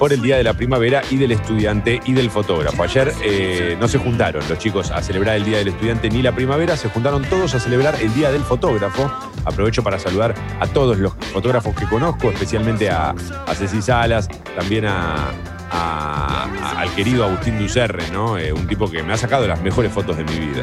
por 0.02 0.12
el 0.12 0.20
Día 0.20 0.36
de 0.36 0.42
la 0.42 0.52
Primavera 0.54 1.00
y 1.12 1.16
del 1.16 1.30
Estudiante 1.30 2.00
y 2.04 2.12
del 2.12 2.28
Fotógrafo. 2.28 2.82
Ayer 2.82 3.12
eh, 3.22 3.76
no 3.80 3.86
se 3.86 3.98
juntaron 3.98 4.42
los 4.48 4.58
chicos 4.58 4.90
a 4.90 5.00
celebrar 5.00 5.36
el 5.36 5.44
Día 5.44 5.58
del 5.58 5.68
Estudiante 5.68 6.10
ni 6.10 6.22
la 6.22 6.32
Primavera, 6.32 6.76
se 6.76 6.88
juntaron 6.88 7.22
todos 7.22 7.54
a 7.54 7.60
celebrar 7.60 7.94
el 8.02 8.12
Día 8.12 8.32
del 8.32 8.42
Fotógrafo. 8.42 9.08
Aprovecho 9.44 9.84
para 9.84 10.00
saludar 10.00 10.34
a 10.58 10.66
todos 10.66 10.98
los 10.98 11.14
fotógrafos 11.32 11.76
que 11.76 11.84
conozco, 11.86 12.30
especialmente 12.32 12.90
a, 12.90 13.10
a 13.46 13.54
Ceci 13.54 13.80
Salas, 13.80 14.26
también 14.56 14.86
a, 14.86 15.28
a- 15.70 16.48
a- 16.50 16.80
al 16.80 16.92
querido 16.96 17.22
Agustín 17.24 17.60
Ducerre, 17.60 18.02
¿no? 18.12 18.36
Eh, 18.38 18.52
un 18.52 18.66
tipo 18.66 18.90
que 18.90 19.04
me 19.04 19.12
ha 19.12 19.16
sacado 19.16 19.46
las 19.46 19.62
mejores 19.62 19.92
fotos 19.92 20.16
de 20.16 20.24
mi 20.24 20.34
vida. 20.36 20.62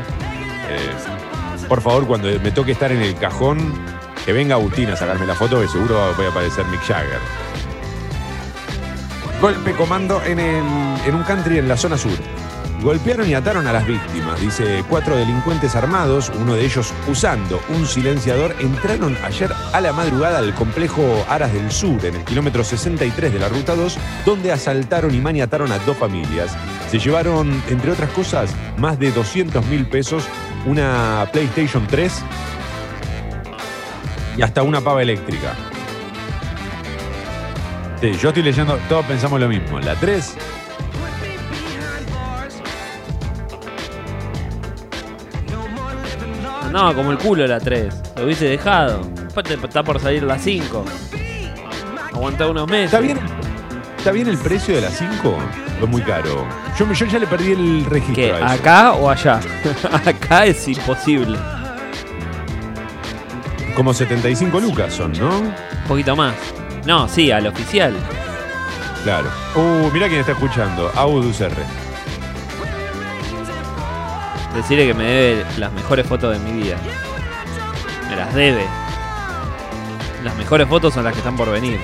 Eh, 0.70 1.66
por 1.70 1.80
favor, 1.82 2.06
cuando 2.08 2.28
me 2.44 2.52
toque 2.52 2.74
estar 2.74 2.92
en 2.92 3.02
el 3.02 3.16
cajón, 3.16 3.58
Que 4.26 4.34
venga 4.34 4.56
Agustín 4.56 4.90
a 4.90 4.98
sacarme 4.98 5.26
la 5.26 5.34
foto, 5.34 5.62
que 5.62 5.68
seguro 5.70 6.14
voy 6.18 6.26
a 6.26 6.30
aparecer 6.30 6.66
Mick 6.66 6.82
Jagger. 6.82 7.20
Golpe 9.42 9.74
comando 9.74 10.22
en, 10.26 10.40
el- 10.40 10.64
en 11.06 11.16
un 11.16 11.24
country 11.24 11.58
en 11.60 11.68
la 11.68 11.78
zona 11.78 11.98
sur. 11.98 12.12
Golpearon 12.82 13.28
y 13.30 13.34
ataron 13.34 13.68
a 13.68 13.74
las 13.74 13.86
víctimas. 13.86 14.40
Dice, 14.40 14.84
cuatro 14.90 15.16
delincuentes 15.18 15.76
armados, 15.76 16.32
uno 16.40 16.56
de 16.56 16.64
ellos 16.66 16.94
usando 17.10 17.60
un 17.70 17.86
silenciador, 17.86 18.56
entraron 18.60 19.18
ayer 19.26 19.52
a 19.74 19.82
la 19.82 19.92
madrugada 19.92 20.40
al 20.40 20.54
complejo 20.56 21.26
Aras 21.30 21.52
del 21.52 21.72
Sur, 21.72 22.06
en 22.06 22.16
el 22.16 22.24
kilómetro 22.24 22.64
63 22.64 23.34
de 23.34 23.40
la 23.40 23.50
Ruta 23.50 23.76
2, 23.76 23.98
donde 24.26 24.52
asaltaron 24.54 25.14
y 25.14 25.20
maniataron 25.20 25.72
a 25.74 25.78
dos 25.80 25.98
familias. 25.98 26.56
Se 26.90 27.00
llevaron, 27.00 27.62
entre 27.70 27.92
otras 27.92 28.10
cosas, 28.12 28.50
más 28.78 28.98
de 28.98 29.12
200 29.12 29.66
mil 29.66 29.86
pesos, 29.86 30.24
una 30.66 31.28
PlayStation 31.34 31.86
3 31.86 32.14
y 34.38 34.42
hasta 34.42 34.64
una 34.64 34.80
pava 34.80 35.02
eléctrica. 35.02 35.54
Sí, 38.02 38.14
yo 38.14 38.30
estoy 38.30 38.44
leyendo, 38.44 38.78
todos 38.88 39.06
pensamos 39.06 39.40
lo 39.40 39.48
mismo. 39.50 39.80
La 39.80 39.96
3 39.96 40.36
No, 46.72 46.94
como 46.96 47.12
el 47.12 47.18
culo 47.18 47.48
la 47.48 47.60
3. 47.60 47.94
Lo 48.18 48.26
hubiese 48.26 48.46
dejado. 48.46 49.02
Aparte 49.32 49.56
está 49.56 49.84
por 49.84 50.00
salir 50.00 50.24
la 50.24 50.38
5. 50.38 50.86
Aguantá 52.14 52.48
unos 52.48 52.70
meses. 52.70 52.86
¿Está 52.94 53.00
bien, 53.00 53.20
¿Está 53.98 54.12
bien 54.12 54.28
el 54.28 54.38
precio 54.38 54.76
de 54.76 54.82
la 54.82 54.90
5? 54.90 55.30
O 55.30 55.84
es 55.84 55.90
muy 55.90 56.02
caro. 56.02 56.46
Yo, 56.78 56.86
me- 56.86 56.94
yo 56.94 57.06
ya 57.06 57.20
le 57.20 57.28
perdí 57.28 57.54
el 57.54 57.86
registro 57.86 58.16
¿Qué? 58.16 58.32
a 58.34 58.38
eso. 58.38 58.46
¿Acá 58.46 58.92
o 58.94 59.10
allá? 59.10 59.40
Acá 60.06 60.46
es 60.46 60.68
imposible. 60.68 61.38
Como 63.76 63.94
75 63.94 64.60
lucas 64.60 64.94
son, 64.94 65.14
¿no? 65.14 65.40
Un 65.40 65.54
poquito 65.88 66.16
más. 66.16 66.34
No, 66.90 67.08
sí, 67.08 67.30
al 67.30 67.46
oficial. 67.46 67.96
Claro. 69.04 69.30
Uh, 69.54 69.92
mira 69.94 70.08
quién 70.08 70.22
está 70.22 70.32
escuchando. 70.32 70.92
Audus 70.96 71.40
R. 71.40 71.56
Decirle 74.56 74.88
que 74.88 74.96
me 74.96 75.04
debe 75.04 75.46
las 75.60 75.72
mejores 75.72 76.08
fotos 76.08 76.34
de 76.34 76.40
mi 76.40 76.64
vida. 76.64 76.78
Me 78.10 78.16
las 78.16 78.34
debe. 78.34 78.66
Las 80.24 80.36
mejores 80.36 80.68
fotos 80.68 80.92
son 80.96 81.04
las 81.04 81.14
que 81.14 81.20
están 81.20 81.38
por 81.38 81.52
venir. 81.52 81.80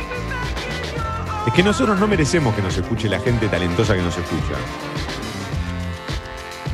Es 1.46 1.54
que 1.54 1.62
nosotros 1.62 2.00
no 2.00 2.08
merecemos 2.08 2.56
que 2.56 2.64
nos 2.64 2.76
escuche 2.76 3.08
la 3.08 3.20
gente 3.20 3.48
talentosa 3.48 3.94
que 3.94 4.02
nos 4.02 4.18
escucha. 4.18 4.56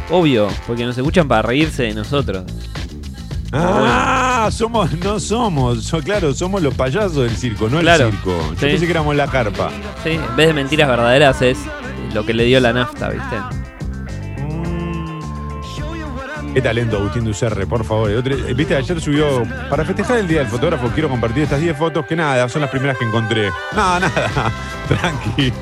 Obvio, 0.10 0.48
porque 0.67 0.86
nos 0.86 0.98
escuchan 0.98 1.28
para 1.28 1.41
reírse 1.41 1.84
de 1.84 1.94
nosotros. 1.96 2.46
Ah, 3.52 4.31
somos, 4.49 4.91
no 4.93 5.19
somos, 5.19 5.84
so- 5.84 6.01
claro, 6.01 6.34
somos 6.34 6.62
los 6.63 6.73
payasos 6.73 7.15
del 7.17 7.36
circo, 7.38 7.69
no 7.69 7.80
Claro. 7.82 8.06
el 8.08 8.12
circo. 8.13 8.32
Yo 8.32 8.60
Sí. 8.60 8.65
pensé 8.65 8.86
que 8.86 8.91
éramos 8.91 9.15
la 9.15 9.27
carpa. 9.27 9.69
Sí, 10.04 10.12
en 10.12 10.36
vez 10.36 10.47
de 10.47 10.54
mentiras 10.54 10.88
verdaderas 10.89 11.41
es 11.41 11.58
lo 12.13 12.25
que 12.25 12.34
le 12.34 12.45
dio 12.45 12.60
la 12.60 12.73
nafta, 12.73 13.10
¿viste? 13.10 13.36
Qué 16.54 16.62
talento, 16.62 16.97
Agustín 16.97 17.23
Ducerre, 17.23 17.65
por 17.65 17.86
favor. 17.86 18.10
El 18.12 18.17
otro- 18.17 18.34
eh, 18.36 18.54
Viste, 18.54 18.75
ayer 18.75 18.99
subió, 18.99 19.43
para 19.69 19.86
festejar 19.86 20.17
el 20.17 20.27
Día 20.27 20.39
del 20.39 20.47
Fotógrafo, 20.49 20.89
quiero 20.89 21.08
compartir 21.08 21.43
estas 21.43 21.62
10 21.62 21.77
fotos 21.77 22.06
que 22.06 22.15
nada, 22.15 22.49
son 22.49 22.60
las 22.62 22.69
primeras 22.69 22.97
que 22.97 23.06
encontré. 23.06 23.47
No, 23.73 23.99
nada, 23.99 24.51
tranqui. 24.89 25.54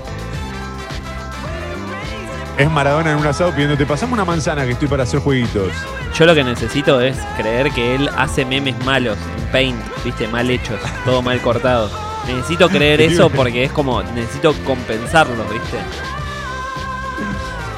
Es 2.60 2.70
Maradona 2.70 3.14
en 3.14 3.18
un 3.18 3.26
asado 3.26 3.54
pidiéndote, 3.54 3.86
pasame 3.86 4.12
una 4.12 4.26
manzana 4.26 4.66
que 4.66 4.72
estoy 4.72 4.90
para 4.90 5.04
hacer 5.04 5.22
jueguitos. 5.22 5.72
Yo 6.14 6.26
lo 6.26 6.36
que 6.36 6.44
necesito 6.44 7.00
es 7.00 7.18
creer 7.38 7.72
que 7.72 7.96
él 7.96 8.10
hace 8.18 8.44
memes 8.44 8.78
malos 8.84 9.18
en 9.38 9.46
Paint, 9.46 9.80
¿viste? 10.04 10.28
Mal 10.28 10.50
hechos, 10.50 10.78
todo 11.06 11.22
mal 11.22 11.40
cortado. 11.40 11.90
Necesito 12.28 12.68
creer 12.68 13.00
eso 13.00 13.30
porque 13.30 13.64
es 13.64 13.72
como, 13.72 14.04
necesito 14.04 14.54
compensarlo, 14.66 15.42
¿viste? 15.46 15.78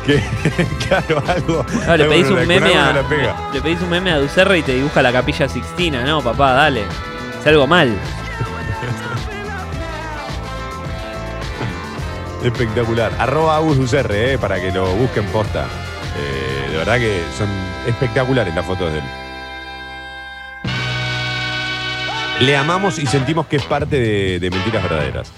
Que, 0.04 0.24
claro, 0.88 1.24
algo. 1.28 1.63
No, 1.86 1.98
le 1.98 2.06
pedís 2.06 2.32
un 2.32 2.48
meme 2.48 2.74
a. 2.74 3.04
Le 3.54 3.62
pedís 3.62 3.82
un 3.84 3.89
meme 3.91 4.12
a 4.12 4.17
Ducerre 4.17 4.58
y 4.58 4.62
te 4.63 4.74
dibuja 4.74 5.04
la 5.04 5.12
capilla 5.12 5.48
Sixtina, 5.48 6.04
no, 6.04 6.24
papá, 6.24 6.54
dale. 6.54 6.86
Es 7.39 7.46
algo 7.46 7.67
mal. 7.67 7.96
Espectacular. 12.43 13.12
Arroba 13.19 13.58
Agus 13.58 13.93
eh, 13.93 14.38
para 14.39 14.60
que 14.60 14.71
lo 14.71 14.93
busquen 14.95 15.25
posta. 15.25 15.67
Eh, 16.17 16.71
de 16.71 16.77
verdad 16.77 16.97
que 16.97 17.21
son 17.38 17.49
espectaculares 17.88 18.54
las 18.54 18.65
fotos 18.65 18.91
de 18.91 18.99
él. 18.99 19.04
Le 22.41 22.58
amamos 22.58 22.97
y 22.97 23.06
sentimos 23.06 23.45
que 23.45 23.58
es 23.58 23.63
parte 23.63 24.39
de 24.39 24.49
Mentiras 24.49 24.84
Verdaderas. 24.84 25.32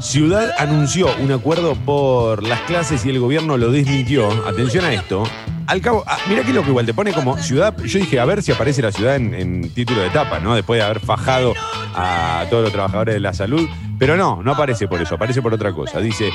Ciudad 0.00 0.50
anunció 0.58 1.08
un 1.22 1.32
acuerdo 1.32 1.74
por 1.74 2.42
las 2.42 2.60
clases 2.62 3.04
y 3.06 3.10
el 3.10 3.18
gobierno 3.18 3.56
lo 3.56 3.70
desmintió. 3.70 4.28
Atención 4.46 4.84
a 4.84 4.92
esto. 4.92 5.24
Al 5.66 5.80
cabo, 5.80 6.04
ah, 6.06 6.18
mira 6.28 6.42
que 6.42 6.52
lo 6.52 6.62
que 6.62 6.68
igual 6.68 6.86
te 6.86 6.94
pone 6.94 7.12
como 7.12 7.38
ciudad. 7.38 7.76
Yo 7.82 7.98
dije, 7.98 8.20
a 8.20 8.24
ver 8.24 8.42
si 8.42 8.52
aparece 8.52 8.82
la 8.82 8.92
ciudad 8.92 9.16
en, 9.16 9.34
en 9.34 9.70
título 9.70 10.02
de 10.02 10.08
etapa, 10.08 10.38
¿no? 10.38 10.54
Después 10.54 10.78
de 10.78 10.84
haber 10.84 11.00
fajado 11.00 11.54
a 11.94 12.44
todos 12.50 12.62
los 12.62 12.72
trabajadores 12.72 13.14
de 13.14 13.20
la 13.20 13.32
salud. 13.32 13.66
Pero 13.98 14.16
no, 14.16 14.42
no 14.42 14.52
aparece 14.52 14.86
por 14.86 15.00
eso, 15.00 15.14
aparece 15.14 15.40
por 15.40 15.54
otra 15.54 15.72
cosa. 15.72 16.00
Dice, 16.00 16.30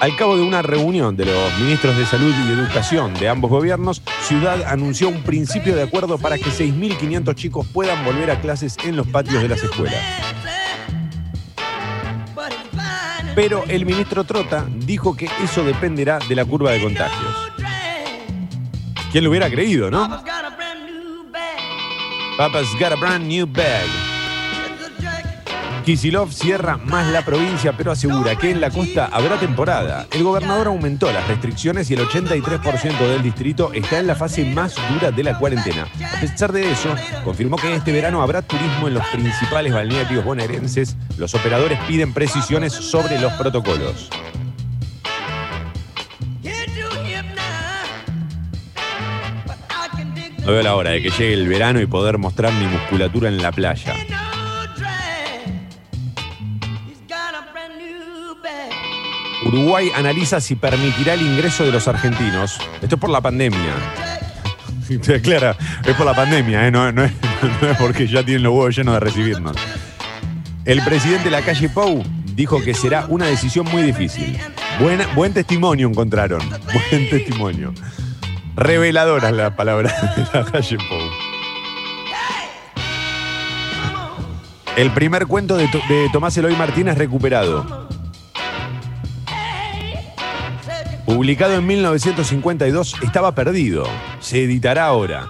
al 0.00 0.16
cabo 0.16 0.36
de 0.36 0.42
una 0.42 0.62
reunión 0.62 1.16
de 1.16 1.26
los 1.26 1.58
ministros 1.58 1.96
de 1.96 2.06
Salud 2.06 2.32
y 2.32 2.52
Educación 2.52 3.12
de 3.14 3.28
ambos 3.28 3.50
gobiernos, 3.50 4.02
Ciudad 4.22 4.62
anunció 4.66 5.08
un 5.08 5.22
principio 5.24 5.74
de 5.74 5.82
acuerdo 5.82 6.16
para 6.16 6.38
que 6.38 6.44
6.500 6.44 7.34
chicos 7.34 7.66
puedan 7.66 8.04
volver 8.04 8.30
a 8.30 8.40
clases 8.40 8.76
en 8.84 8.96
los 8.96 9.06
patios 9.08 9.42
de 9.42 9.48
las 9.48 9.62
escuelas. 9.62 10.00
Pero 13.34 13.64
el 13.68 13.86
ministro 13.86 14.24
Trota 14.24 14.66
dijo 14.74 15.16
que 15.16 15.28
eso 15.42 15.64
dependerá 15.64 16.18
de 16.28 16.34
la 16.34 16.44
curva 16.44 16.72
de 16.72 16.82
contagios. 16.82 17.34
¿Quién 19.12 19.24
lo 19.24 19.30
hubiera 19.30 19.48
creído, 19.50 19.90
no? 19.90 20.08
Papa's 22.36 22.68
got 22.78 22.92
a 22.92 22.96
brand 22.96 23.26
new 23.26 23.46
bag. 23.46 24.09
Kisilov 25.90 26.30
cierra 26.32 26.76
más 26.76 27.08
la 27.08 27.24
provincia, 27.24 27.72
pero 27.76 27.90
asegura 27.90 28.36
que 28.36 28.52
en 28.52 28.60
la 28.60 28.70
costa 28.70 29.06
habrá 29.06 29.40
temporada. 29.40 30.06
El 30.12 30.22
gobernador 30.22 30.68
aumentó 30.68 31.10
las 31.10 31.26
restricciones 31.26 31.90
y 31.90 31.94
el 31.94 32.06
83% 32.06 32.96
del 32.96 33.24
distrito 33.24 33.72
está 33.72 33.98
en 33.98 34.06
la 34.06 34.14
fase 34.14 34.44
más 34.44 34.76
dura 34.92 35.10
de 35.10 35.24
la 35.24 35.36
cuarentena. 35.36 35.88
A 36.16 36.20
pesar 36.20 36.52
de 36.52 36.70
eso, 36.70 36.94
confirmó 37.24 37.56
que 37.56 37.74
este 37.74 37.90
verano 37.90 38.22
habrá 38.22 38.40
turismo 38.40 38.86
en 38.86 38.94
los 38.94 39.04
principales 39.08 39.72
balnearios 39.72 40.24
bonaerenses. 40.24 40.96
Los 41.18 41.34
operadores 41.34 41.76
piden 41.88 42.14
precisiones 42.14 42.72
sobre 42.72 43.18
los 43.18 43.32
protocolos. 43.32 44.10
No 50.38 50.52
veo 50.52 50.62
la 50.62 50.76
hora 50.76 50.90
de 50.90 51.02
que 51.02 51.10
llegue 51.10 51.34
el 51.34 51.48
verano 51.48 51.80
y 51.80 51.86
poder 51.86 52.16
mostrar 52.16 52.52
mi 52.52 52.66
musculatura 52.66 53.28
en 53.28 53.42
la 53.42 53.50
playa. 53.50 54.19
Uruguay 59.50 59.90
analiza 59.96 60.40
si 60.40 60.54
permitirá 60.54 61.14
el 61.14 61.22
ingreso 61.22 61.64
de 61.64 61.72
los 61.72 61.88
argentinos. 61.88 62.56
Esto 62.80 62.94
es 62.94 63.00
por 63.00 63.10
la 63.10 63.20
pandemia. 63.20 63.74
Te 65.02 65.16
aclara, 65.16 65.56
es 65.84 65.96
por 65.96 66.06
la 66.06 66.14
pandemia, 66.14 66.68
¿eh? 66.68 66.70
no, 66.72 66.86
es, 66.86 67.12
porque 67.80 68.06
ya 68.06 68.24
tienen 68.24 68.44
los 68.44 68.52
huevos 68.52 68.76
llenos 68.76 68.94
de 68.94 69.00
recibirnos. 69.00 69.56
El 70.64 70.80
presidente 70.82 71.24
de 71.24 71.30
la 71.32 71.42
calle 71.42 71.68
Pou 71.68 72.04
dijo 72.36 72.62
que 72.62 72.74
será 72.74 73.06
una 73.08 73.26
decisión 73.26 73.66
muy 73.72 73.82
difícil. 73.82 74.38
Buen 75.16 75.34
testimonio 75.34 75.88
encontraron. 75.88 76.48
Buen 76.90 77.10
testimonio. 77.10 77.74
Reveladoras 78.54 79.32
las 79.32 79.54
palabras 79.54 79.94
de 80.16 80.38
la 80.38 80.44
calle 80.44 80.76
Pou. 80.76 81.00
El 84.76 84.92
primer 84.92 85.26
cuento 85.26 85.56
de, 85.56 85.66
de 85.66 86.08
Tomás 86.12 86.36
Eloy 86.36 86.54
Martínez 86.54 86.96
recuperado. 86.96 87.88
Publicado 91.10 91.54
en 91.54 91.66
1952, 91.66 92.94
estaba 93.02 93.34
perdido. 93.34 93.84
Se 94.20 94.44
editará 94.44 94.86
ahora. 94.86 95.26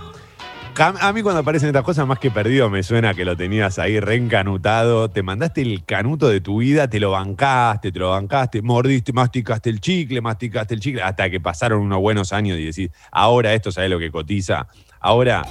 A 0.76 1.12
mí 1.14 1.22
cuando 1.22 1.40
aparecen 1.40 1.68
estas 1.68 1.84
cosas, 1.84 2.06
más 2.06 2.18
que 2.18 2.30
perdido, 2.30 2.68
me 2.68 2.82
suena 2.82 3.14
que 3.14 3.24
lo 3.24 3.34
tenías 3.34 3.78
ahí 3.78 3.98
reencanutado. 3.98 5.08
Te 5.08 5.22
mandaste 5.22 5.62
el 5.62 5.86
canuto 5.86 6.28
de 6.28 6.42
tu 6.42 6.58
vida, 6.58 6.88
te 6.88 7.00
lo 7.00 7.12
bancaste, 7.12 7.92
te 7.92 7.98
lo 7.98 8.10
bancaste, 8.10 8.60
mordiste, 8.60 9.14
masticaste 9.14 9.70
el 9.70 9.80
chicle, 9.80 10.20
masticaste 10.20 10.74
el 10.74 10.80
chicle, 10.80 11.02
hasta 11.02 11.30
que 11.30 11.40
pasaron 11.40 11.80
unos 11.80 12.00
buenos 12.00 12.34
años 12.34 12.58
y 12.58 12.66
decís, 12.66 12.90
ahora 13.10 13.54
esto 13.54 13.72
sabes 13.72 13.88
lo 13.88 13.98
que 13.98 14.10
cotiza. 14.10 14.68
Ahora, 15.00 15.46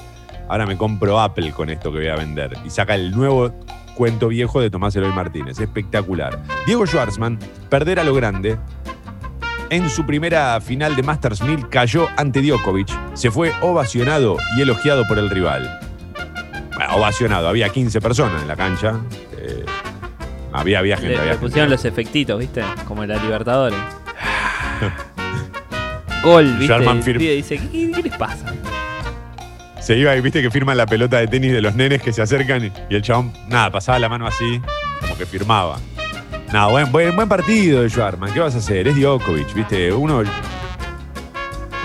ahora 0.48 0.68
me 0.68 0.78
compro 0.78 1.20
Apple 1.20 1.52
con 1.54 1.72
esto 1.72 1.92
que 1.92 1.98
voy 1.98 2.08
a 2.08 2.16
vender. 2.16 2.56
Y 2.64 2.70
saca 2.70 2.94
el 2.94 3.12
nuevo 3.12 3.52
cuento 4.00 4.30
viejo 4.30 4.62
de 4.62 4.70
Tomás 4.70 4.96
Eloy 4.96 5.12
Martínez. 5.12 5.60
Espectacular. 5.60 6.40
Diego 6.66 6.86
Schwartzman, 6.86 7.38
perder 7.70 8.00
a 8.00 8.06
lo 8.06 8.14
grande, 8.14 8.58
en 9.70 9.90
su 9.90 10.06
primera 10.06 10.60
final 10.62 10.96
de 10.96 11.04
Masters 11.04 11.42
1000 11.42 11.70
cayó 11.70 12.08
ante 12.18 12.42
Djokovic. 12.42 12.90
Se 13.16 13.30
fue 13.32 13.54
ovacionado 13.62 14.38
y 14.58 14.62
elogiado 14.62 15.06
por 15.08 15.18
el 15.20 15.30
rival. 15.30 15.80
ovacionado. 16.92 17.48
Había 17.50 17.70
15 17.70 18.02
personas 18.02 18.42
en 18.42 18.48
la 18.48 18.56
cancha. 18.56 19.00
Eh, 19.38 19.66
había, 20.52 20.80
había 20.80 20.96
gente, 20.98 21.12
Le, 21.12 21.18
había 21.18 21.26
le 21.26 21.38
gente. 21.38 21.48
pusieron 21.48 21.70
los 21.70 21.86
efectitos, 21.86 22.40
¿viste? 22.40 22.64
Como 22.88 23.04
en 23.04 23.10
la 23.10 23.18
Libertadores. 23.18 23.78
Gol, 26.24 26.46
¿viste? 26.60 27.14
Pibe 27.14 27.34
dice, 27.36 27.58
¿qué, 27.58 27.70
qué- 27.70 27.92
qué 27.92 28.02
les 28.04 28.18
pasa? 28.18 28.46
Se 29.80 29.98
iba 29.98 30.16
y 30.16 30.22
viste 30.22 30.42
que 30.42 30.52
firman 30.52 30.78
la 30.78 30.86
pelota 30.86 31.18
de 31.18 31.28
tenis 31.28 31.52
de 31.52 31.62
los 31.62 31.74
nenes 31.76 32.02
que 32.02 32.12
se 32.14 32.22
acercan 32.22 32.66
y, 32.66 32.72
y 32.90 32.96
el 32.96 33.02
chabón, 33.02 33.34
nada, 33.48 33.72
pasaba 33.72 33.98
la 33.98 34.10
mano 34.10 34.28
así, 34.28 34.62
como 35.02 35.18
que 35.18 35.26
firmaba. 35.26 35.80
Buen, 36.52 36.92
buen, 36.92 37.16
buen 37.16 37.30
partido 37.30 37.84
de 37.84 37.90
Schwarman. 37.90 38.34
¿Qué 38.34 38.40
vas 38.40 38.56
a 38.56 38.58
hacer? 38.58 38.88
Es 38.88 38.96
Djokovic, 38.96 39.54
viste. 39.54 39.94
Uno. 39.94 40.24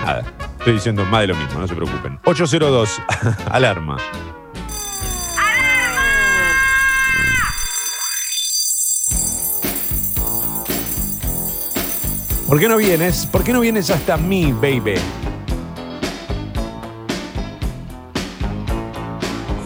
Nada, 0.03 0.23
estoy 0.57 0.73
diciendo 0.73 1.05
más 1.05 1.21
de 1.21 1.27
lo 1.27 1.35
mismo, 1.35 1.59
no 1.59 1.67
se 1.67 1.75
preocupen. 1.75 2.19
802, 2.25 3.01
alarma. 3.51 3.97
¿Por 12.47 12.59
qué 12.59 12.67
no 12.67 12.77
vienes? 12.77 13.27
¿Por 13.27 13.43
qué 13.43 13.53
no 13.53 13.59
vienes 13.59 13.91
hasta 13.91 14.17
mí, 14.17 14.51
baby? 14.51 14.95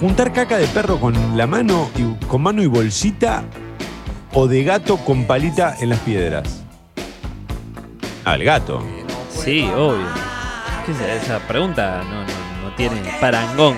Juntar 0.01 0.33
caca 0.33 0.57
de 0.57 0.67
perro 0.67 0.99
con 0.99 1.37
la 1.37 1.47
mano 1.47 1.89
y 1.95 2.25
con 2.25 2.41
mano 2.41 2.61
y 2.61 2.67
bolsita 2.67 3.45
o 4.33 4.47
de 4.47 4.63
gato 4.63 4.97
con 4.97 5.25
palita 5.25 5.75
en 5.79 5.89
las 5.89 5.99
piedras. 5.99 6.63
Ah, 8.25 8.35
el 8.35 8.43
gato. 8.43 8.83
Sí, 9.29 9.63
obvio. 9.75 10.05
¿Qué 10.85 10.91
es 10.91 11.23
esa 11.23 11.39
pregunta? 11.39 12.03
No, 12.03 12.21
no, 12.21 12.69
no 12.69 12.75
tiene 12.75 13.01
parangón. 13.19 13.75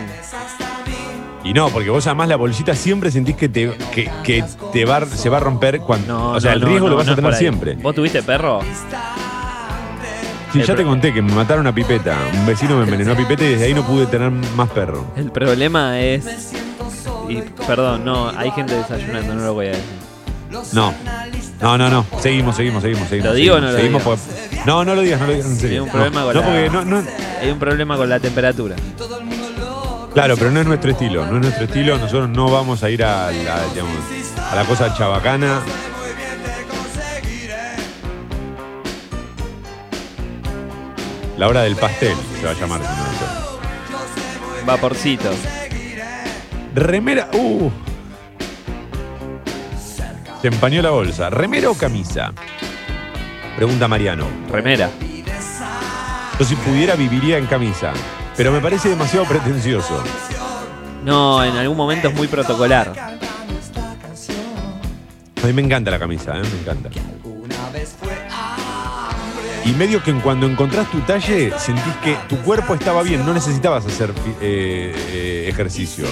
Y 1.44 1.54
no, 1.54 1.70
porque 1.70 1.90
vos 1.90 2.06
además 2.06 2.28
la 2.28 2.36
bolsita 2.36 2.76
siempre 2.76 3.12
sentís 3.12 3.36
que 3.36 3.50
te, 3.50 3.76
que, 3.94 4.12
que 4.24 4.44
te 4.72 4.86
va, 4.86 5.06
se 5.06 5.30
va 5.30 5.38
a 5.38 5.40
romper 5.40 5.80
cuando. 5.80 6.08
No, 6.08 6.32
o 6.32 6.40
sea, 6.40 6.54
el 6.54 6.62
riesgo 6.62 6.88
lo 6.88 6.98
vas 6.98 7.08
a 7.08 7.16
tener 7.16 7.34
siempre. 7.34 7.76
¿Vos 7.76 7.96
tuviste 7.96 8.22
perro? 8.22 8.62
Sí, 10.54 10.60
el 10.60 10.66
ya 10.66 10.76
te 10.76 10.84
conté 10.84 11.14
que 11.14 11.22
me 11.22 11.34
mataron 11.34 11.66
a 11.66 11.74
pipeta. 11.74 12.16
Un 12.34 12.46
vecino 12.46 12.76
me 12.78 12.84
envenenó 12.84 13.14
a 13.14 13.16
pipeta 13.16 13.44
y 13.44 13.50
desde 13.50 13.66
ahí 13.66 13.74
no 13.74 13.84
pude 13.84 14.06
tener 14.06 14.30
más 14.30 14.70
perro. 14.70 15.06
El 15.16 15.32
problema 15.32 16.00
es. 16.00 16.54
Y, 17.28 17.38
perdón, 17.66 18.04
no, 18.04 18.30
hay 18.30 18.52
gente 18.52 18.76
desayunando, 18.76 19.34
no 19.34 19.46
lo 19.46 19.54
voy 19.54 19.68
a 19.68 19.70
decir. 19.70 20.11
No. 20.74 20.94
No, 21.62 21.78
no, 21.78 21.90
no. 21.90 22.06
Seguimos, 22.22 22.56
seguimos, 22.56 22.82
seguimos, 22.82 23.08
seguimos. 23.08 23.30
¿Lo 23.32 23.36
digo 23.36 23.56
o 23.56 23.60
no 23.62 23.72
lo 23.72 23.78
seguimos 23.78 24.04
digo? 24.04 24.16
porque- 24.18 24.62
No, 24.66 24.84
no 24.84 24.96
lo 24.96 25.02
digas, 25.02 25.20
no 25.22 25.28
lo 25.28 25.34
digas 25.34 25.48
en 25.48 25.58
serio. 25.60 25.84
Hay 25.84 25.88
un 25.88 25.92
problema 25.92 26.20
no, 26.22 26.26
con 26.26 26.34
no, 26.36 26.42
la- 26.42 26.48
porque 26.48 26.70
no, 26.70 26.86
no- 26.86 27.08
Hay 27.42 27.50
un 27.52 27.60
problema 27.60 27.98
con 27.98 28.10
la 28.10 28.20
temperatura. 28.20 28.76
Claro, 30.14 30.36
pero 30.38 30.52
no 30.52 30.60
es 30.60 30.68
nuestro 30.68 30.92
estilo, 30.92 31.26
no 31.26 31.36
es 31.38 31.42
nuestro 31.42 31.66
estilo. 31.66 31.98
Nosotros 31.98 32.30
no 32.30 32.50
vamos 32.52 32.84
a 32.84 32.90
ir 32.90 33.04
a 33.04 33.32
la, 33.32 33.32
digamos, 33.32 33.96
a 34.52 34.56
la 34.56 34.66
cosa 34.66 34.94
chabacana. 34.98 35.62
La 41.38 41.48
hora 41.48 41.62
del 41.64 41.76
pastel 41.76 42.16
se 42.40 42.46
va 42.46 42.52
a 42.52 42.54
llamar. 42.54 42.82
si. 42.82 44.66
Vaporcito. 44.66 45.30
Remera. 46.76 47.30
Uh. 47.34 47.70
Se 50.41 50.47
empañó 50.47 50.82
la 50.82 50.89
bolsa. 50.89 51.30
¿Remera 51.30 51.69
o 51.69 51.75
camisa? 51.75 52.34
Pregunta 53.56 53.88
Mariano. 53.88 54.25
Remera. 54.49 54.89
Yo 56.39 56.45
si 56.45 56.56
pudiera 56.56 56.95
viviría 56.95 57.38
en 57.38 57.45
camisa. 57.45 57.93
Pero 58.36 58.51
me 58.51 58.60
parece 58.60 58.89
demasiado 58.89 59.25
pretencioso. 59.25 60.04
No, 61.06 61.43
en 61.43 61.56
algún 61.56 61.77
momento 61.77 62.08
es 62.08 62.15
muy 62.15 62.27
protocolar. 62.27 63.19
A 65.43 65.47
mí 65.47 65.54
me 65.54 65.62
encanta 65.62 65.91
la 65.91 65.99
camisa, 65.99 66.38
¿eh? 66.38 66.41
me 66.41 66.60
encanta. 66.62 66.89
Y 69.63 69.71
medio 69.73 70.01
que 70.01 70.12
cuando 70.13 70.47
encontrás 70.47 70.89
tu 70.89 71.01
talle, 71.01 71.54
sentís 71.60 71.95
que 72.04 72.17
tu 72.27 72.38
cuerpo 72.38 72.73
estaba 72.73 73.04
bien, 73.04 73.23
no 73.25 73.34
necesitabas 73.34 73.86
hacer 73.86 74.12
eh, 74.41 74.91
eh, 74.95 75.45
ejercicio. 75.47 76.06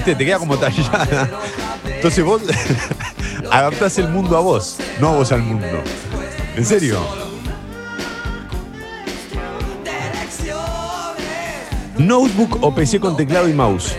¿Viste? 0.00 0.14
Te 0.14 0.24
queda 0.24 0.38
como 0.38 0.56
tallada. 0.56 1.28
Entonces 1.84 2.24
vos 2.24 2.40
adaptás 3.50 3.98
el 3.98 4.08
mundo 4.08 4.34
a 4.34 4.40
vos, 4.40 4.78
no 4.98 5.08
a 5.10 5.16
vos 5.16 5.30
al 5.30 5.42
mundo. 5.42 5.66
¿En 6.56 6.64
serio? 6.64 6.98
Notebook 11.98 12.62
o 12.62 12.74
PC 12.74 12.98
con 12.98 13.14
teclado 13.14 13.46
y 13.46 13.52
mouse. 13.52 13.94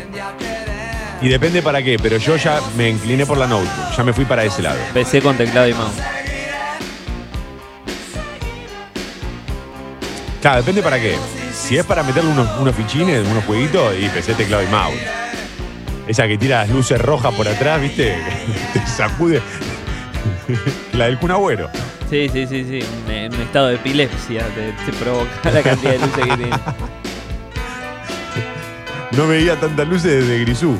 Y 1.21 1.29
depende 1.29 1.61
para 1.61 1.83
qué, 1.83 1.99
pero 2.01 2.17
yo 2.17 2.35
ya 2.35 2.59
me 2.75 2.89
incliné 2.89 3.27
por 3.27 3.37
la 3.37 3.45
notebook, 3.45 3.95
ya 3.95 4.03
me 4.03 4.11
fui 4.11 4.25
para 4.25 4.43
ese 4.43 4.63
lado. 4.63 4.79
PC 4.95 5.21
con 5.21 5.37
teclado 5.37 5.67
y 5.67 5.75
mouse. 5.75 5.93
Claro, 10.41 10.57
depende 10.61 10.81
para 10.81 10.99
qué. 10.99 11.15
Si 11.53 11.77
es 11.77 11.85
para 11.85 12.01
meterle 12.01 12.31
unos, 12.31 12.59
unos 12.59 12.75
fichines, 12.75 13.23
unos 13.27 13.45
jueguitos, 13.45 13.93
y 13.99 14.09
PC, 14.09 14.33
teclado 14.33 14.63
y 14.63 14.67
mouse. 14.67 15.21
Esa 16.07 16.27
que 16.27 16.37
tira 16.37 16.59
las 16.59 16.69
luces 16.69 16.99
rojas 16.99 17.33
por 17.33 17.47
atrás, 17.47 17.81
¿viste? 17.81 18.17
Te 18.73 18.87
sacude. 18.87 19.41
La 20.93 21.05
del 21.05 21.17
Kun 21.19 21.31
Agüero. 21.31 21.69
Sí, 22.09 22.27
sí, 22.29 22.45
sí, 22.45 22.65
sí. 22.65 22.79
En 23.07 23.33
un 23.33 23.41
estado 23.41 23.67
de 23.67 23.75
epilepsia 23.75 24.45
te, 24.47 24.73
te 24.85 24.97
provoca 24.97 25.51
la 25.51 25.61
cantidad 25.61 25.91
de 25.91 25.99
luces 25.99 26.15
que 26.15 26.23
tiene. 26.23 26.49
No 29.11 29.27
veía 29.27 29.59
tantas 29.59 29.87
luces 29.87 30.25
desde 30.25 30.39
Grisú. 30.39 30.77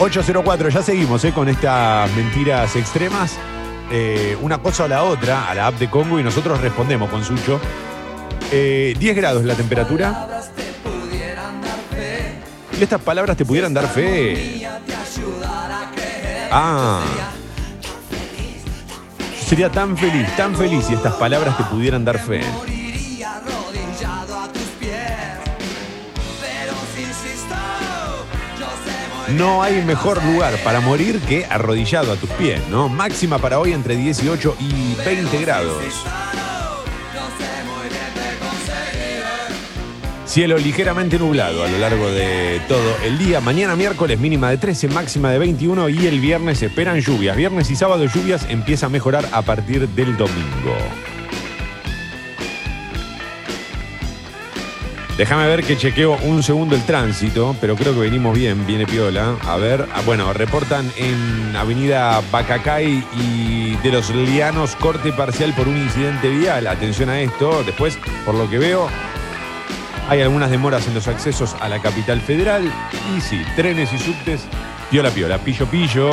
804, 0.00 0.70
ya 0.70 0.82
seguimos 0.82 1.22
¿eh? 1.24 1.32
con 1.32 1.48
estas 1.48 2.10
mentiras 2.14 2.74
extremas. 2.74 3.36
Eh, 3.92 4.36
una 4.40 4.58
cosa 4.58 4.84
o 4.84 4.88
la 4.88 5.02
otra 5.02 5.50
a 5.50 5.54
la 5.54 5.66
app 5.66 5.74
de 5.78 5.90
Congo 5.90 6.18
y 6.18 6.22
nosotros 6.22 6.60
respondemos 6.60 7.10
con 7.10 7.22
Sucho. 7.22 7.60
Eh, 8.52 8.94
10 8.98 9.16
grados 9.16 9.44
la 9.44 9.54
temperatura. 9.54 10.28
Y 12.78 12.82
estas 12.82 13.00
palabras 13.00 13.36
te 13.36 13.44
pudieran 13.44 13.74
dar 13.74 13.88
fe. 13.88 14.66
Ah. 16.50 17.04
Sería 19.46 19.70
tan 19.70 19.96
feliz, 19.96 20.28
tan 20.36 20.54
feliz 20.56 20.84
si 20.86 20.94
estas 20.94 21.14
palabras 21.14 21.56
te 21.56 21.64
pudieran 21.64 22.04
dar 22.04 22.18
fe. 22.18 22.40
No 29.36 29.62
hay 29.62 29.82
mejor 29.84 30.22
lugar 30.24 30.54
para 30.64 30.80
morir 30.80 31.20
que 31.20 31.46
arrodillado 31.46 32.12
a 32.12 32.16
tus 32.16 32.30
pies, 32.30 32.60
¿no? 32.68 32.88
Máxima 32.88 33.38
para 33.38 33.60
hoy 33.60 33.72
entre 33.72 33.94
18 33.96 34.56
y 34.58 34.94
20 35.04 35.38
grados. 35.38 35.76
Cielo 40.30 40.58
ligeramente 40.58 41.18
nublado 41.18 41.64
a 41.64 41.68
lo 41.68 41.76
largo 41.78 42.08
de 42.08 42.60
todo 42.68 42.96
el 43.02 43.18
día. 43.18 43.40
Mañana 43.40 43.74
miércoles 43.74 44.20
mínima 44.20 44.48
de 44.48 44.58
13, 44.58 44.86
máxima 44.86 45.32
de 45.32 45.40
21 45.40 45.88
y 45.88 46.06
el 46.06 46.20
viernes 46.20 46.62
esperan 46.62 47.00
lluvias. 47.00 47.36
Viernes 47.36 47.68
y 47.68 47.74
sábado 47.74 48.04
lluvias 48.04 48.46
empieza 48.48 48.86
a 48.86 48.88
mejorar 48.90 49.26
a 49.32 49.42
partir 49.42 49.88
del 49.88 50.16
domingo. 50.16 50.76
Déjame 55.18 55.48
ver 55.48 55.64
que 55.64 55.76
chequeo 55.76 56.16
un 56.22 56.44
segundo 56.44 56.76
el 56.76 56.84
tránsito, 56.84 57.56
pero 57.60 57.74
creo 57.74 57.92
que 57.92 57.98
venimos 57.98 58.38
bien, 58.38 58.64
viene 58.68 58.86
piola. 58.86 59.36
A 59.42 59.56
ver, 59.56 59.84
ah, 59.92 60.00
bueno, 60.06 60.32
reportan 60.32 60.88
en 60.96 61.56
Avenida 61.56 62.22
Bacacay 62.30 63.04
y 63.18 63.74
de 63.82 63.90
los 63.90 64.08
Lianos 64.10 64.76
corte 64.76 65.12
parcial 65.12 65.52
por 65.54 65.66
un 65.66 65.76
incidente 65.76 66.28
vial. 66.28 66.68
Atención 66.68 67.08
a 67.08 67.20
esto. 67.20 67.64
Después, 67.64 67.98
por 68.24 68.36
lo 68.36 68.48
que 68.48 68.58
veo, 68.58 68.88
hay 70.10 70.22
algunas 70.22 70.50
demoras 70.50 70.88
en 70.88 70.94
los 70.94 71.06
accesos 71.06 71.54
a 71.60 71.68
la 71.68 71.80
capital 71.80 72.20
federal. 72.20 72.70
Y 73.16 73.20
sí, 73.20 73.40
trenes 73.54 73.92
y 73.92 73.98
subtes, 73.98 74.42
piola 74.90 75.08
piola, 75.10 75.38
pillo 75.38 75.66
pillo. 75.66 76.10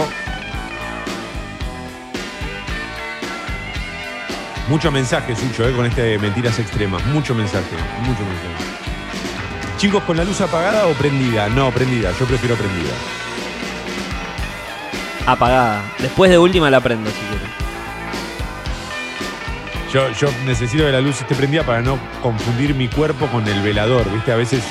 Mucho 4.69 4.91
mensaje, 4.91 5.35
Sucho, 5.35 5.67
eh, 5.67 5.73
con 5.73 5.87
este 5.87 6.19
Mentiras 6.19 6.59
Extremas. 6.59 7.03
Mucho 7.07 7.33
mensaje, 7.33 7.75
mucho 8.01 8.19
mensaje. 8.19 8.65
Chicos, 9.79 10.03
¿con 10.03 10.15
la 10.15 10.23
luz 10.23 10.41
apagada 10.41 10.85
o 10.85 10.93
prendida? 10.93 11.49
No, 11.49 11.71
prendida. 11.71 12.11
Yo 12.19 12.27
prefiero 12.27 12.55
prendida. 12.55 12.93
Apagada. 15.25 15.81
Después 15.97 16.29
de 16.29 16.37
última 16.37 16.69
la 16.69 16.81
prendo 16.81 17.09
si 17.09 17.17
quieres. 17.17 17.66
Yo, 20.19 20.29
necesito 20.45 20.85
que 20.85 20.91
la 20.91 21.01
luz 21.01 21.21
esté 21.21 21.33
prendida 21.33 21.63
para 21.63 21.81
no 21.81 21.97
confundir 22.21 22.75
mi 22.75 22.87
cuerpo 22.87 23.25
con 23.27 23.47
el 23.47 23.59
velador, 23.63 24.07
¿viste? 24.13 24.31
A 24.31 24.35
veces. 24.35 24.63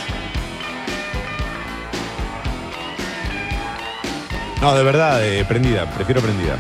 No, 4.61 4.73
de 4.77 4.85
verdad, 4.85 5.25
eh, 5.27 5.45
prendida. 5.45 5.91
Prefiero 5.91 6.21
prendida. 6.21 6.59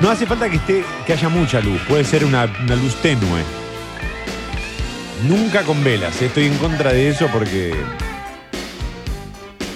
No 0.00 0.10
hace 0.10 0.26
falta 0.26 0.48
que 0.50 0.56
esté, 0.56 0.84
que 1.06 1.12
haya 1.12 1.28
mucha 1.28 1.60
luz. 1.60 1.80
Puede 1.88 2.04
ser 2.04 2.24
una, 2.24 2.46
una 2.62 2.74
luz 2.74 2.96
tenue. 3.00 3.44
Nunca 5.28 5.62
con 5.62 5.82
velas. 5.84 6.20
eh. 6.20 6.26
Estoy 6.26 6.46
en 6.46 6.58
contra 6.58 6.92
de 6.92 7.10
eso 7.10 7.28
porque. 7.32 7.74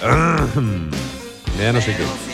Me 1.57 1.63
da 1.63 1.71
no 1.71 1.79
sé 1.79 1.95
qué. 1.95 2.32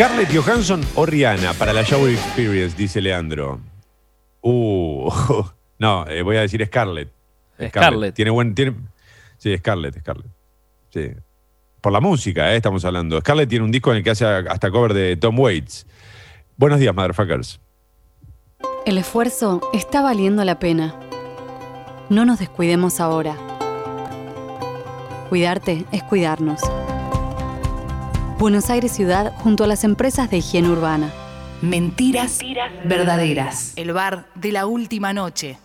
Scarlett 0.00 0.34
Johansson 0.34 0.80
o 0.94 1.04
Rihanna 1.04 1.52
para 1.52 1.74
la 1.74 1.82
Shower 1.82 2.10
Experience, 2.10 2.74
dice 2.74 3.02
Leandro. 3.02 3.60
Uh, 4.40 5.12
no, 5.78 6.06
eh, 6.06 6.22
voy 6.22 6.38
a 6.38 6.40
decir 6.40 6.64
Scarlett. 6.64 7.10
Scarlett. 7.68 8.14
Tiene 8.14 8.30
buen. 8.30 8.54
Tiene, 8.54 8.76
sí, 9.36 9.54
Scarlett, 9.58 10.00
Scarlett. 10.00 10.30
Sí. 10.88 11.10
Por 11.82 11.92
la 11.92 12.00
música, 12.00 12.50
eh, 12.50 12.56
estamos 12.56 12.82
hablando. 12.86 13.20
Scarlett 13.20 13.50
tiene 13.50 13.62
un 13.62 13.70
disco 13.70 13.90
en 13.90 13.98
el 13.98 14.02
que 14.02 14.08
hace 14.08 14.24
hasta 14.24 14.70
cover 14.70 14.94
de 14.94 15.18
Tom 15.18 15.38
Waits. 15.38 15.86
Buenos 16.56 16.80
días, 16.80 16.94
motherfuckers. 16.94 17.60
El 18.86 18.96
esfuerzo 18.96 19.60
está 19.74 20.00
valiendo 20.00 20.42
la 20.44 20.58
pena. 20.58 20.98
No 22.08 22.24
nos 22.24 22.38
descuidemos 22.38 23.00
ahora. 23.00 23.36
Cuidarte 25.28 25.84
es 25.92 26.02
cuidarnos. 26.04 26.62
Buenos 28.40 28.70
Aires 28.70 28.92
Ciudad 28.92 29.34
junto 29.36 29.64
a 29.64 29.66
las 29.66 29.84
empresas 29.84 30.30
de 30.30 30.38
higiene 30.38 30.70
urbana. 30.70 31.12
Mentiras, 31.60 32.38
verdaderas. 32.86 33.74
El 33.76 33.92
bar 33.92 34.28
de 34.34 34.50
la 34.50 34.64
última 34.64 35.12
noche. 35.12 35.58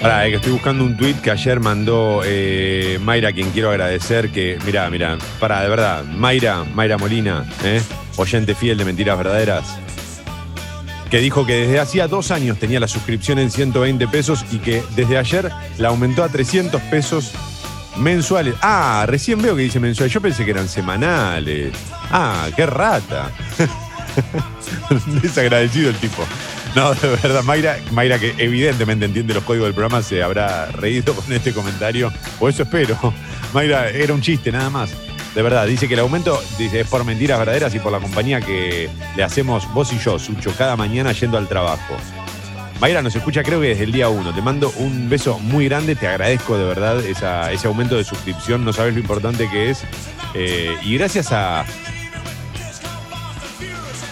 Pará, 0.00 0.24
eh, 0.24 0.30
que 0.30 0.36
estoy 0.36 0.52
buscando 0.52 0.84
un 0.84 0.96
tweet 0.96 1.14
que 1.14 1.32
ayer 1.32 1.58
mandó 1.58 2.22
eh, 2.24 3.00
Mayra, 3.02 3.30
a 3.30 3.32
quien 3.32 3.50
quiero 3.50 3.70
agradecer, 3.70 4.30
que, 4.30 4.58
mirá, 4.64 4.88
mirá, 4.90 5.18
pará, 5.40 5.60
de 5.62 5.68
verdad, 5.68 6.04
Mayra, 6.04 6.62
Mayra 6.62 6.98
Molina, 6.98 7.44
eh, 7.64 7.82
oyente 8.16 8.54
fiel 8.54 8.78
de 8.78 8.84
Mentiras 8.84 9.18
Verdaderas, 9.18 9.76
que 11.12 11.18
dijo 11.18 11.44
que 11.44 11.66
desde 11.66 11.78
hacía 11.78 12.08
dos 12.08 12.30
años 12.30 12.58
tenía 12.58 12.80
la 12.80 12.88
suscripción 12.88 13.38
en 13.38 13.50
120 13.50 14.08
pesos 14.08 14.46
y 14.50 14.60
que 14.60 14.82
desde 14.96 15.18
ayer 15.18 15.52
la 15.76 15.88
aumentó 15.88 16.24
a 16.24 16.30
300 16.30 16.80
pesos 16.84 17.32
mensuales. 17.98 18.54
Ah, 18.62 19.04
recién 19.06 19.42
veo 19.42 19.54
que 19.54 19.60
dice 19.60 19.78
mensuales, 19.78 20.10
yo 20.10 20.22
pensé 20.22 20.46
que 20.46 20.52
eran 20.52 20.68
semanales. 20.70 21.74
Ah, 22.10 22.48
qué 22.56 22.64
rata. 22.64 23.30
Desagradecido 25.22 25.90
el 25.90 25.96
tipo. 25.96 26.24
No, 26.74 26.94
de 26.94 27.08
verdad, 27.08 27.42
Mayra, 27.42 27.76
Mayra, 27.90 28.18
que 28.18 28.34
evidentemente 28.38 29.04
entiende 29.04 29.34
los 29.34 29.44
códigos 29.44 29.66
del 29.66 29.74
programa, 29.74 30.02
se 30.02 30.22
habrá 30.22 30.64
reído 30.68 31.12
con 31.12 31.30
este 31.30 31.52
comentario, 31.52 32.10
o 32.40 32.48
eso 32.48 32.62
espero. 32.62 32.96
Mayra, 33.52 33.90
era 33.90 34.14
un 34.14 34.22
chiste 34.22 34.50
nada 34.50 34.70
más. 34.70 34.94
De 35.34 35.42
verdad, 35.42 35.66
dice 35.66 35.88
que 35.88 35.94
el 35.94 36.00
aumento 36.00 36.42
dice, 36.58 36.80
es 36.80 36.88
por 36.88 37.04
mentiras 37.04 37.38
verdaderas 37.38 37.74
y 37.74 37.78
por 37.78 37.90
la 37.90 38.00
compañía 38.00 38.40
que 38.40 38.90
le 39.16 39.22
hacemos 39.22 39.72
vos 39.72 39.92
y 39.92 39.98
yo, 39.98 40.18
Sucho, 40.18 40.52
cada 40.56 40.76
mañana 40.76 41.12
yendo 41.12 41.38
al 41.38 41.48
trabajo. 41.48 41.96
Mayra 42.80 43.00
nos 43.00 43.14
escucha 43.14 43.44
creo 43.44 43.60
que 43.60 43.68
desde 43.68 43.84
el 43.84 43.92
día 43.92 44.08
uno. 44.08 44.34
Te 44.34 44.42
mando 44.42 44.72
un 44.76 45.08
beso 45.08 45.38
muy 45.38 45.68
grande, 45.68 45.94
te 45.94 46.08
agradezco 46.08 46.58
de 46.58 46.64
verdad 46.64 46.98
ese 46.98 47.66
aumento 47.68 47.96
de 47.96 48.04
suscripción, 48.04 48.64
no 48.64 48.72
sabes 48.72 48.92
lo 48.94 49.00
importante 49.00 49.48
que 49.48 49.70
es. 49.70 49.84
Eh, 50.34 50.76
y 50.82 50.98
gracias 50.98 51.30
a, 51.30 51.60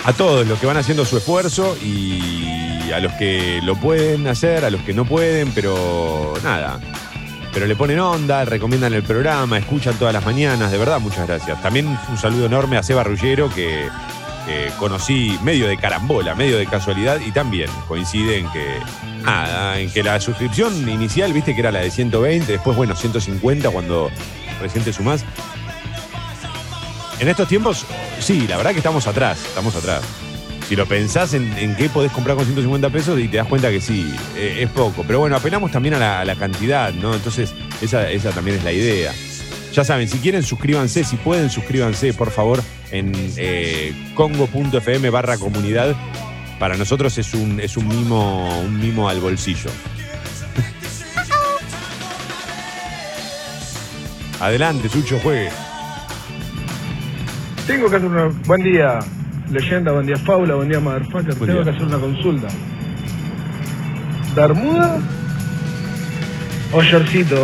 a 0.04 0.12
todos 0.16 0.46
los 0.46 0.58
que 0.60 0.66
van 0.66 0.76
haciendo 0.76 1.04
su 1.04 1.16
esfuerzo 1.16 1.76
y 1.82 2.92
a 2.92 3.00
los 3.00 3.12
que 3.14 3.60
lo 3.62 3.74
pueden 3.76 4.26
hacer, 4.28 4.64
a 4.64 4.70
los 4.70 4.80
que 4.82 4.94
no 4.94 5.04
pueden, 5.04 5.52
pero 5.52 6.34
nada. 6.44 6.80
Pero 7.52 7.66
le 7.66 7.74
ponen 7.74 7.98
onda, 7.98 8.44
recomiendan 8.44 8.94
el 8.94 9.02
programa, 9.02 9.58
escuchan 9.58 9.94
todas 9.98 10.14
las 10.14 10.24
mañanas, 10.24 10.70
de 10.70 10.78
verdad, 10.78 11.00
muchas 11.00 11.26
gracias. 11.26 11.60
También 11.62 11.86
un 12.08 12.18
saludo 12.18 12.46
enorme 12.46 12.76
a 12.76 12.82
Seba 12.82 13.02
Rullero, 13.02 13.48
que, 13.50 13.88
conocí 14.80 15.38
medio 15.44 15.68
de 15.68 15.76
carambola, 15.76 16.34
medio 16.34 16.58
de 16.58 16.66
casualidad, 16.66 17.20
y 17.24 17.30
también 17.30 17.70
coincide 17.86 18.38
en 18.38 18.50
que, 18.50 18.78
en 19.76 19.90
que 19.92 20.02
la 20.02 20.18
suscripción 20.18 20.88
inicial, 20.88 21.32
viste 21.32 21.54
que 21.54 21.60
era 21.60 21.70
la 21.70 21.80
de 21.80 21.90
120, 21.90 22.50
después, 22.50 22.76
bueno, 22.76 22.96
150 22.96 23.70
cuando 23.70 24.10
recién 24.60 24.82
te 24.82 24.92
sumás. 24.92 25.24
En 27.20 27.28
estos 27.28 27.46
tiempos, 27.46 27.86
sí, 28.18 28.48
la 28.48 28.56
verdad 28.56 28.72
que 28.72 28.78
estamos 28.78 29.06
atrás, 29.06 29.44
estamos 29.44 29.76
atrás. 29.76 30.02
Si 30.70 30.76
lo 30.76 30.86
pensás 30.86 31.34
en, 31.34 31.74
qué 31.74 31.88
podés 31.88 32.12
comprar 32.12 32.36
con 32.36 32.44
150 32.44 32.90
pesos 32.90 33.18
y 33.18 33.26
te 33.26 33.38
das 33.38 33.48
cuenta 33.48 33.70
que 33.70 33.80
sí, 33.80 34.14
eh, 34.36 34.58
es 34.60 34.70
poco. 34.70 35.02
Pero 35.04 35.18
bueno, 35.18 35.34
apelamos 35.34 35.72
también 35.72 35.94
a 35.94 36.24
la, 36.24 36.36
cantidad, 36.36 36.92
¿no? 36.92 37.12
Entonces, 37.12 37.52
esa, 37.82 38.08
esa 38.08 38.30
también 38.30 38.58
es 38.58 38.62
la 38.62 38.70
idea. 38.70 39.12
Ya 39.72 39.82
saben, 39.82 40.06
si 40.06 40.18
quieren, 40.18 40.44
suscríbanse, 40.44 41.02
si 41.02 41.16
pueden, 41.16 41.50
suscríbanse, 41.50 42.14
por 42.14 42.30
favor, 42.30 42.62
en 42.92 43.10
eh, 43.36 44.12
congo.fm 44.14 45.10
barra 45.10 45.38
comunidad. 45.38 45.96
Para 46.60 46.76
nosotros 46.76 47.18
es 47.18 47.34
un, 47.34 47.58
es 47.58 47.76
un 47.76 47.88
mimo, 47.88 48.60
un 48.60 48.78
mimo 48.78 49.08
al 49.08 49.18
bolsillo. 49.18 49.70
Adelante, 54.40 54.88
Sucho, 54.88 55.18
juegue. 55.18 55.50
Tengo 57.66 57.90
que 57.90 57.96
hacer 57.96 58.08
una. 58.08 58.26
Buen 58.46 58.62
día, 58.62 59.00
leyenda, 59.50 59.92
buen 59.92 60.06
día, 60.06 60.16
Faula, 60.16 60.54
buen 60.54 60.68
día, 60.68 60.80
Motherfucker. 60.80 61.34
Buen 61.34 61.50
Tengo 61.50 61.62
día. 61.62 61.64
que 61.64 61.70
hacer 61.70 61.82
una 61.86 61.98
consulta. 61.98 62.48
¿Bermuda 64.34 64.98
o 66.72 66.82
shortcito 66.82 67.36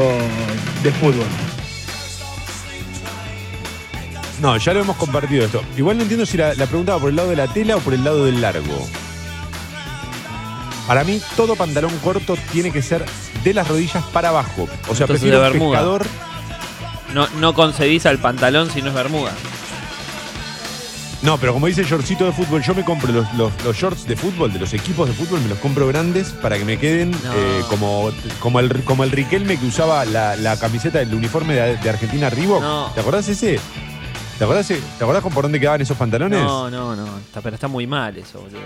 de 0.82 0.90
fútbol? 0.92 1.26
No, 4.40 4.56
ya 4.58 4.74
lo 4.74 4.80
hemos 4.80 4.96
compartido 4.96 5.46
esto. 5.46 5.62
Igual 5.76 5.96
no 5.96 6.02
entiendo 6.02 6.26
si 6.26 6.36
la, 6.36 6.54
la 6.54 6.66
pregunta 6.66 6.92
va 6.92 6.98
por 7.00 7.10
el 7.10 7.16
lado 7.16 7.30
de 7.30 7.36
la 7.36 7.46
tela 7.48 7.76
o 7.76 7.80
por 7.80 7.94
el 7.94 8.04
lado 8.04 8.24
del 8.26 8.40
largo. 8.40 8.86
Para 10.86 11.02
mí, 11.04 11.20
todo 11.36 11.56
pantalón 11.56 11.90
corto 12.04 12.36
tiene 12.52 12.70
que 12.70 12.82
ser 12.82 13.04
de 13.42 13.54
las 13.54 13.66
rodillas 13.66 14.04
para 14.12 14.28
abajo. 14.28 14.64
O 14.88 14.94
sea, 14.94 15.04
Entonces 15.04 15.06
prefiero 15.06 15.40
de 15.40 15.46
un 15.46 15.52
bermuda. 15.52 15.78
pescador. 15.78 16.06
No, 17.14 17.26
no 17.40 17.54
concebís 17.54 18.04
al 18.06 18.18
pantalón 18.18 18.70
si 18.70 18.82
no 18.82 18.88
es 18.88 18.94
bermuda. 18.94 19.32
No, 21.22 21.38
pero 21.38 21.52
como 21.54 21.66
dice 21.66 21.80
el 21.80 21.86
shortcito 21.86 22.24
de 22.26 22.32
fútbol, 22.32 22.62
yo 22.62 22.74
me 22.74 22.84
compro 22.84 23.10
los, 23.12 23.32
los- 23.34 23.52
los 23.64 23.76
shorts 23.76 24.06
de 24.06 24.16
fútbol, 24.16 24.52
de 24.52 24.58
los 24.58 24.72
equipos 24.74 25.08
de 25.08 25.14
fútbol, 25.14 25.40
me 25.40 25.48
los 25.48 25.58
compro 25.58 25.86
grandes 25.88 26.28
para 26.30 26.58
que 26.58 26.64
me 26.64 26.76
queden 26.78 27.10
No. 27.10 27.32
eh, 27.34 27.62
como, 27.70 28.10
como, 28.38 28.60
el, 28.60 28.84
como 28.84 29.02
el 29.02 29.10
Riquelme 29.10 29.58
que 29.58 29.66
usaba 29.66 30.04
la, 30.04 30.36
la 30.36 30.58
camiseta 30.58 30.98
del 30.98 31.14
uniforme 31.14 31.54
de, 31.54 31.76
de 31.78 31.90
Argentina 31.90 32.28
Reebok. 32.30 32.60
No. 32.62 32.90
¿Te 32.94 33.00
acordás 33.00 33.26
ese? 33.28 33.58
¿Te 34.38 34.44
acordás, 34.44 34.68
¿Te 34.68 34.78
acordás 35.00 35.22
por 35.22 35.42
dónde 35.44 35.58
quedaban 35.58 35.80
esos 35.80 35.96
pantalones? 35.96 36.42
No, 36.42 36.70
no, 36.70 36.94
no. 36.94 37.06
Está- 37.18 37.40
pero 37.40 37.54
está 37.54 37.66
muy 37.66 37.86
mal 37.86 38.16
eso, 38.18 38.38
boludo. 38.40 38.60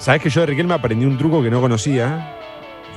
Sabes 0.00 0.20
que 0.20 0.28
yo 0.30 0.40
de 0.40 0.46
Riquelme 0.48 0.74
aprendí 0.74 1.06
un 1.06 1.16
truco 1.16 1.42
que 1.42 1.50
no 1.50 1.60
conocía 1.60 2.36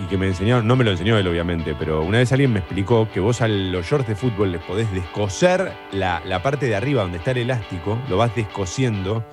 y 0.04 0.08
que 0.08 0.18
me 0.18 0.28
enseñaron, 0.28 0.68
no 0.68 0.76
me 0.76 0.84
lo 0.84 0.92
enseñó 0.92 1.18
él 1.18 1.28
obviamente, 1.28 1.76
pero 1.78 2.02
una 2.04 2.20
vez 2.20 2.32
alguien 2.32 2.54
me 2.54 2.60
explicó 2.60 3.08
que 3.14 3.20
vos 3.20 3.42
a 3.42 3.48
los 3.48 3.86
shorts 3.86 4.08
de 4.08 4.16
fútbol 4.16 4.52
les 4.52 4.62
podés 4.62 4.92
descoser 4.94 5.72
la, 5.92 6.22
la 6.26 6.42
parte 6.44 6.68
de 6.68 6.76
arriba 6.76 7.02
donde 7.02 7.18
está 7.18 7.32
el 7.32 7.38
elástico, 7.40 7.98
lo 8.10 8.18
vas 8.18 8.36
descosiendo 8.36 9.24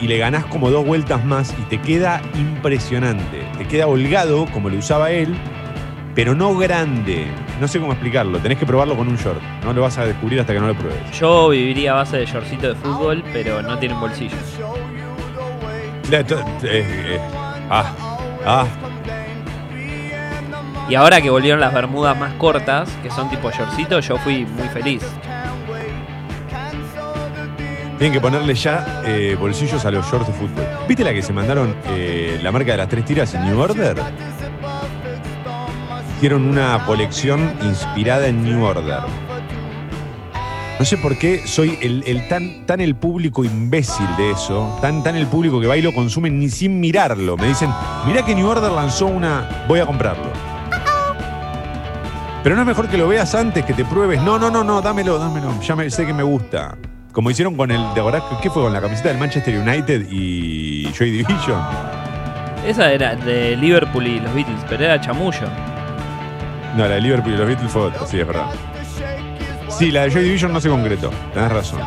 y 0.00 0.06
le 0.06 0.18
ganás 0.18 0.44
como 0.46 0.70
dos 0.70 0.86
vueltas 0.86 1.24
más 1.24 1.52
y 1.58 1.62
te 1.62 1.78
queda 1.80 2.22
impresionante. 2.36 3.42
Te 3.58 3.66
queda 3.66 3.86
holgado 3.88 4.46
como 4.52 4.68
lo 4.70 4.78
usaba 4.78 5.10
él, 5.10 5.34
pero 6.14 6.34
no 6.36 6.56
grande. 6.56 7.26
No 7.60 7.66
sé 7.66 7.80
cómo 7.80 7.92
explicarlo, 7.92 8.38
tenés 8.38 8.58
que 8.58 8.66
probarlo 8.66 8.96
con 8.96 9.08
un 9.08 9.16
short. 9.16 9.40
No 9.64 9.72
lo 9.72 9.82
vas 9.82 9.98
a 9.98 10.06
descubrir 10.06 10.38
hasta 10.38 10.52
que 10.52 10.60
no 10.60 10.68
lo 10.68 10.74
pruebes. 10.76 11.18
Yo 11.18 11.48
viviría 11.48 11.90
a 11.92 11.96
base 11.96 12.18
de 12.18 12.26
shortcito 12.26 12.68
de 12.68 12.74
fútbol, 12.76 13.24
pero 13.32 13.60
no 13.62 13.76
tienen 13.78 13.98
bolsillo. 13.98 14.36
Ya, 16.10 16.24
to- 16.24 16.38
eh, 16.62 16.84
eh, 16.86 17.18
ah, 17.70 17.92
ah, 18.46 18.66
Y 20.88 20.94
ahora 20.94 21.20
que 21.20 21.28
volvieron 21.28 21.60
las 21.60 21.74
bermudas 21.74 22.18
más 22.18 22.32
cortas, 22.34 22.88
que 23.02 23.10
son 23.10 23.28
tipo 23.28 23.50
shortcito, 23.50 24.00
yo 24.00 24.16
fui 24.16 24.46
muy 24.46 24.68
feliz. 24.68 25.02
Tienen 27.98 28.12
que 28.12 28.20
ponerle 28.20 28.54
ya 28.54 29.02
eh, 29.04 29.36
bolsillos 29.38 29.84
a 29.84 29.90
los 29.90 30.10
shorts 30.10 30.28
de 30.28 30.32
fútbol. 30.32 30.64
¿Viste 30.88 31.04
la 31.04 31.12
que 31.12 31.20
se 31.20 31.32
mandaron 31.32 31.74
eh, 31.88 32.38
la 32.42 32.52
marca 32.52 32.70
de 32.70 32.78
las 32.78 32.88
tres 32.88 33.04
tiras 33.04 33.34
en 33.34 33.44
New 33.44 33.60
Order? 33.60 33.96
Hicieron 36.16 36.48
una 36.48 36.82
colección 36.86 37.52
inspirada 37.62 38.28
en 38.28 38.42
New 38.44 38.64
Order. 38.64 39.00
No 40.78 40.84
sé 40.84 40.96
por 40.96 41.18
qué 41.18 41.46
soy 41.46 41.76
el, 41.82 42.28
tan, 42.28 42.64
tan 42.64 42.80
el 42.80 42.94
público 42.94 43.44
imbécil 43.44 44.06
de 44.16 44.30
eso, 44.30 44.78
tan, 44.80 45.02
tan 45.02 45.16
el 45.16 45.26
público 45.26 45.60
que 45.60 45.66
va 45.66 45.76
y 45.76 45.82
lo 45.82 45.92
consume 45.92 46.30
ni 46.30 46.48
sin 46.48 46.80
mirarlo. 46.80 47.36
Me 47.36 47.48
dicen, 47.48 47.68
mirá 48.06 48.24
que 48.24 48.34
New 48.34 48.46
Order 48.46 48.70
lanzó 48.70 49.06
una, 49.06 49.64
voy 49.68 49.80
a 49.80 49.86
comprarlo. 49.86 50.47
Pero 52.42 52.54
no 52.54 52.62
es 52.62 52.66
mejor 52.68 52.88
que 52.88 52.96
lo 52.96 53.08
veas 53.08 53.34
antes, 53.34 53.64
que 53.64 53.74
te 53.74 53.84
pruebes. 53.84 54.22
No, 54.22 54.38
no, 54.38 54.50
no, 54.50 54.62
no, 54.62 54.80
dámelo, 54.80 55.18
dámelo. 55.18 55.60
Ya 55.60 55.74
me, 55.74 55.90
sé 55.90 56.06
que 56.06 56.12
me 56.12 56.22
gusta. 56.22 56.76
Como 57.12 57.30
hicieron 57.30 57.56
con 57.56 57.70
el, 57.70 57.80
¿te 57.94 58.00
acordás 58.00 58.22
qué 58.42 58.48
fue 58.48 58.62
con 58.62 58.72
la 58.72 58.80
camiseta 58.80 59.08
del 59.08 59.18
Manchester 59.18 59.58
United 59.58 60.06
y 60.10 60.90
Joy 60.96 61.10
Division? 61.10 61.60
Esa 62.64 62.92
era 62.92 63.16
de 63.16 63.56
Liverpool 63.56 64.06
y 64.06 64.20
los 64.20 64.32
Beatles, 64.34 64.60
pero 64.68 64.84
era 64.84 65.00
chamullo. 65.00 65.48
No, 66.76 66.86
la 66.86 66.94
de 66.94 67.00
Liverpool 67.00 67.34
y 67.34 67.36
los 67.36 67.46
Beatles 67.46 67.72
fue 67.72 67.82
otra, 67.82 68.06
sí, 68.06 68.20
es 68.20 68.26
verdad. 68.26 68.46
Sí, 69.68 69.90
la 69.90 70.02
de 70.02 70.10
Joy 70.10 70.24
Division 70.24 70.52
no 70.52 70.60
se 70.60 70.68
concretó, 70.68 71.10
tenés 71.32 71.50
razón. 71.50 71.80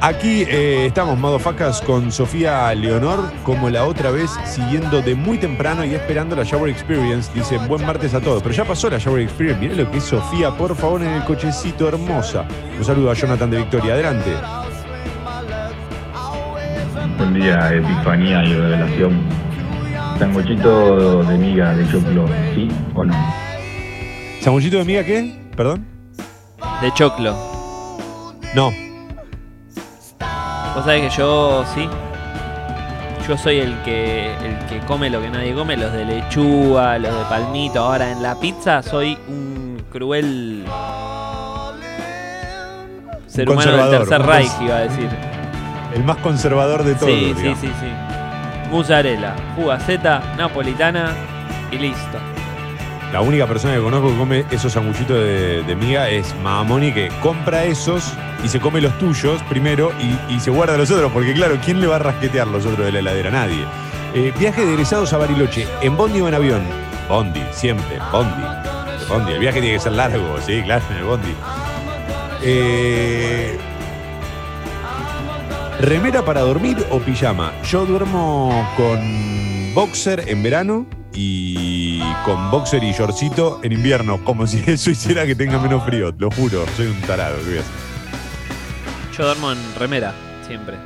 Aquí 0.00 0.42
eh, 0.42 0.86
estamos, 0.86 1.18
Madofacas, 1.18 1.80
con 1.82 2.12
Sofía 2.12 2.74
Leonor, 2.74 3.32
como 3.42 3.70
la 3.70 3.84
otra 3.84 4.10
vez, 4.10 4.30
siguiendo 4.44 5.02
de 5.02 5.14
muy 5.14 5.38
temprano 5.38 5.84
y 5.84 5.94
esperando 5.94 6.36
la 6.36 6.44
Shower 6.44 6.70
Experience. 6.70 7.30
Dicen, 7.34 7.66
buen 7.68 7.84
martes 7.84 8.14
a 8.14 8.20
todos. 8.20 8.42
Pero 8.42 8.54
ya 8.54 8.64
pasó 8.64 8.90
la 8.90 8.98
Shower 8.98 9.22
Experience. 9.22 9.60
Miren 9.60 9.78
lo 9.78 9.90
que 9.90 9.98
es 9.98 10.04
Sofía, 10.04 10.50
por 10.50 10.74
favor, 10.76 11.02
en 11.02 11.08
el 11.08 11.24
cochecito, 11.24 11.88
hermosa. 11.88 12.44
Un 12.78 12.84
saludo 12.84 13.10
a 13.10 13.14
Jonathan 13.14 13.50
de 13.50 13.58
Victoria. 13.58 13.94
Adelante. 13.94 14.30
Buen 17.16 17.34
día, 17.34 17.72
Epifanía 17.74 18.44
y 18.44 18.54
Revelación. 18.54 19.20
Sanguchito 20.18 21.22
de 21.22 21.38
miga 21.38 21.74
de 21.74 21.88
choclo, 21.90 22.26
¿sí 22.54 22.68
o 22.94 23.04
no? 23.04 23.14
¿Sanguchito 24.40 24.78
de 24.78 24.84
miga 24.84 25.04
qué? 25.04 25.38
¿Perdón? 25.56 25.86
De 26.80 26.92
choclo. 26.94 27.36
No. 28.54 28.87
Vos 30.78 30.84
sabés 30.84 31.10
que 31.10 31.16
yo 31.18 31.64
sí. 31.74 31.88
Yo 33.26 33.36
soy 33.36 33.58
el 33.58 33.82
que 33.82 34.32
el 34.32 34.56
que 34.66 34.78
come 34.86 35.10
lo 35.10 35.20
que 35.20 35.28
nadie 35.28 35.52
come, 35.52 35.76
los 35.76 35.92
de 35.92 36.04
lechuga, 36.04 37.00
los 37.00 37.12
de 37.18 37.24
palmito. 37.24 37.80
Ahora 37.80 38.12
en 38.12 38.22
la 38.22 38.38
pizza 38.38 38.80
soy 38.80 39.18
un 39.26 39.82
cruel 39.90 40.64
ser 43.26 43.50
humano 43.50 43.76
del 43.76 43.90
tercer 43.90 44.22
Reich, 44.22 44.52
iba 44.60 44.76
a 44.76 44.80
decir. 44.82 45.10
El 45.96 46.04
más 46.04 46.18
conservador 46.18 46.84
de 46.84 46.94
todos. 46.94 47.10
Sí, 47.10 47.32
sí, 47.34 47.34
digamos. 47.34 47.58
sí, 47.58 47.66
sí. 47.66 48.70
Mozzarella, 48.70 49.34
fugaceta, 49.56 50.22
napolitana 50.36 51.12
y 51.72 51.78
listo. 51.78 52.18
La 53.12 53.22
única 53.22 53.46
persona 53.46 53.74
que 53.74 53.80
conozco 53.80 54.10
que 54.10 54.16
come 54.18 54.44
esos 54.50 54.72
sanguchitos 54.72 55.16
de, 55.18 55.76
miga 55.80 56.10
es 56.10 56.34
Mamoni, 56.42 56.92
que 56.92 57.08
compra 57.22 57.64
esos 57.64 58.12
y 58.44 58.48
se 58.48 58.60
come 58.60 58.80
los 58.80 58.96
tuyos 58.98 59.42
primero 59.44 59.92
y, 59.98 60.34
y 60.34 60.40
se 60.40 60.50
guarda 60.50 60.76
los 60.76 60.90
otros, 60.90 61.10
porque 61.12 61.32
claro, 61.32 61.58
¿quién 61.64 61.80
le 61.80 61.86
va 61.86 61.96
a 61.96 62.00
rasquetear 62.00 62.46
los 62.46 62.66
otros 62.66 62.84
de 62.84 62.92
la 62.92 62.98
heladera? 62.98 63.30
Nadie. 63.30 63.64
Eh, 64.14 64.32
viaje 64.38 64.64
de 64.64 64.72
egresados 64.72 65.12
a 65.12 65.18
Bariloche, 65.18 65.66
¿en 65.80 65.96
Bondi 65.96 66.20
o 66.20 66.28
en 66.28 66.34
avión? 66.34 66.62
Bondi, 67.08 67.42
siempre, 67.50 67.98
Bondi. 68.12 68.42
Bondi, 69.08 69.32
el 69.32 69.38
viaje 69.38 69.60
tiene 69.60 69.76
que 69.76 69.80
ser 69.82 69.92
largo, 69.92 70.38
sí, 70.44 70.62
claro, 70.62 70.84
en 70.90 70.96
el 70.96 71.04
Bondi. 71.04 71.34
Eh, 72.42 73.58
¿Remera 75.80 76.24
para 76.24 76.40
dormir 76.40 76.84
o 76.90 76.98
pijama? 76.98 77.52
Yo 77.64 77.86
duermo 77.86 78.68
con 78.76 79.74
boxer 79.74 80.24
en 80.26 80.42
verano 80.42 80.86
y 81.20 82.00
con 82.24 82.48
boxer 82.52 82.84
y 82.84 82.92
shortcito 82.92 83.58
en 83.64 83.72
invierno, 83.72 84.22
como 84.22 84.46
si 84.46 84.62
eso 84.70 84.90
hiciera 84.90 85.26
que 85.26 85.34
tenga 85.34 85.58
menos 85.58 85.82
frío, 85.84 86.12
lo 86.16 86.30
juro, 86.30 86.64
soy 86.76 86.86
un 86.86 87.00
tarado. 87.02 87.36
¿qué 87.38 87.44
voy 87.48 87.56
a 87.58 87.60
hacer? 87.60 89.16
Yo 89.18 89.24
duermo 89.24 89.50
en 89.50 89.58
remera, 89.76 90.12
siempre. 90.46 90.76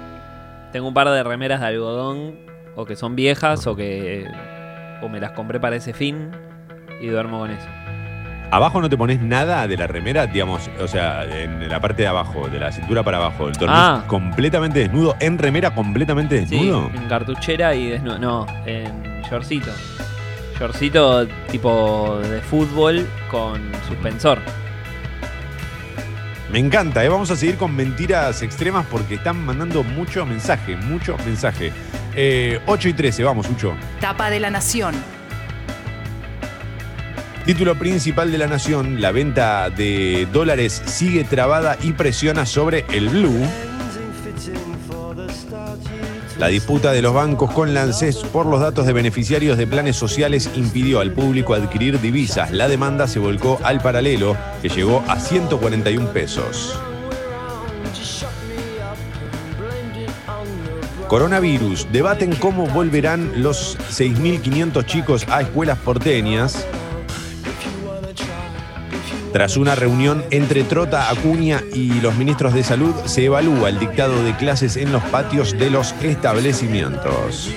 Tengo 0.72 0.88
un 0.88 0.94
par 0.94 1.10
de 1.10 1.22
remeras 1.22 1.60
de 1.60 1.66
algodón, 1.66 2.34
o 2.76 2.86
que 2.86 2.96
son 2.96 3.14
viejas, 3.14 3.66
o 3.66 3.76
que. 3.76 4.26
o 5.02 5.08
me 5.10 5.20
las 5.20 5.32
compré 5.32 5.60
para 5.60 5.76
ese 5.76 5.92
fin, 5.92 6.30
y 7.02 7.08
duermo 7.08 7.40
con 7.40 7.50
eso. 7.50 7.66
Abajo 8.50 8.80
no 8.80 8.88
te 8.88 8.96
pones 8.96 9.20
nada 9.20 9.66
de 9.66 9.76
la 9.76 9.86
remera, 9.86 10.26
digamos, 10.26 10.70
o 10.80 10.88
sea, 10.88 11.24
en 11.24 11.68
la 11.68 11.78
parte 11.80 12.02
de 12.02 12.08
abajo, 12.08 12.48
de 12.48 12.58
la 12.58 12.72
cintura 12.72 13.02
para 13.02 13.18
abajo, 13.18 13.44
¿dormís 13.50 13.68
Ah. 13.70 14.04
completamente 14.06 14.78
desnudo? 14.78 15.14
¿En 15.20 15.36
remera 15.38 15.74
completamente 15.74 16.46
Sí, 16.46 16.56
desnudo? 16.56 16.90
en 16.94 17.06
cartuchera 17.08 17.74
y 17.74 17.88
desnudo. 17.90 18.18
No, 18.18 18.46
en 18.64 19.22
shortcito. 19.30 19.70
Shortcito 20.62 21.26
tipo 21.50 22.20
de 22.20 22.40
fútbol 22.40 23.04
con 23.28 23.60
suspensor. 23.88 24.38
Me 26.52 26.60
encanta, 26.60 27.04
¿eh? 27.04 27.08
vamos 27.08 27.32
a 27.32 27.36
seguir 27.36 27.56
con 27.56 27.74
mentiras 27.74 28.42
extremas 28.42 28.86
porque 28.88 29.16
están 29.16 29.44
mandando 29.44 29.82
mucho 29.82 30.24
mensaje, 30.24 30.76
mucho 30.76 31.16
mensaje. 31.26 31.72
Eh, 32.14 32.60
8 32.66 32.90
y 32.90 32.92
13, 32.92 33.24
vamos, 33.24 33.48
Ucho. 33.50 33.74
Tapa 34.00 34.30
de 34.30 34.38
la 34.38 34.50
Nación. 34.50 34.94
Título 37.44 37.74
principal 37.74 38.30
de 38.30 38.38
la 38.38 38.46
nación, 38.46 39.00
la 39.00 39.10
venta 39.10 39.68
de 39.68 40.28
dólares 40.32 40.80
sigue 40.86 41.24
trabada 41.24 41.76
y 41.82 41.90
presiona 41.90 42.46
sobre 42.46 42.84
el 42.92 43.08
blue. 43.08 43.48
La 46.42 46.48
disputa 46.48 46.90
de 46.90 47.02
los 47.02 47.14
bancos 47.14 47.52
con 47.52 47.72
la 47.72 47.88
por 48.32 48.46
los 48.46 48.60
datos 48.60 48.84
de 48.84 48.92
beneficiarios 48.92 49.56
de 49.56 49.64
planes 49.64 49.94
sociales 49.94 50.50
impidió 50.56 50.98
al 50.98 51.12
público 51.12 51.54
adquirir 51.54 52.00
divisas. 52.00 52.50
La 52.50 52.66
demanda 52.66 53.06
se 53.06 53.20
volcó 53.20 53.60
al 53.62 53.80
paralelo, 53.80 54.36
que 54.60 54.68
llegó 54.68 55.04
a 55.06 55.20
141 55.20 56.08
pesos. 56.08 56.76
Coronavirus. 61.06 61.86
Debaten 61.92 62.34
cómo 62.34 62.66
volverán 62.66 63.40
los 63.40 63.78
6.500 63.78 64.84
chicos 64.84 65.24
a 65.28 65.42
escuelas 65.42 65.78
porteñas. 65.78 66.66
Tras 69.32 69.56
una 69.56 69.74
reunión 69.74 70.24
entre 70.30 70.62
Trota, 70.62 71.08
Acuña 71.10 71.62
y 71.72 72.00
los 72.00 72.14
ministros 72.16 72.52
de 72.52 72.62
salud, 72.62 72.94
se 73.06 73.24
evalúa 73.24 73.70
el 73.70 73.78
dictado 73.78 74.22
de 74.22 74.36
clases 74.36 74.76
en 74.76 74.92
los 74.92 75.02
patios 75.04 75.58
de 75.58 75.70
los 75.70 75.94
establecimientos. 76.02 77.50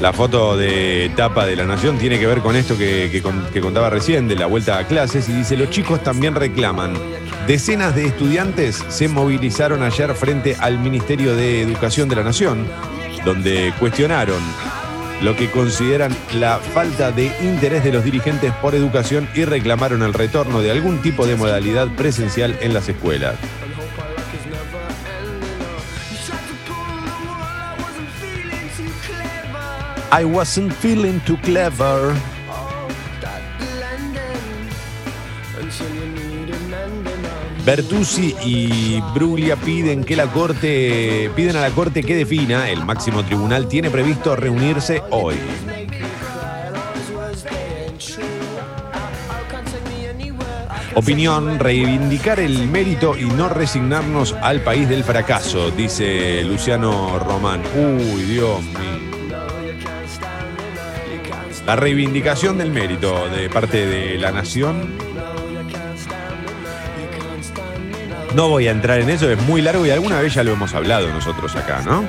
La 0.00 0.12
foto 0.12 0.56
de 0.56 1.10
tapa 1.16 1.44
de 1.44 1.56
la 1.56 1.64
Nación 1.64 1.98
tiene 1.98 2.20
que 2.20 2.26
ver 2.28 2.38
con 2.38 2.54
esto 2.54 2.78
que, 2.78 3.08
que 3.10 3.20
con- 3.20 3.46
que 3.46 3.60
contaba 3.60 3.90
recién, 3.90 4.28
de 4.28 4.36
la 4.36 4.46
vuelta 4.46 4.78
a 4.78 4.86
clases, 4.86 5.28
y 5.28 5.32
dice, 5.32 5.56
los 5.56 5.70
chicos 5.70 6.02
también 6.04 6.36
reclaman. 6.36 6.94
Decenas 7.48 7.96
de 7.96 8.06
estudiantes 8.06 8.84
se 8.88 9.08
movilizaron 9.08 9.82
ayer 9.82 10.14
frente 10.14 10.54
al 10.60 10.78
Ministerio 10.78 11.34
de 11.34 11.62
Educación 11.62 12.08
de 12.08 12.14
la 12.16 12.22
Nación, 12.22 12.66
donde 13.28 13.74
cuestionaron 13.78 14.40
lo 15.20 15.36
que 15.36 15.50
consideran 15.50 16.16
la 16.32 16.56
falta 16.56 17.12
de 17.12 17.26
interés 17.42 17.84
de 17.84 17.92
los 17.92 18.02
dirigentes 18.02 18.54
por 18.54 18.74
educación 18.74 19.28
y 19.34 19.44
reclamaron 19.44 20.02
el 20.02 20.14
retorno 20.14 20.62
de 20.62 20.70
algún 20.70 21.02
tipo 21.02 21.26
de 21.26 21.36
modalidad 21.36 21.88
presencial 21.88 22.56
en 22.62 22.72
las 22.72 22.88
escuelas. 22.88 23.34
Bertuzzi 37.68 38.34
y 38.46 38.98
Bruglia 39.12 39.54
piden 39.54 40.02
que 40.02 40.16
la 40.16 40.26
corte 40.26 41.30
piden 41.36 41.54
a 41.54 41.60
la 41.60 41.68
corte 41.68 42.02
que 42.02 42.16
defina, 42.16 42.70
el 42.70 42.82
máximo 42.82 43.22
tribunal 43.26 43.68
tiene 43.68 43.90
previsto 43.90 44.34
reunirse 44.34 45.02
hoy. 45.10 45.36
Opinión, 50.94 51.58
reivindicar 51.58 52.40
el 52.40 52.68
mérito 52.68 53.14
y 53.18 53.24
no 53.24 53.50
resignarnos 53.50 54.32
al 54.40 54.62
país 54.62 54.88
del 54.88 55.04
fracaso, 55.04 55.70
dice 55.70 56.42
Luciano 56.44 57.18
Román. 57.18 57.60
Uy, 57.76 58.22
Dios 58.22 58.62
mío. 58.62 58.98
La 61.66 61.76
reivindicación 61.76 62.56
del 62.56 62.70
mérito 62.70 63.28
de 63.28 63.50
parte 63.50 63.84
de 63.84 64.16
la 64.16 64.32
nación. 64.32 65.17
No 68.38 68.48
voy 68.48 68.68
a 68.68 68.70
entrar 68.70 69.00
en 69.00 69.10
eso, 69.10 69.28
es 69.28 69.42
muy 69.42 69.60
largo 69.62 69.84
y 69.84 69.90
alguna 69.90 70.20
vez 70.20 70.32
ya 70.32 70.44
lo 70.44 70.52
hemos 70.52 70.72
hablado 70.72 71.08
nosotros 71.08 71.56
acá, 71.56 71.82
¿no? 71.84 72.04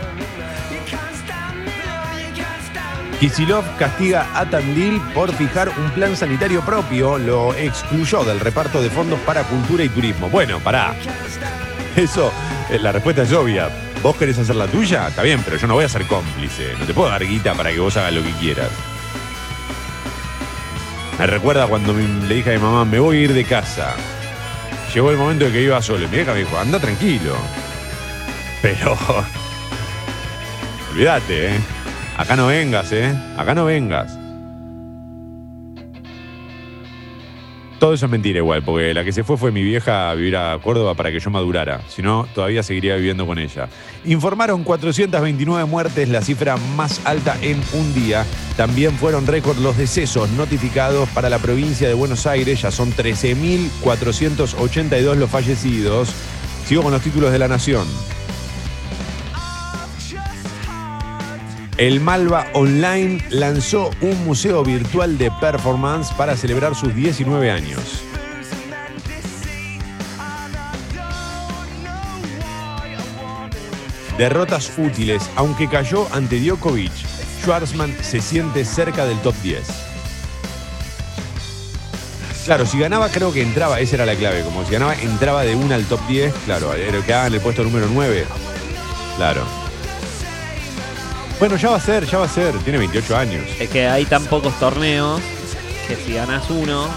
Kisilov 3.19 3.63
castiga 3.79 4.27
a 4.35 4.47
Tandil 4.47 5.01
por 5.15 5.33
fijar 5.33 5.69
un 5.69 5.89
plan 5.89 6.15
sanitario 6.15 6.61
propio, 6.61 7.17
lo 7.17 7.55
excluyó 7.55 8.23
del 8.23 8.39
reparto 8.39 8.79
de 8.79 8.91
fondos 8.91 9.19
para 9.21 9.41
cultura 9.41 9.83
y 9.83 9.89
turismo. 9.89 10.29
Bueno, 10.29 10.59
pará. 10.59 10.93
Eso, 11.95 12.31
eh, 12.69 12.77
la 12.77 12.91
respuesta 12.91 13.23
es 13.23 13.33
obvia. 13.33 13.67
¿Vos 14.03 14.15
querés 14.15 14.37
hacer 14.37 14.55
la 14.55 14.67
tuya? 14.67 15.07
Está 15.07 15.23
bien, 15.23 15.41
pero 15.43 15.57
yo 15.57 15.65
no 15.65 15.73
voy 15.73 15.85
a 15.85 15.89
ser 15.89 16.05
cómplice. 16.05 16.75
No 16.79 16.85
te 16.85 16.93
puedo 16.93 17.09
dar 17.09 17.25
guita 17.25 17.55
para 17.55 17.71
que 17.71 17.79
vos 17.79 17.97
hagas 17.97 18.13
lo 18.13 18.21
que 18.21 18.33
quieras. 18.33 18.69
Me 21.17 21.25
recuerda 21.25 21.65
cuando 21.65 21.91
le 21.91 22.35
dije 22.35 22.51
a 22.51 22.53
mi 22.53 22.59
mamá, 22.59 22.85
me 22.85 22.99
voy 22.99 23.17
a 23.17 23.21
ir 23.21 23.33
de 23.33 23.45
casa. 23.45 23.95
Llegó 24.93 25.11
el 25.11 25.17
momento 25.17 25.45
de 25.45 25.51
que 25.51 25.61
iba 25.61 25.81
solo. 25.81 26.03
Y 26.03 26.07
mi 26.07 26.15
vieja 26.17 26.33
me 26.33 26.39
dijo, 26.39 26.57
anda 26.57 26.79
tranquilo. 26.79 27.35
Pero. 28.61 28.97
Olvídate, 30.91 31.55
¿eh? 31.55 31.59
Acá 32.17 32.35
no 32.35 32.47
vengas, 32.47 32.91
¿eh? 32.91 33.13
Acá 33.37 33.55
no 33.55 33.65
vengas. 33.65 34.18
Todo 37.79 37.93
eso 37.93 38.07
es 38.07 38.11
mentira 38.11 38.39
igual, 38.39 38.61
porque 38.61 38.93
la 38.93 39.05
que 39.05 39.13
se 39.13 39.23
fue 39.23 39.37
fue 39.37 39.53
mi 39.53 39.63
vieja 39.63 40.11
a 40.11 40.15
vivir 40.15 40.35
a 40.35 40.59
Córdoba 40.61 40.95
para 40.95 41.11
que 41.11 41.21
yo 41.21 41.29
madurara. 41.29 41.79
Si 41.87 42.01
no, 42.01 42.27
todavía 42.35 42.61
seguiría 42.61 42.97
viviendo 42.97 43.25
con 43.25 43.39
ella. 43.39 43.69
Informaron 44.03 44.65
429 44.65 45.63
muertes, 45.63 46.09
la 46.09 46.21
cifra 46.21 46.57
más 46.75 46.99
alta 47.05 47.37
en 47.41 47.61
un 47.71 47.93
día. 47.93 48.25
También 48.57 48.95
fueron 48.95 49.25
récord 49.25 49.59
los 49.59 49.77
decesos 49.77 50.29
notificados 50.31 51.07
para 51.09 51.29
la 51.29 51.39
provincia 51.39 51.87
de 51.87 51.93
Buenos 51.93 52.27
Aires. 52.27 52.61
Ya 52.61 52.69
son 52.69 52.91
13.482 52.91 55.15
los 55.15 55.29
fallecidos. 55.29 56.13
Sigo 56.65 56.83
con 56.83 56.91
los 56.91 57.01
títulos 57.01 57.31
de 57.31 57.39
la 57.39 57.47
Nación. 57.47 57.87
El 61.79 62.01
Malva 62.01 62.45
Online 62.55 63.23
lanzó 63.29 63.89
un 64.01 64.25
museo 64.25 64.65
virtual 64.65 65.17
de 65.17 65.31
performance 65.39 66.11
para 66.11 66.35
celebrar 66.35 66.75
sus 66.75 66.93
19 66.93 67.49
años. 67.49 68.03
Derrotas 74.17 74.73
útiles, 74.77 75.29
aunque 75.37 75.69
cayó 75.69 76.05
ante 76.13 76.41
Djokovic, 76.41 76.91
Schwarzman 77.41 77.95
se 78.01 78.19
siente 78.19 78.65
cerca 78.65 79.05
del 79.05 79.17
top 79.19 79.35
10. 79.41 79.61
Claro, 82.43 82.65
si 82.65 82.77
ganaba 82.77 83.07
creo 83.07 83.31
que 83.31 83.41
entraba, 83.41 83.79
esa 83.79 83.95
era 83.95 84.05
la 84.05 84.15
clave, 84.15 84.41
como 84.43 84.65
si 84.65 84.73
ganaba 84.73 84.95
entraba 84.95 85.43
de 85.43 85.55
una 85.55 85.75
al 85.75 85.85
top 85.85 86.05
10, 86.09 86.33
claro, 86.43 86.73
que 86.73 87.13
en 87.13 87.33
el 87.33 87.39
puesto 87.39 87.63
número 87.63 87.87
9. 87.89 88.25
Claro. 89.15 89.58
Bueno, 91.39 91.55
ya 91.55 91.69
va 91.69 91.77
a 91.77 91.79
ser, 91.79 92.05
ya 92.05 92.17
va 92.17 92.25
a 92.25 92.29
ser, 92.29 92.53
tiene 92.59 92.79
28 92.79 93.17
años. 93.17 93.45
Es 93.59 93.69
que 93.69 93.87
hay 93.87 94.05
tan 94.05 94.25
pocos 94.25 94.53
torneos 94.59 95.21
que 95.87 95.95
si 95.95 96.13
ganas 96.13 96.49
uno, 96.49 96.87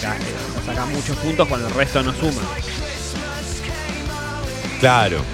sacas 0.00 0.22
saca 0.66 0.84
muchos 0.84 1.16
puntos 1.16 1.48
cuando 1.48 1.68
el 1.68 1.74
resto 1.74 2.02
no 2.02 2.12
suma. 2.12 2.42
Claro. 4.80 5.24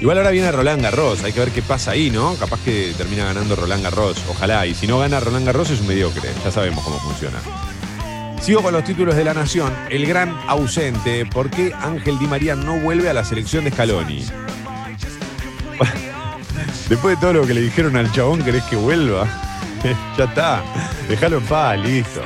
Igual 0.00 0.18
ahora 0.18 0.30
viene 0.30 0.50
Roland 0.50 0.82
Garros, 0.82 1.22
hay 1.22 1.32
que 1.32 1.40
ver 1.40 1.50
qué 1.50 1.62
pasa 1.62 1.92
ahí, 1.92 2.10
¿no? 2.10 2.34
Capaz 2.34 2.60
que 2.64 2.92
termina 2.96 3.24
ganando 3.24 3.56
Roland 3.56 3.82
Garros, 3.82 4.22
ojalá. 4.28 4.64
Y 4.66 4.74
si 4.74 4.86
no 4.86 4.98
gana 5.00 5.20
Roland 5.20 5.46
Garros 5.46 5.70
es 5.70 5.80
un 5.80 5.88
mediocre, 5.88 6.28
ya 6.44 6.50
sabemos 6.50 6.84
cómo 6.84 6.98
funciona. 7.00 7.38
Sigo 8.40 8.62
con 8.62 8.72
los 8.72 8.82
títulos 8.82 9.14
de 9.14 9.22
la 9.24 9.34
Nación. 9.34 9.72
El 9.88 10.06
gran 10.06 10.36
ausente. 10.48 11.24
¿Por 11.26 11.50
qué 11.50 11.72
Ángel 11.80 12.18
Di 12.18 12.26
María 12.26 12.56
no 12.56 12.80
vuelve 12.80 13.08
a 13.08 13.12
la 13.12 13.24
selección 13.24 13.64
de 13.64 13.70
Scaloni? 13.70 14.24
Después 16.88 17.16
de 17.16 17.20
todo 17.20 17.32
lo 17.34 17.46
que 17.46 17.54
le 17.54 17.62
dijeron 17.62 17.96
al 17.96 18.10
chabón, 18.12 18.42
¿querés 18.42 18.64
que 18.64 18.76
vuelva? 18.76 19.26
ya 20.18 20.24
está. 20.24 20.62
Déjalo 21.08 21.38
en 21.38 21.44
paz, 21.44 21.78
listo. 21.78 22.20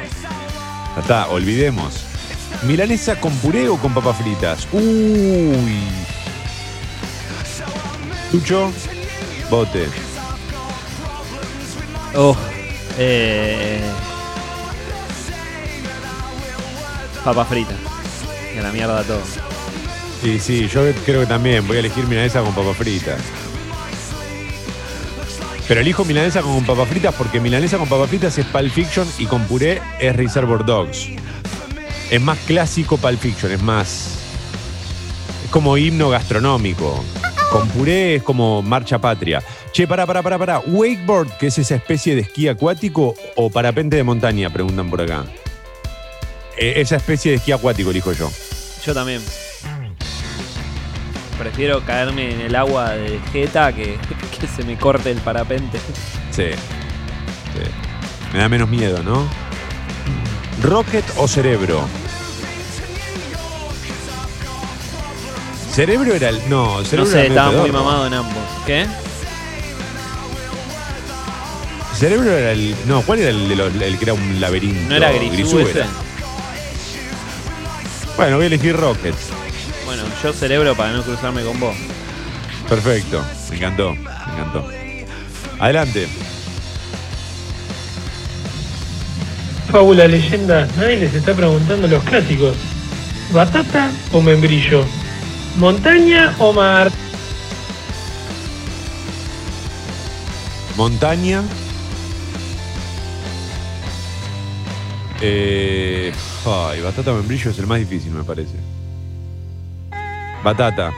Ya 0.94 1.00
está, 1.00 1.28
olvidemos. 1.28 2.04
¿Milanesa 2.62 3.20
con 3.20 3.32
puré 3.36 3.68
o 3.68 3.76
con 3.76 3.92
papas 3.92 4.16
fritas? 4.16 4.66
Uy. 4.72 5.82
Lucho, 8.32 8.72
bote. 9.50 9.88
Oh, 12.14 12.36
eh, 12.98 13.80
papa 17.24 17.44
frita. 17.44 17.74
Y 18.56 18.60
la 18.60 18.72
mierda 18.72 19.02
todo. 19.04 19.45
Sí, 20.26 20.40
sí, 20.40 20.66
yo 20.66 20.82
creo 21.04 21.20
que 21.20 21.26
también 21.26 21.64
voy 21.68 21.76
a 21.76 21.78
elegir 21.78 22.04
milanesa 22.08 22.42
con 22.42 22.52
papas 22.52 22.76
fritas. 22.76 23.20
Pero 25.68 25.80
elijo 25.80 26.04
milanesa 26.04 26.42
con 26.42 26.64
papas 26.66 26.88
fritas 26.88 27.14
porque 27.14 27.38
milanesa 27.38 27.78
con 27.78 27.88
papas 27.88 28.08
fritas 28.08 28.36
es 28.36 28.44
Pulp 28.46 28.72
Fiction 28.72 29.06
y 29.18 29.26
con 29.26 29.44
puré 29.46 29.80
es 30.00 30.16
Reservoir 30.16 30.64
Dogs. 30.64 31.10
Es 32.10 32.20
más 32.20 32.38
clásico 32.38 32.96
Pulp 32.96 33.20
Fiction, 33.20 33.52
es 33.52 33.62
más. 33.62 34.18
Es 35.44 35.50
como 35.52 35.76
himno 35.76 36.08
gastronómico. 36.08 37.04
Con 37.52 37.68
puré 37.68 38.16
es 38.16 38.22
como 38.24 38.62
marcha 38.62 38.98
patria. 38.98 39.40
Che, 39.70 39.86
para, 39.86 40.06
para, 40.06 40.24
para, 40.24 40.38
para. 40.38 40.58
¿Wakeboard, 40.58 41.38
que 41.38 41.46
es 41.46 41.58
esa 41.58 41.76
especie 41.76 42.16
de 42.16 42.22
esquí 42.22 42.48
acuático, 42.48 43.14
o 43.36 43.48
parapente 43.48 43.94
de 43.94 44.02
montaña? 44.02 44.50
Preguntan 44.50 44.90
por 44.90 45.02
acá. 45.02 45.24
Eh, 46.58 46.80
esa 46.80 46.96
especie 46.96 47.30
de 47.30 47.36
esquí 47.36 47.52
acuático, 47.52 47.92
elijo 47.92 48.12
yo. 48.12 48.28
Yo 48.84 48.92
también. 48.92 49.22
Prefiero 51.38 51.82
caerme 51.84 52.32
en 52.34 52.40
el 52.40 52.54
agua 52.56 52.90
de 52.90 53.20
jeta 53.32 53.72
que, 53.74 53.98
que 54.40 54.46
se 54.46 54.62
me 54.64 54.76
corte 54.76 55.10
el 55.10 55.18
parapente. 55.18 55.78
Sí. 56.30 56.50
sí. 56.52 57.70
Me 58.32 58.38
da 58.40 58.48
menos 58.48 58.68
miedo, 58.68 59.02
¿no? 59.02 59.28
¿Rocket 60.62 61.04
o 61.18 61.28
cerebro? 61.28 61.86
Cerebro 65.72 66.14
era 66.14 66.30
el. 66.30 66.40
No, 66.48 66.78
No 66.78 66.84
cerebro 66.84 67.10
sé, 67.10 67.18
era 67.26 67.28
estaba 67.28 67.52
muy 67.60 67.70
mamado 67.70 68.06
en 68.06 68.14
ambos. 68.14 68.42
¿Qué? 68.64 68.86
Cerebro 71.94 72.30
era 72.32 72.52
el. 72.52 72.74
No, 72.86 73.02
¿cuál 73.02 73.18
era 73.20 73.30
el, 73.30 73.48
de 73.48 73.56
los- 73.56 73.74
el 73.74 73.98
que 73.98 74.04
era 74.04 74.14
un 74.14 74.40
laberinto? 74.40 74.88
¿No 74.88 74.96
era 74.96 75.12
Grisú 75.12 75.58
ese? 75.60 75.80
era. 75.80 75.88
Bueno, 78.16 78.36
voy 78.36 78.44
a 78.44 78.46
elegir 78.46 78.74
Rocket. 78.76 79.14
Bueno, 79.96 80.14
yo 80.22 80.32
cerebro 80.34 80.76
para 80.76 80.92
no 80.92 81.02
cruzarme 81.02 81.42
con 81.42 81.58
vos. 81.58 81.74
Perfecto. 82.68 83.24
Me 83.48 83.56
encantó. 83.56 83.94
Me 83.94 84.00
encantó. 84.02 84.68
Adelante. 85.58 86.06
Fábula 89.70 90.06
leyenda, 90.06 90.68
nadie 90.76 90.96
les 90.98 91.14
está 91.14 91.34
preguntando 91.34 91.88
los 91.88 92.04
clásicos. 92.04 92.54
¿Batata 93.32 93.90
o 94.12 94.20
membrillo? 94.20 94.84
¿Montaña 95.56 96.34
o 96.38 96.52
mar? 96.52 96.92
Montaña. 100.76 101.42
Eh, 105.22 106.12
ay, 106.44 106.80
batata 106.82 107.12
membrillo 107.12 107.50
es 107.50 107.58
el 107.58 107.66
más 107.66 107.78
difícil, 107.78 108.12
me 108.12 108.22
parece. 108.22 108.75
Batata. 110.46 110.92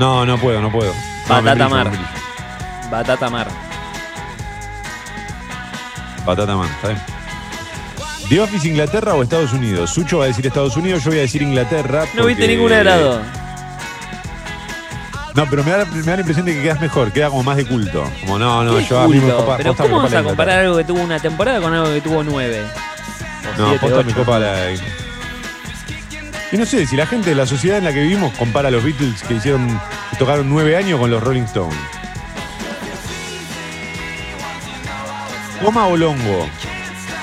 No, 0.00 0.26
no 0.26 0.36
puedo, 0.36 0.60
no 0.60 0.68
puedo. 0.72 0.92
No, 1.28 1.34
Batata 1.36 1.68
mar. 1.68 1.88
Batata 2.90 3.30
mar. 3.30 3.46
Batata 6.26 6.56
man, 6.56 6.68
¿está 6.68 6.88
bien? 6.88 7.00
¿The 8.28 8.40
Office 8.40 8.66
Inglaterra 8.66 9.14
o 9.14 9.22
Estados 9.22 9.52
Unidos? 9.52 9.90
Sucho 9.90 10.18
va 10.18 10.24
a 10.24 10.26
decir 10.26 10.44
Estados 10.44 10.76
Unidos, 10.76 11.04
yo 11.04 11.10
voy 11.12 11.18
a 11.20 11.22
decir 11.22 11.40
Inglaterra. 11.40 12.04
No 12.14 12.26
viste 12.26 12.42
porque- 12.58 12.74
de 12.74 12.84
las 12.84 13.00
dos. 13.00 13.20
No, 15.34 15.46
pero 15.48 15.62
me 15.62 15.70
da, 15.70 15.84
me 15.84 16.02
da 16.02 16.14
la 16.14 16.20
impresión 16.22 16.46
de 16.46 16.54
que 16.54 16.62
quedas 16.62 16.80
mejor, 16.80 17.12
queda 17.12 17.28
como 17.30 17.44
más 17.44 17.56
de 17.56 17.64
culto. 17.64 18.02
Como 18.22 18.40
no, 18.40 18.64
no, 18.64 18.74
¿Qué 18.76 18.86
yo 18.86 18.98
a 18.98 19.06
mí 19.06 19.14
me 19.14 19.20
culto? 19.20 19.36
copa. 19.36 19.56
Pero 19.56 19.76
¿cómo 19.76 20.02
la 20.08 20.18
a 20.18 20.22
comparar 20.24 20.58
algo 20.64 20.76
que 20.78 20.82
tuvo 20.84 21.00
una 21.00 21.20
temporada 21.20 21.60
con 21.60 21.72
algo 21.72 21.94
que 21.94 22.00
tuvo 22.00 22.24
nueve? 22.24 22.60
O 23.54 23.60
No, 23.60 23.68
siete, 23.68 23.78
posta 23.86 23.98
ocho. 24.00 24.16
copa 24.16 24.40
la. 24.40 24.54
Y 26.50 26.56
no 26.56 26.64
sé, 26.64 26.86
si 26.86 26.96
la 26.96 27.06
gente 27.06 27.30
de 27.30 27.36
la 27.36 27.46
sociedad 27.46 27.76
en 27.76 27.84
la 27.84 27.92
que 27.92 28.00
vivimos 28.00 28.32
compara 28.34 28.68
a 28.68 28.70
los 28.70 28.82
Beatles 28.82 29.22
que 29.22 29.34
hicieron, 29.34 29.68
que 30.10 30.16
tocaron 30.16 30.48
nueve 30.48 30.76
años 30.76 30.98
con 30.98 31.10
los 31.10 31.22
Rolling 31.22 31.42
Stones. 31.42 31.76
¿Goma 35.62 35.86
o 35.88 35.96
longo? 35.96 36.48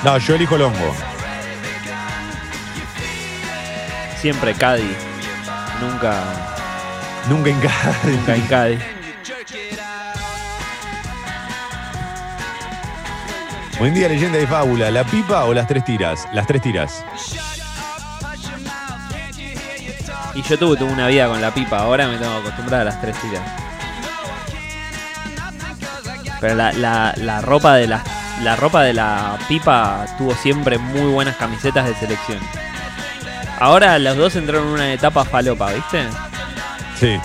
No, 0.03 0.17
yo 0.19 0.35
elijo 0.35 0.57
longo. 0.57 0.95
Siempre 4.21 4.53
Cádiz. 4.53 4.95
Nunca, 5.81 6.23
Nunca 7.29 7.49
en 7.49 7.59
cada. 7.59 7.99
nunca 8.05 8.35
en 8.35 8.41
Cádiz. 8.47 8.79
Buen 13.79 13.93
día, 13.93 14.07
leyenda 14.07 14.39
y 14.39 14.45
fábula. 14.45 14.91
¿La 14.91 15.03
pipa 15.03 15.45
o 15.45 15.53
las 15.53 15.67
tres 15.67 15.83
tiras? 15.83 16.27
Las 16.31 16.47
tres 16.47 16.61
tiras. 16.61 17.03
Yo 20.49 20.57
tuve, 20.59 20.77
tuve 20.77 20.91
una 20.91 21.07
vida 21.07 21.27
con 21.27 21.41
la 21.41 21.51
pipa, 21.53 21.79
ahora 21.79 22.07
me 22.07 22.17
tengo 22.17 22.33
que 22.41 22.47
acostumbrar 22.47 22.81
a 22.81 22.83
las 22.85 23.01
tres 23.01 23.15
tiras. 23.21 23.41
Pero 26.41 26.55
la, 26.55 26.71
la- 26.73 27.13
la 27.17 27.41
ropa 27.41 27.75
de 27.75 27.87
la, 27.87 28.03
la 28.43 28.55
ropa 28.55 28.83
de 28.83 28.93
la 28.93 29.37
pipa 29.47 30.05
tuvo 30.17 30.35
siempre 30.35 30.77
muy 30.77 31.11
buenas 31.11 31.35
camisetas 31.37 31.85
de 31.85 31.95
selección. 31.95 32.39
Ahora 33.59 33.97
los 33.99 34.17
dos 34.17 34.35
entraron 34.35 34.67
en 34.67 34.73
una 34.73 34.93
etapa 34.93 35.23
falopa, 35.23 35.71
¿viste? 35.71 36.03
Sí. 36.99 37.19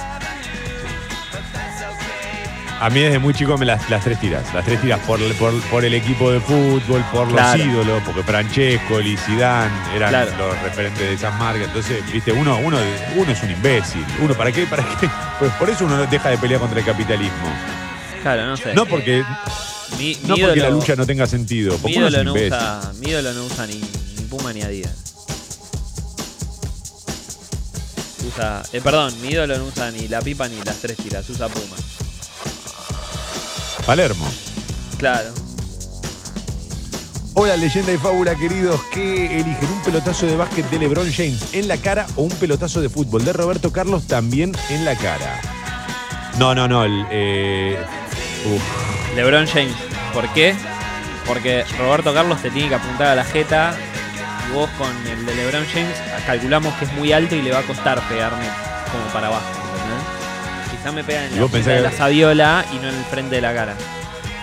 A 2.80 2.88
mí 2.88 3.00
desde 3.00 3.18
muy 3.18 3.34
chico 3.34 3.58
me 3.58 3.66
las, 3.66 3.90
las 3.90 4.02
tres 4.02 4.18
tiras. 4.20 4.54
Las 4.54 4.64
tres 4.64 4.80
tiras 4.80 5.00
por, 5.00 5.20
por, 5.34 5.52
por 5.64 5.84
el 5.84 5.92
equipo 5.92 6.30
de 6.32 6.40
fútbol, 6.40 7.04
por 7.12 7.28
Claro. 7.28 7.58
los 7.58 7.66
ídolos, 7.66 8.02
porque 8.06 8.22
Francesco, 8.22 9.00
Zidane 9.26 9.70
eran 9.94 10.08
Claro. 10.08 10.30
los 10.38 10.62
referentes 10.62 10.98
de 11.00 11.12
esas 11.12 11.38
marcas. 11.38 11.64
Entonces, 11.66 12.02
viste, 12.10 12.32
uno, 12.32 12.56
uno, 12.58 12.78
uno 13.16 13.30
es 13.32 13.42
un 13.42 13.50
imbécil. 13.50 14.02
Uno, 14.22 14.32
¿para 14.34 14.50
qué? 14.50 14.64
¿Para 14.66 14.82
qué? 14.98 15.08
Pues 15.38 15.52
por 15.52 15.68
eso 15.70 15.84
uno 15.84 16.06
deja 16.06 16.30
de 16.30 16.38
pelear 16.38 16.60
contra 16.60 16.78
el 16.80 16.84
capitalismo. 16.86 17.48
Claro, 18.22 18.46
no 18.46 18.56
sé. 18.56 18.72
No 18.74 18.86
porque, 18.86 19.24
Mi, 19.98 20.16
No 20.26 20.36
mi 20.36 20.42
porque 20.42 20.60
la 20.60 20.70
lucha 20.70 20.96
no 20.96 21.04
tenga 21.06 21.26
sentido. 21.26 21.72
Mi 21.74 21.78
Porque 21.80 21.96
uno 21.98 22.06
es 22.08 22.12
ídolo, 22.14 22.24
no 22.24 22.46
usa, 22.46 22.92
mi 22.98 23.08
ídolo 23.10 23.32
no 23.34 23.44
usa 23.44 23.66
ni, 23.66 23.74
ni 23.74 24.24
Puma 24.28 24.52
ni 24.54 24.62
Adidas. 24.62 24.94
Usa, 28.26 28.62
eh, 28.72 28.80
perdón, 28.82 29.14
mi 29.20 29.28
ídolo 29.28 29.58
no 29.58 29.64
usa 29.64 29.90
ni 29.90 30.08
la 30.08 30.20
pipa 30.20 30.48
ni 30.48 30.56
las 30.62 30.76
tres 30.76 30.96
tiras, 30.98 31.28
usa 31.28 31.48
Puma. 31.48 31.76
Palermo. 33.91 34.24
Claro. 34.99 35.30
Hola, 37.34 37.57
leyenda 37.57 37.93
y 37.93 37.97
fábula, 37.97 38.36
queridos. 38.36 38.80
¿Qué 38.95 39.41
eligen? 39.41 39.68
¿Un 39.68 39.82
pelotazo 39.82 40.26
de 40.26 40.36
básquet 40.36 40.64
de 40.70 40.78
LeBron 40.78 41.12
James 41.12 41.55
en 41.55 41.66
la 41.66 41.76
cara 41.76 42.07
o 42.14 42.22
un 42.22 42.30
pelotazo 42.30 42.80
de 42.80 42.88
fútbol 42.88 43.24
de 43.24 43.32
Roberto 43.32 43.72
Carlos 43.72 44.07
también 44.07 44.53
en 44.68 44.84
la 44.84 44.95
cara? 44.95 45.41
No, 46.38 46.55
no, 46.55 46.68
no. 46.68 46.84
El, 46.84 47.05
eh, 47.11 47.84
uf. 48.55 49.16
LeBron 49.16 49.49
James. 49.49 49.74
¿Por 50.14 50.32
qué? 50.34 50.55
Porque 51.26 51.64
Roberto 51.76 52.14
Carlos 52.14 52.41
te 52.41 52.53
tiene 52.53 52.68
que 52.68 52.76
apuntar 52.76 53.09
a 53.09 53.16
la 53.16 53.24
jeta 53.24 53.74
y 54.49 54.55
vos 54.55 54.70
con 54.78 54.88
el 55.09 55.26
de 55.26 55.34
LeBron 55.34 55.66
James 55.74 55.97
calculamos 56.26 56.72
que 56.74 56.84
es 56.84 56.93
muy 56.93 57.11
alto 57.12 57.34
y 57.34 57.43
le 57.43 57.51
va 57.51 57.59
a 57.59 57.64
costar 57.64 58.01
pegarme 58.09 58.47
como 58.93 59.12
para 59.12 59.26
abajo. 59.26 59.59
Quizá 60.80 60.92
me 60.92 61.04
pega 61.04 61.26
en 61.26 61.36
¿Y 61.36 61.40
la, 61.40 61.46
pensás 61.46 61.74
de 61.74 61.80
la 61.82 61.92
sabiola 61.92 62.64
y 62.72 62.76
no 62.76 62.88
en 62.88 62.94
el 62.94 63.04
frente 63.04 63.34
de 63.36 63.40
la 63.42 63.52
cara. 63.54 63.74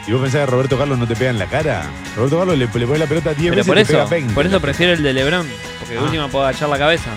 ¿Y 0.07 0.11
vos 0.11 0.21
pensás 0.21 0.41
que 0.45 0.51
Roberto 0.51 0.77
Carlos 0.77 0.97
no 0.97 1.07
te 1.07 1.15
pega 1.15 1.31
en 1.31 1.39
la 1.39 1.47
cara? 1.47 1.83
Roberto 2.15 2.38
Carlos 2.38 2.57
le, 2.57 2.65
le 2.67 2.88
pone 2.88 2.97
la 2.99 3.07
pelota 3.07 3.33
10 3.33 3.49
Pero 3.49 3.55
veces 3.55 3.67
por 3.67 3.77
y 3.77 3.83
te 3.83 3.91
pega 3.93 4.05
20. 4.05 4.33
por 4.33 4.45
eso 4.45 4.59
prefiero 4.61 4.93
el 4.93 5.03
de 5.03 5.13
LeBron, 5.13 5.47
porque 5.79 5.93
de 5.95 5.99
Ah. 5.99 6.03
última 6.03 6.27
puedo 6.29 6.45
agachar 6.45 6.69
la 6.69 6.77
cabeza. 6.77 7.09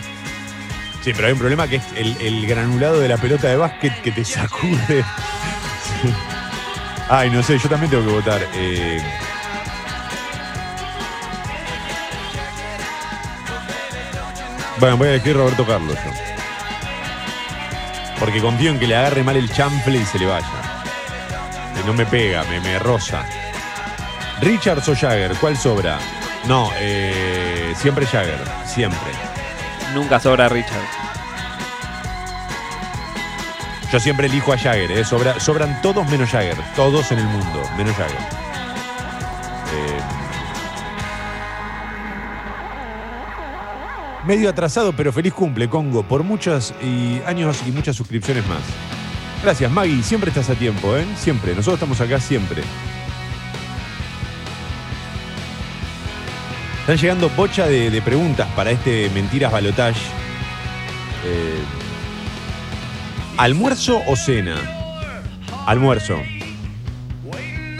Sí, 1.04 1.12
pero 1.14 1.26
hay 1.28 1.32
un 1.34 1.38
problema 1.38 1.68
que 1.68 1.76
es 1.76 1.82
el, 1.96 2.16
el 2.20 2.46
granulado 2.46 2.98
de 3.00 3.08
la 3.08 3.16
pelota 3.16 3.48
de 3.48 3.56
básquet 3.56 4.00
que 4.02 4.10
te 4.12 4.24
sacude. 4.24 5.04
Ay, 7.08 7.30
no 7.30 7.42
sé, 7.42 7.58
yo 7.58 7.68
también 7.68 7.90
tengo 7.90 8.06
que 8.06 8.12
votar. 8.12 8.40
Eh, 8.54 9.00
Bueno, 14.78 14.96
voy 14.96 15.08
a 15.08 15.10
elegir 15.12 15.36
Roberto 15.36 15.66
Carlos 15.66 15.94
yo. 16.04 16.29
Porque 18.20 18.40
confío 18.40 18.70
en 18.70 18.78
que 18.78 18.86
le 18.86 18.94
agarre 18.96 19.24
mal 19.24 19.36
el 19.36 19.50
chanfle 19.50 19.98
y 19.98 20.04
se 20.04 20.18
le 20.18 20.26
vaya. 20.26 20.46
Que 21.74 21.82
no 21.84 21.94
me 21.94 22.04
pega, 22.06 22.44
me, 22.44 22.60
me 22.60 22.78
roza. 22.78 23.24
Richards 24.40 24.88
o 24.88 24.94
Jagger, 24.94 25.34
¿cuál 25.40 25.56
sobra? 25.56 25.98
No, 26.44 26.70
eh, 26.78 27.74
siempre 27.76 28.06
Jagger, 28.06 28.38
siempre. 28.66 29.10
Nunca 29.94 30.20
sobra 30.20 30.48
Richard. 30.48 30.78
Yo 33.92 33.98
siempre 33.98 34.26
elijo 34.28 34.52
a 34.52 34.58
Jagger, 34.58 34.92
¿eh? 34.92 35.04
Sobra- 35.04 35.40
sobran 35.40 35.80
todos 35.82 36.06
menos 36.08 36.30
Jagger. 36.30 36.56
Todos 36.76 37.10
en 37.12 37.18
el 37.18 37.24
mundo, 37.26 37.62
menos 37.76 37.96
Jagger. 37.96 38.16
Eh, 39.74 40.00
medio 44.26 44.50
atrasado, 44.50 44.92
pero 44.92 45.12
feliz 45.12 45.32
cumple, 45.32 45.68
Congo, 45.68 46.02
por 46.02 46.22
muchos 46.22 46.74
y 46.82 47.20
años 47.26 47.62
y 47.66 47.72
muchas 47.72 47.96
suscripciones 47.96 48.46
más. 48.46 48.60
Gracias, 49.42 49.70
Maggie. 49.70 50.02
Siempre 50.02 50.30
estás 50.30 50.50
a 50.50 50.54
tiempo, 50.54 50.96
¿eh? 50.96 51.06
Siempre. 51.16 51.54
Nosotros 51.54 51.74
estamos 51.74 52.00
acá 52.00 52.20
siempre. 52.20 52.62
Están 56.80 56.96
llegando 56.96 57.30
bocha 57.30 57.66
de, 57.66 57.90
de 57.90 58.02
preguntas 58.02 58.48
para 58.54 58.70
este 58.70 59.10
Mentiras 59.10 59.52
Balotage. 59.52 60.00
Eh, 61.24 61.62
¿Almuerzo 63.36 64.02
o 64.06 64.16
cena? 64.16 64.56
Almuerzo. 65.66 66.18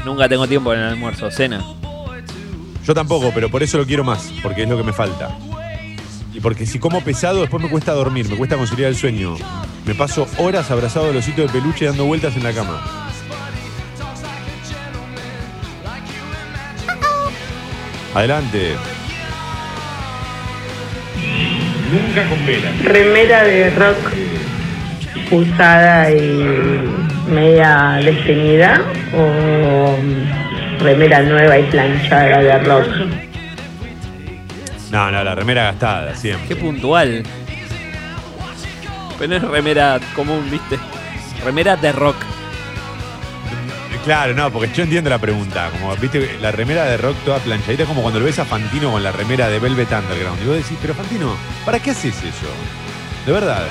Nunca 0.04 0.28
tengo 0.28 0.46
tiempo 0.46 0.72
en 0.72 0.80
el 0.80 0.86
almuerzo, 0.86 1.30
cena. 1.30 1.62
Yo 2.86 2.94
tampoco, 2.94 3.30
pero 3.34 3.50
por 3.50 3.62
eso 3.62 3.76
lo 3.76 3.86
quiero 3.86 4.02
más, 4.02 4.32
porque 4.42 4.62
es 4.62 4.68
lo 4.68 4.78
que 4.78 4.84
me 4.84 4.92
falta. 4.92 5.36
Y 6.32 6.40
porque 6.40 6.66
si 6.66 6.78
como 6.78 7.00
pesado, 7.02 7.40
después 7.40 7.62
me 7.62 7.68
cuesta 7.68 7.92
dormir, 7.92 8.28
me 8.28 8.36
cuesta 8.36 8.56
conciliar 8.56 8.90
el 8.90 8.96
sueño. 8.96 9.36
Me 9.84 9.94
paso 9.94 10.26
horas 10.38 10.70
abrazado 10.70 11.10
al 11.10 11.16
osito 11.16 11.42
de 11.42 11.48
peluche 11.48 11.86
dando 11.86 12.04
vueltas 12.04 12.36
en 12.36 12.44
la 12.44 12.52
cama. 12.52 12.80
Adelante. 18.14 18.74
Nunca 21.92 22.28
con 22.28 22.46
vela. 22.46 22.72
Remera 22.84 23.44
de 23.44 23.70
rock 23.70 23.96
usada 25.30 26.10
y 26.10 26.44
media 27.28 28.00
desteñida 28.04 28.82
o 29.16 29.96
remera 30.82 31.22
nueva 31.22 31.58
y 31.58 31.62
planchada 31.64 32.38
de 32.38 32.58
rock. 32.60 33.29
No, 34.90 35.10
no, 35.10 35.22
la 35.22 35.34
remera 35.34 35.64
gastada, 35.64 36.14
siempre. 36.16 36.48
Qué 36.48 36.56
puntual. 36.56 37.22
Pero 39.18 39.30
no 39.30 39.36
es 39.36 39.42
remera 39.42 40.00
común, 40.14 40.48
¿viste? 40.50 40.78
Remera 41.44 41.76
de 41.76 41.92
rock. 41.92 42.16
Claro, 44.04 44.32
no, 44.34 44.50
porque 44.50 44.72
yo 44.74 44.82
entiendo 44.82 45.10
la 45.10 45.18
pregunta. 45.18 45.70
Como, 45.70 45.94
viste, 45.96 46.38
la 46.40 46.50
remera 46.50 46.86
de 46.86 46.96
rock 46.96 47.16
toda 47.24 47.38
planchadita, 47.38 47.84
como 47.84 48.02
cuando 48.02 48.18
lo 48.18 48.26
ves 48.26 48.38
a 48.38 48.44
Fantino 48.44 48.90
con 48.90 49.02
la 49.02 49.12
remera 49.12 49.48
de 49.48 49.58
Velvet 49.58 49.92
Underground. 49.92 50.42
Y 50.42 50.46
vos 50.46 50.56
decís, 50.56 50.78
pero 50.80 50.94
Fantino, 50.94 51.36
¿para 51.64 51.78
qué 51.78 51.90
haces 51.90 52.16
eso? 52.16 52.46
De 53.26 53.32
verdad, 53.32 53.66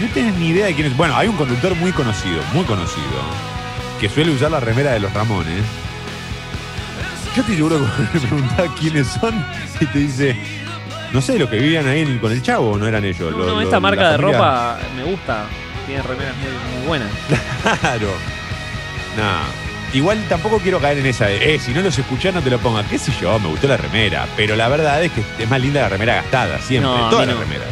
no 0.00 0.08
tenés 0.08 0.34
ni 0.36 0.48
idea 0.48 0.66
de 0.66 0.74
quién 0.74 0.86
es. 0.86 0.96
Bueno, 0.96 1.14
hay 1.16 1.28
un 1.28 1.36
conductor 1.36 1.74
muy 1.76 1.92
conocido, 1.92 2.42
muy 2.54 2.64
conocido, 2.64 3.04
que 4.00 4.08
suele 4.08 4.32
usar 4.32 4.50
la 4.50 4.60
remera 4.60 4.92
de 4.92 5.00
los 5.00 5.12
Ramones. 5.12 5.62
Yo 7.36 7.42
estoy 7.42 7.56
seguro 7.56 7.78
que 7.78 8.02
le 8.18 8.26
preguntás 8.26 8.70
quiénes 8.80 9.06
son 9.06 9.46
y 9.80 9.86
te 9.86 9.98
dice, 9.98 10.36
no 11.14 11.22
sé, 11.22 11.38
los 11.38 11.48
que 11.48 11.56
vivían 11.58 11.86
ahí 11.88 12.00
en- 12.02 12.18
con 12.18 12.30
el 12.32 12.42
chavo, 12.42 12.72
¿o 12.72 12.76
no 12.78 12.86
eran 12.86 13.04
ellos. 13.04 13.30
No, 13.32 13.38
Lo- 13.38 13.46
no, 13.46 13.60
esta 13.62 13.76
la 13.76 13.80
marca 13.80 14.10
de 14.10 14.16
familia- 14.18 14.38
ropa 14.38 14.78
me 14.96 15.04
gusta. 15.04 15.46
Tiene 15.86 16.02
remeras 16.02 16.34
muy, 16.36 16.78
muy 16.78 16.86
buenas. 16.88 17.10
Claro. 17.80 18.08
No. 19.16 19.64
Igual 19.96 20.24
tampoco 20.28 20.58
quiero 20.58 20.80
caer 20.80 20.98
en 20.98 21.06
esa 21.06 21.26
de, 21.26 21.54
eh, 21.54 21.58
si 21.60 21.72
no 21.72 21.80
los 21.80 21.96
escuchás 21.96 22.34
no 22.34 22.42
te 22.42 22.50
lo 22.50 22.58
pongas. 22.58 22.86
¿Qué 22.88 22.98
sé 22.98 23.12
yo? 23.20 23.38
Me 23.38 23.48
gustó 23.48 23.68
la 23.68 23.76
remera. 23.76 24.26
Pero 24.36 24.56
la 24.56 24.68
verdad 24.68 25.02
es 25.04 25.12
que 25.12 25.22
es 25.38 25.48
más 25.48 25.60
linda 25.60 25.82
la 25.82 25.88
remera 25.88 26.16
gastada, 26.16 26.58
siempre. 26.58 26.90
No, 26.90 27.06
a 27.06 27.10
todas 27.10 27.26
mí 27.26 27.32
las 27.32 27.40
no. 27.40 27.46
remeras. 27.48 27.68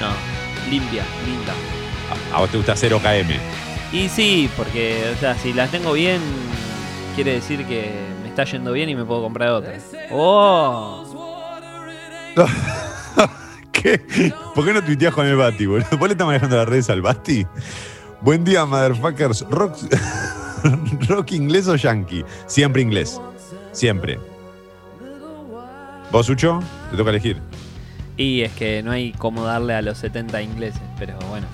No, 0.00 0.70
limpia, 0.70 1.02
linda. 1.26 1.52
A, 2.32 2.36
a 2.36 2.40
vos 2.40 2.50
te 2.50 2.56
gusta 2.58 2.76
0 2.76 3.00
KM. 3.02 3.34
Y 3.92 4.08
sí, 4.08 4.48
porque, 4.56 5.02
o 5.16 5.18
sea, 5.18 5.34
si 5.36 5.52
las 5.52 5.70
tengo 5.70 5.92
bien, 5.94 6.20
quiere 7.16 7.32
decir 7.32 7.64
que 7.66 7.90
me 8.22 8.28
está 8.28 8.44
yendo 8.44 8.72
bien 8.72 8.88
y 8.88 8.94
me 8.94 9.04
puedo 9.04 9.22
comprar 9.22 9.50
otra. 9.50 9.72
¡Oh! 10.12 11.04
¿Qué? 13.72 14.32
¿Por 14.54 14.64
qué 14.64 14.72
no 14.72 14.82
tuiteás 14.82 15.14
con 15.14 15.26
el 15.26 15.36
Bati, 15.36 15.66
boludo? 15.66 15.86
¿Vos 15.98 16.08
le 16.08 16.12
estás 16.12 16.26
manejando 16.26 16.56
las 16.56 16.68
redes 16.68 16.90
al 16.90 17.02
Bati? 17.02 17.46
Buen 18.20 18.44
día, 18.44 18.64
motherfuckers. 18.64 19.44
Rock, 19.50 19.76
rock 21.08 21.32
inglés 21.32 21.68
o 21.68 21.76
yankee? 21.76 22.24
Siempre 22.46 22.82
inglés. 22.82 23.20
Siempre. 23.72 24.18
¿Vos, 26.10 26.26
Sucho? 26.26 26.62
Te 26.90 26.96
toca 26.96 27.10
elegir. 27.10 27.40
Y 28.16 28.42
es 28.42 28.52
que 28.52 28.82
no 28.82 28.92
hay 28.92 29.12
cómo 29.12 29.44
darle 29.44 29.74
a 29.74 29.82
los 29.82 29.98
70 29.98 30.42
ingleses, 30.42 30.82
pero 30.98 31.18
bueno. 31.30 31.46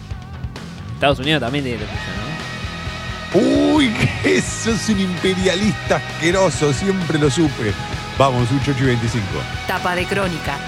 Estados 0.94 1.20
Unidos 1.20 1.40
también 1.40 1.64
tiene 1.64 1.80
lo 1.80 1.86
suyo, 1.86 3.40
¿no? 3.42 3.76
Uy, 3.76 3.88
que 4.22 4.42
sos 4.42 4.88
un 4.88 5.00
imperialista 5.00 5.96
asqueroso, 5.96 6.72
siempre 6.72 7.18
lo 7.18 7.30
supe. 7.30 7.72
Vamos, 8.18 8.50
un 8.50 8.58
8 8.58 8.74
y 8.80 8.82
25. 8.82 9.24
Tapa 9.68 9.94
de 9.94 10.04
crónica. 10.04 10.58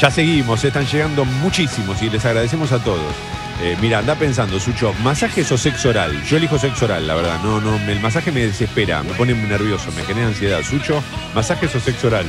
Ya 0.00 0.10
seguimos, 0.10 0.62
están 0.62 0.86
llegando 0.86 1.24
muchísimos 1.24 2.00
y 2.02 2.08
les 2.08 2.24
agradecemos 2.24 2.70
a 2.70 2.78
todos. 2.78 3.14
Eh, 3.62 3.76
mira, 3.80 3.98
anda 3.98 4.14
pensando, 4.14 4.60
Sucho, 4.60 4.92
¿masajes 5.02 5.50
o 5.50 5.58
sexo 5.58 5.88
oral? 5.88 6.22
Yo 6.24 6.36
elijo 6.36 6.58
sexo 6.58 6.84
oral, 6.84 7.06
la 7.06 7.14
verdad. 7.14 7.40
No, 7.42 7.60
no, 7.60 7.74
el 7.76 8.00
masaje 8.00 8.30
me 8.30 8.46
desespera, 8.46 9.02
me 9.02 9.14
pone 9.14 9.34
muy 9.34 9.48
nervioso, 9.48 9.90
me 9.92 10.04
genera 10.04 10.28
ansiedad. 10.28 10.62
Sucho, 10.62 11.02
¿masajes 11.34 11.74
o 11.74 11.80
sexo 11.80 12.08
oral? 12.08 12.26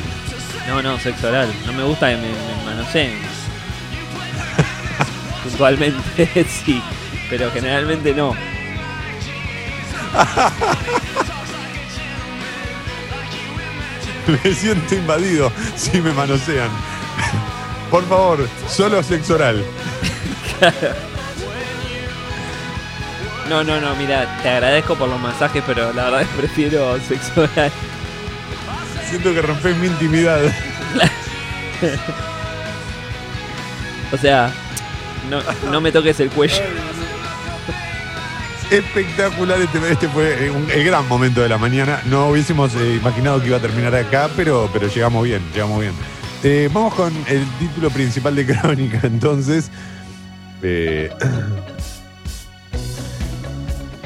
No, 0.68 0.82
no, 0.82 0.97
sexo 0.97 1.28
oral. 1.28 1.51
No 1.65 1.74
me 1.74 1.84
gusta 1.84 2.09
que 2.09 2.15
me, 2.15 2.30
me 2.30 2.65
manoseen. 2.65 3.11
Puntualmente 5.43 6.45
sí, 6.65 6.82
pero 7.30 7.51
generalmente 7.51 8.13
no. 8.15 8.34
Me 14.44 14.54
siento 14.54 14.96
invadido 14.96 15.52
si 15.76 16.02
me 16.02 16.12
manosean. 16.12 16.70
Por 17.90 18.08
favor, 18.08 18.48
solo 18.68 19.02
sexo 19.02 19.36
oral. 19.36 19.64
No, 23.48 23.64
no, 23.64 23.80
no, 23.80 23.96
mira, 23.96 24.28
te 24.44 24.50
agradezco 24.50 24.96
por 24.96 25.08
los 25.08 25.22
masajes, 25.22 25.64
pero 25.66 25.94
la 25.94 26.06
verdad 26.06 26.22
es 26.24 26.28
que 26.28 26.38
prefiero 26.38 27.00
sexo 27.00 27.44
oral. 27.44 27.72
Siento 29.10 29.34
que 29.34 29.42
rompes 29.42 29.78
mi 29.78 29.88
intimidad. 29.88 30.42
O 34.10 34.18
sea, 34.18 34.50
no, 35.30 35.42
no 35.70 35.82
me 35.82 35.92
toques 35.92 36.18
el 36.22 36.30
cuello. 36.30 36.64
Espectacular, 38.72 39.61
este, 39.61 39.80
este 39.91 40.07
fue 40.09 40.51
un- 40.51 40.70
el 40.70 40.84
gran 40.84 41.07
momento 41.07 41.41
de 41.41 41.47
la 41.49 41.57
mañana. 41.57 42.01
No 42.05 42.28
hubiésemos 42.30 42.74
eh, 42.76 42.95
imaginado 42.99 43.39
que 43.41 43.47
iba 43.47 43.57
a 43.57 43.61
terminar 43.61 43.95
acá, 43.95 44.30
pero, 44.36 44.70
pero 44.74 44.88
llegamos 44.88 45.24
bien, 45.24 45.41
llegamos 45.53 45.80
bien. 45.80 45.93
Eh, 46.43 46.70
vamos 46.74 46.93
con 46.93 47.13
el 47.28 47.43
título 47.59 47.89
principal 47.89 48.36
de 48.36 48.45
Crónica, 48.59 48.99
entonces. 49.03 49.72
Eh, 50.61 51.09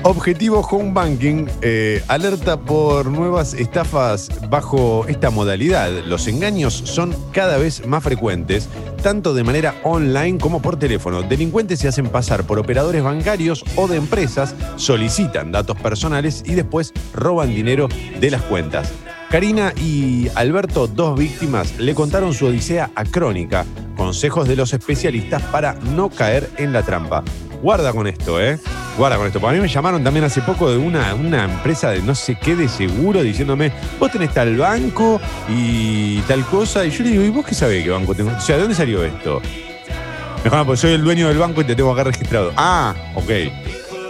Objetivo 0.04 0.62
Home 0.62 0.94
Banking 0.94 1.46
eh, 1.62 2.04
alerta 2.08 2.60
por 2.60 3.06
nuevas 3.06 3.54
estafas 3.54 4.30
bajo 4.50 5.06
esta 5.08 5.30
modalidad. 5.30 5.92
Los 6.06 6.28
engaños 6.28 6.74
son 6.74 7.16
cada 7.32 7.60
vez 7.60 7.86
más 7.86 8.04
frecuentes, 8.04 8.68
tanto 9.04 9.36
de 9.36 9.44
manera 9.44 9.76
online 9.84 10.40
como 10.40 10.60
por 10.60 10.80
teléfono. 10.80 11.22
Delincuentes 11.22 11.80
se 11.80 11.88
hacen 11.88 12.10
pasar 12.10 12.46
por 12.46 12.58
operadores 12.58 13.04
bancarios 13.04 13.64
o 13.76 13.88
de 13.88 13.98
empresas, 13.98 14.56
solicitan 14.76 15.52
datos 15.52 15.78
personales 15.80 16.44
y 16.48 16.56
después 16.56 16.94
roban 17.14 17.54
dinero 17.54 17.88
de 18.20 18.32
las 18.32 18.42
cuentas. 18.42 18.92
Karina 19.32 19.72
y 19.78 20.28
Alberto, 20.36 20.88
dos 20.88 21.18
víctimas, 21.18 21.80
le 21.80 21.96
contaron 21.96 22.34
su 22.34 22.48
odisea 22.48 22.92
a 22.94 23.06
Crónica, 23.06 23.66
consejos 23.96 24.46
de 24.46 24.58
los 24.58 24.74
especialistas 24.74 25.42
para 25.44 25.74
no 25.96 26.10
caer 26.10 26.50
en 26.58 26.74
la 26.74 26.84
trampa. 26.84 27.24
Guarda 27.62 27.94
con 27.94 28.08
esto, 28.08 28.42
¿eh? 28.42 28.60
Guarda 28.98 29.16
con 29.16 29.28
esto. 29.28 29.40
Porque 29.40 29.56
a 29.56 29.58
mí 29.58 29.62
me 29.62 29.70
llamaron 29.74 30.04
también 30.04 30.26
hace 30.26 30.42
poco 30.42 30.70
de 30.70 30.76
una, 30.78 31.16
una 31.16 31.46
empresa 31.46 31.92
de 31.92 32.02
no 32.02 32.14
sé 32.14 32.36
qué 32.36 32.58
de 32.58 32.68
seguro 32.68 33.24
diciéndome, 33.24 33.72
vos 33.98 34.12
tenés 34.12 34.34
tal 34.34 34.58
banco 34.58 35.22
y 35.48 36.20
tal 36.22 36.44
cosa. 36.48 36.84
Y 36.86 36.90
yo 36.90 37.02
le 37.06 37.12
digo, 37.12 37.24
¿y 37.24 37.30
vos 37.30 37.46
qué 37.46 37.56
sabés 37.56 37.86
qué 37.86 37.90
banco 37.90 38.14
tengo? 38.14 38.32
O 38.36 38.42
sea, 38.42 38.58
¿de 38.58 38.64
dónde 38.64 38.76
salió 38.76 39.02
esto? 39.02 39.40
Me 39.40 40.44
dijo, 40.44 40.58
"No, 40.58 40.66
pues 40.66 40.82
soy 40.82 40.92
el 40.92 41.04
dueño 41.06 41.30
del 41.30 41.38
banco 41.38 41.62
y 41.62 41.64
te 41.64 41.74
tengo 41.74 41.94
acá 41.94 42.04
registrado. 42.04 42.52
Ah, 42.58 42.94
ok. 43.16 43.30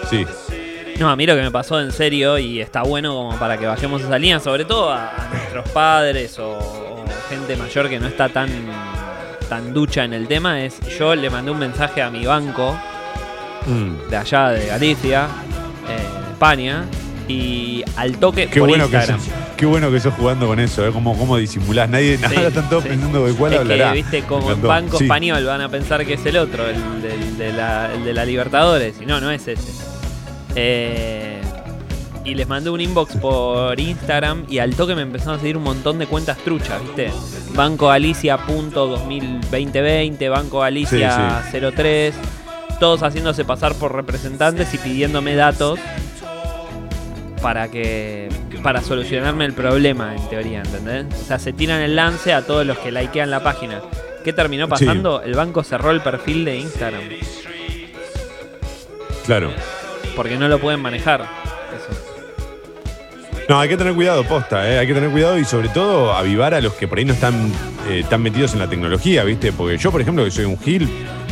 Sí. 0.10 0.26
No, 1.02 1.10
a 1.10 1.16
mí 1.16 1.26
lo 1.26 1.36
que 1.36 1.42
me 1.42 1.52
pasó 1.52 1.80
en 1.82 1.92
serio 1.92 2.38
y 2.38 2.62
está 2.62 2.84
bueno 2.84 3.14
como 3.14 3.38
para 3.40 3.58
que 3.58 3.66
vayamos 3.66 4.02
a 4.04 4.06
esa 4.06 4.20
línea, 4.20 4.40
sobre 4.40 4.66
todo 4.66 4.92
a, 4.92 5.10
a 5.10 5.30
nuestros 5.34 5.68
padres 5.70 6.38
o, 6.38 6.48
o 6.60 7.06
gente 7.30 7.56
mayor 7.56 7.90
que 7.90 8.00
no 8.00 8.08
está 8.08 8.30
tan, 8.30 8.50
tan 9.50 9.74
ducha 9.74 10.04
en 10.04 10.14
el 10.14 10.28
tema, 10.28 10.62
es 10.62 10.80
yo 11.00 11.16
le 11.16 11.30
mandé 11.30 11.50
un 11.52 11.58
mensaje 11.60 12.02
a 12.02 12.10
mi 12.10 12.26
banco 12.26 12.78
Mm. 13.66 14.10
de 14.10 14.18
allá 14.18 14.50
de 14.50 14.66
Galicia, 14.66 15.28
eh, 15.88 16.32
España, 16.32 16.86
y 17.28 17.84
al 17.96 18.18
toque 18.18 18.48
Qué 18.48 18.60
por 18.60 18.70
bueno, 18.70 18.90
que 18.90 18.96
Instagram. 18.96 19.20
sos, 19.24 19.30
qué 19.56 19.66
bueno 19.68 19.92
que 19.92 20.00
sos 20.00 20.14
jugando 20.16 20.48
con 20.48 20.60
eso, 20.60 20.84
¿eh? 20.88 20.92
Como, 20.92 21.16
como 21.16 21.38
disimulás. 21.38 21.88
Nadie, 21.88 22.18
Sí, 22.18 22.26
ahora 22.26 22.48
están 22.48 22.68
todos 22.70 22.82
sí. 22.84 22.90
pensando 22.90 23.24
de 23.24 23.34
cuál 23.36 23.54
es 23.54 23.60
hablará. 23.60 23.90
que, 23.90 23.94
viste, 23.98 24.22
como 24.24 24.52
en. 24.52 24.62
Banco 24.64 24.98
Sí. 24.98 25.04
Español 25.04 25.46
van 25.46 25.62
a 25.62 25.70
pensar 25.70 26.04
que 26.08 26.14
es 26.16 26.26
el 26.26 26.38
otro, 26.38 26.66
el, 26.68 27.38
de, 27.38 27.54
la, 27.54 27.94
el 27.94 28.04
de 28.04 28.14
la 28.16 28.26
Libertadores. 28.26 28.96
Y 29.00 29.06
no, 29.06 29.22
no 29.22 29.30
es 29.30 29.48
ese. 29.48 29.72
Eh, 30.56 31.42
y 32.24 32.36
les 32.36 32.48
mandé 32.48 32.70
un 32.70 32.80
inbox 32.80 33.18
por 33.18 33.78
Instagram 33.80 34.46
y 34.48 34.60
al 34.60 34.76
toque 34.76 34.94
me 34.96 35.02
empezaron 35.02 35.36
a 35.36 35.40
seguir 35.40 35.58
un 35.58 35.64
montón 35.64 35.98
de 35.98 36.06
cuentas 36.08 36.38
truchas, 36.40 36.82
¿viste? 36.82 37.12
Banco 37.56 37.88
Galicia.2020, 37.88 40.30
Banco 40.30 40.60
Galicia 40.60 41.44
03, 41.52 42.14
todos 42.80 43.02
haciéndose 43.04 43.44
pasar 43.44 43.74
por 43.76 43.94
representantes 43.96 44.74
y 44.74 44.78
pidiéndome 44.78 45.36
datos 45.36 45.80
para 47.42 47.70
que 47.70 48.30
para 48.62 48.82
solucionarme 48.82 49.46
el 49.46 49.54
problema 49.54 50.16
en 50.16 50.30
teoría, 50.30 50.60
¿entendés? 50.60 51.08
O 51.20 51.26
sea, 51.26 51.40
se 51.40 51.52
tiran 51.52 51.82
el 51.82 51.96
lance 51.96 52.32
a 52.34 52.46
todos 52.46 52.64
los 52.66 52.78
que 52.78 52.92
likean 52.92 53.32
la 53.32 53.42
página. 53.42 53.82
¿Qué 54.24 54.34
terminó 54.34 54.68
pasando? 54.68 55.24
El 55.24 55.34
banco 55.34 55.64
cerró 55.64 55.90
el 55.90 56.02
perfil 56.02 56.46
de 56.46 56.58
Instagram 56.58 57.02
Claro. 59.26 59.52
Porque 60.16 60.38
no 60.38 60.48
lo 60.48 60.60
pueden 60.60 60.80
manejar. 60.82 61.22
Eso. 61.22 62.00
No, 63.50 63.60
hay 63.60 63.68
que 63.68 63.76
tener 63.76 63.94
cuidado, 63.94 64.24
posta, 64.24 64.70
¿eh? 64.70 64.80
hay 64.80 64.88
que 64.88 64.94
tener 64.94 65.10
cuidado 65.10 65.38
y 65.38 65.44
sobre 65.44 65.68
todo 65.70 66.14
avivar 66.14 66.54
a 66.54 66.62
los 66.62 66.74
que 66.74 66.88
por 66.88 67.00
ahí 67.00 67.06
no 67.06 67.14
están 67.14 67.52
eh, 67.90 68.04
tan 68.10 68.22
metidos 68.22 68.54
en 68.54 68.60
la 68.60 68.68
tecnología, 68.70 69.24
¿viste? 69.26 69.52
Porque 69.52 69.78
yo, 69.78 69.92
por 69.92 70.00
ejemplo, 70.00 70.24
que 70.24 70.32
soy 70.32 70.46
un 70.46 70.58
gil, 70.58 70.88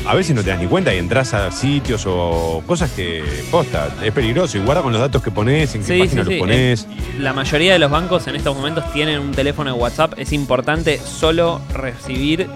a 0.05 0.15
veces 0.15 0.35
no 0.35 0.43
te 0.43 0.49
das 0.49 0.59
ni 0.59 0.67
cuenta 0.67 0.93
y 0.93 0.97
entras 0.97 1.33
a 1.33 1.49
sitios 1.51 2.03
o 2.07 2.61
cosas 2.65 2.91
que, 2.91 3.23
posta, 3.51 3.87
es 4.03 4.11
peligroso 4.11 4.57
y 4.57 4.61
guarda 4.61 4.81
con 4.81 4.91
los 4.91 4.99
datos 4.99 5.21
que 5.23 5.31
pones, 5.31 5.73
en 5.75 5.81
qué 5.81 5.87
Sí, 5.87 5.99
página 5.99 6.23
sí, 6.23 6.27
sí. 6.27 6.33
los 6.33 6.39
pones. 6.41 6.87
La 7.19 7.31
mayoría 7.31 7.73
de 7.73 7.79
los 7.79 7.91
bancos 7.91 8.27
en 8.27 8.35
estos 8.35 8.53
momentos 8.53 8.91
tienen 8.91 9.19
un 9.19 9.31
teléfono 9.31 9.73
de 9.73 9.79
WhatsApp. 9.79 10.13
Es 10.17 10.33
importante 10.33 10.97
solo 10.97 11.61
recibir 11.73 12.47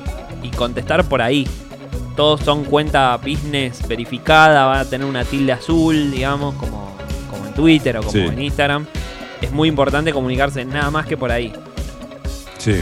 y 0.41 0.49
contestar 0.49 1.05
por 1.05 1.21
ahí. 1.21 1.47
Todos 2.15 2.41
son 2.41 2.63
cuenta 2.65 3.17
business 3.17 3.87
verificada, 3.87 4.65
van 4.65 4.79
a 4.79 4.85
tener 4.85 5.07
una 5.07 5.23
tilde 5.25 5.51
azul, 5.53 6.11
digamos, 6.11 6.53
como, 6.55 6.95
como 7.29 7.45
en 7.47 7.53
Twitter 7.53 7.97
o 7.97 8.01
como 8.01 8.11
Sí. 8.11 8.19
en 8.19 8.41
Instagram. 8.41 8.85
Es 9.41 9.51
muy 9.51 9.67
importante 9.67 10.13
comunicarse 10.13 10.63
nada 10.63 10.91
más 10.91 11.05
que 11.05 11.17
por 11.17 11.31
ahí. 11.31 11.51
Sí. 12.59 12.81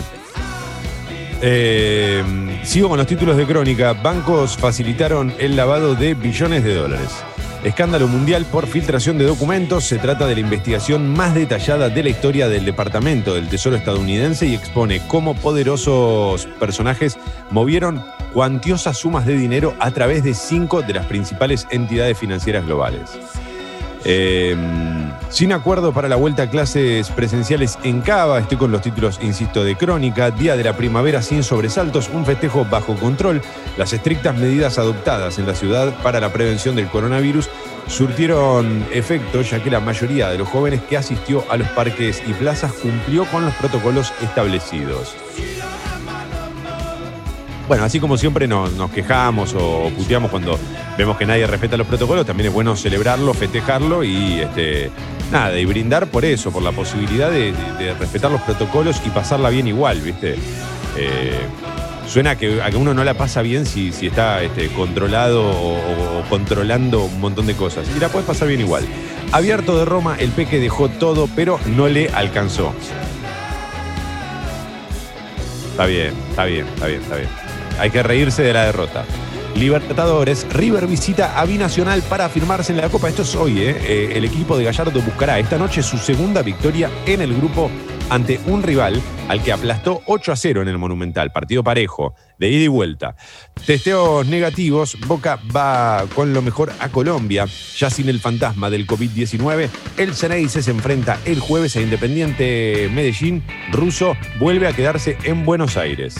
Eh, 1.41 2.23
sigo 2.63 2.89
con 2.89 2.97
los 2.97 3.07
títulos 3.07 3.35
de 3.37 3.45
crónica. 3.45 3.93
Bancos 3.93 4.57
facilitaron 4.57 5.33
el 5.39 5.55
lavado 5.55 5.95
de 5.95 6.13
billones 6.13 6.63
de 6.63 6.75
dólares. 6.75 7.09
Escándalo 7.63 8.07
mundial 8.07 8.45
por 8.45 8.67
filtración 8.67 9.17
de 9.17 9.25
documentos. 9.25 9.85
Se 9.85 9.97
trata 9.97 10.27
de 10.27 10.35
la 10.35 10.41
investigación 10.41 11.11
más 11.13 11.33
detallada 11.33 11.89
de 11.89 12.03
la 12.03 12.09
historia 12.09 12.47
del 12.49 12.65
Departamento 12.65 13.33
del 13.33 13.47
Tesoro 13.49 13.75
estadounidense 13.75 14.45
y 14.47 14.55
expone 14.55 15.01
cómo 15.07 15.35
poderosos 15.35 16.45
personajes 16.59 17.17
movieron 17.51 18.03
cuantiosas 18.33 18.97
sumas 18.97 19.25
de 19.25 19.35
dinero 19.35 19.75
a 19.79 19.91
través 19.91 20.23
de 20.23 20.33
cinco 20.33 20.81
de 20.81 20.93
las 20.93 21.05
principales 21.05 21.67
entidades 21.69 22.17
financieras 22.17 22.65
globales. 22.65 23.17
Eh, 24.03 24.55
sin 25.29 25.53
acuerdo 25.53 25.93
para 25.93 26.09
la 26.09 26.15
vuelta 26.15 26.43
a 26.43 26.49
clases 26.49 27.09
presenciales 27.09 27.77
en 27.83 28.01
Cava, 28.01 28.39
estoy 28.39 28.57
con 28.57 28.71
los 28.71 28.81
títulos, 28.81 29.19
insisto, 29.21 29.63
de 29.63 29.75
crónica, 29.75 30.31
Día 30.31 30.57
de 30.57 30.63
la 30.63 30.75
Primavera 30.75 31.21
sin 31.21 31.43
sobresaltos, 31.43 32.09
un 32.09 32.25
festejo 32.25 32.65
bajo 32.65 32.95
control, 32.95 33.41
las 33.77 33.93
estrictas 33.93 34.35
medidas 34.35 34.79
adoptadas 34.79 35.37
en 35.37 35.45
la 35.45 35.53
ciudad 35.53 35.93
para 36.01 36.19
la 36.19 36.33
prevención 36.33 36.75
del 36.75 36.87
coronavirus 36.87 37.49
surtieron 37.87 38.85
efecto, 38.91 39.41
ya 39.41 39.61
que 39.61 39.69
la 39.69 39.79
mayoría 39.79 40.29
de 40.29 40.37
los 40.37 40.47
jóvenes 40.47 40.81
que 40.81 40.97
asistió 40.97 41.45
a 41.49 41.57
los 41.57 41.67
parques 41.69 42.23
y 42.25 42.33
plazas 42.33 42.73
cumplió 42.73 43.25
con 43.25 43.45
los 43.45 43.53
protocolos 43.55 44.13
establecidos. 44.21 45.15
Bueno, 47.71 47.85
así 47.85 48.01
como 48.01 48.17
siempre 48.17 48.49
nos, 48.49 48.73
nos 48.73 48.91
quejamos 48.91 49.55
o 49.57 49.89
puteamos 49.95 50.29
cuando 50.29 50.59
vemos 50.97 51.15
que 51.15 51.25
nadie 51.25 51.47
respeta 51.47 51.77
los 51.77 51.87
protocolos, 51.87 52.25
también 52.25 52.47
es 52.49 52.53
bueno 52.53 52.75
celebrarlo, 52.75 53.33
festejarlo 53.33 54.03
y 54.03 54.41
este, 54.41 54.91
nada, 55.31 55.51
brindar 55.65 56.07
por 56.07 56.25
eso, 56.25 56.51
por 56.51 56.63
la 56.63 56.73
posibilidad 56.73 57.31
de, 57.31 57.53
respetar 57.97 58.29
los 58.29 58.41
protocolos 58.41 59.01
y 59.05 59.09
pasarla 59.11 59.49
bien 59.49 59.69
igual, 59.69 60.01
¿viste? 60.01 60.35
Eh, 60.97 61.39
suena 62.09 62.31
a 62.31 62.37
que, 62.37 62.61
a 62.61 62.69
que 62.69 62.75
uno 62.75 62.93
no 62.93 63.05
la 63.05 63.13
pasa 63.13 63.41
bien 63.41 63.65
si, 63.65 63.93
si 63.93 64.07
está 64.07 64.43
este, 64.43 64.67
controlado 64.73 65.41
o, 65.41 66.19
o 66.19 66.23
controlando 66.29 67.05
un 67.05 67.21
montón 67.21 67.47
de 67.47 67.53
cosas. 67.53 67.87
Y 67.95 68.01
la 68.01 68.09
puedes 68.09 68.27
pasar 68.27 68.49
bien 68.49 68.59
igual. 68.59 68.83
Abierto 69.31 69.79
de 69.79 69.85
Roma, 69.85 70.17
el 70.19 70.31
Peque 70.31 70.59
dejó 70.59 70.89
todo, 70.89 71.29
pero 71.37 71.57
no 71.67 71.87
le 71.87 72.09
alcanzó. 72.09 72.73
Está 75.71 75.85
bien, 75.85 76.13
está 76.31 76.43
bien, 76.43 76.67
está 76.67 76.87
bien, 76.87 77.01
está 77.01 77.15
bien. 77.15 77.40
Hay 77.79 77.89
que 77.89 78.03
reírse 78.03 78.43
de 78.43 78.53
la 78.53 78.65
derrota. 78.65 79.05
Libertadores, 79.55 80.47
River 80.51 80.87
visita 80.87 81.39
a 81.39 81.45
Binacional 81.45 82.01
para 82.03 82.25
afirmarse 82.25 82.71
en 82.71 82.79
la 82.79 82.89
Copa. 82.89 83.09
Esto 83.09 83.21
es 83.23 83.35
hoy, 83.35 83.59
¿eh? 83.59 83.77
Eh, 83.81 84.13
El 84.15 84.25
equipo 84.25 84.57
de 84.57 84.63
Gallardo 84.63 85.01
buscará 85.01 85.39
esta 85.39 85.57
noche 85.57 85.83
su 85.83 85.97
segunda 85.97 86.41
victoria 86.41 86.89
en 87.05 87.21
el 87.21 87.35
grupo 87.35 87.69
ante 88.09 88.39
un 88.45 88.61
rival 88.61 89.01
al 89.29 89.41
que 89.41 89.53
aplastó 89.53 90.01
8 90.05 90.31
a 90.31 90.35
0 90.35 90.61
en 90.63 90.67
el 90.67 90.77
Monumental. 90.77 91.31
Partido 91.31 91.63
parejo, 91.63 92.15
de 92.39 92.49
ida 92.49 92.63
y 92.63 92.67
vuelta. 92.67 93.15
Testeos 93.65 94.25
negativos, 94.27 94.97
Boca 95.07 95.39
va 95.55 96.05
con 96.15 96.33
lo 96.33 96.41
mejor 96.41 96.73
a 96.79 96.89
Colombia. 96.89 97.45
Ya 97.77 97.89
sin 97.89 98.09
el 98.09 98.19
fantasma 98.19 98.69
del 98.69 98.87
COVID-19, 98.87 99.69
el 99.97 100.13
Ceneice 100.13 100.61
se 100.61 100.71
enfrenta 100.71 101.19
el 101.25 101.39
jueves 101.39 101.75
a 101.75 101.81
Independiente 101.81 102.89
Medellín. 102.93 103.43
Russo 103.71 104.17
vuelve 104.39 104.67
a 104.67 104.73
quedarse 104.73 105.17
en 105.23 105.45
Buenos 105.45 105.77
Aires. 105.77 106.15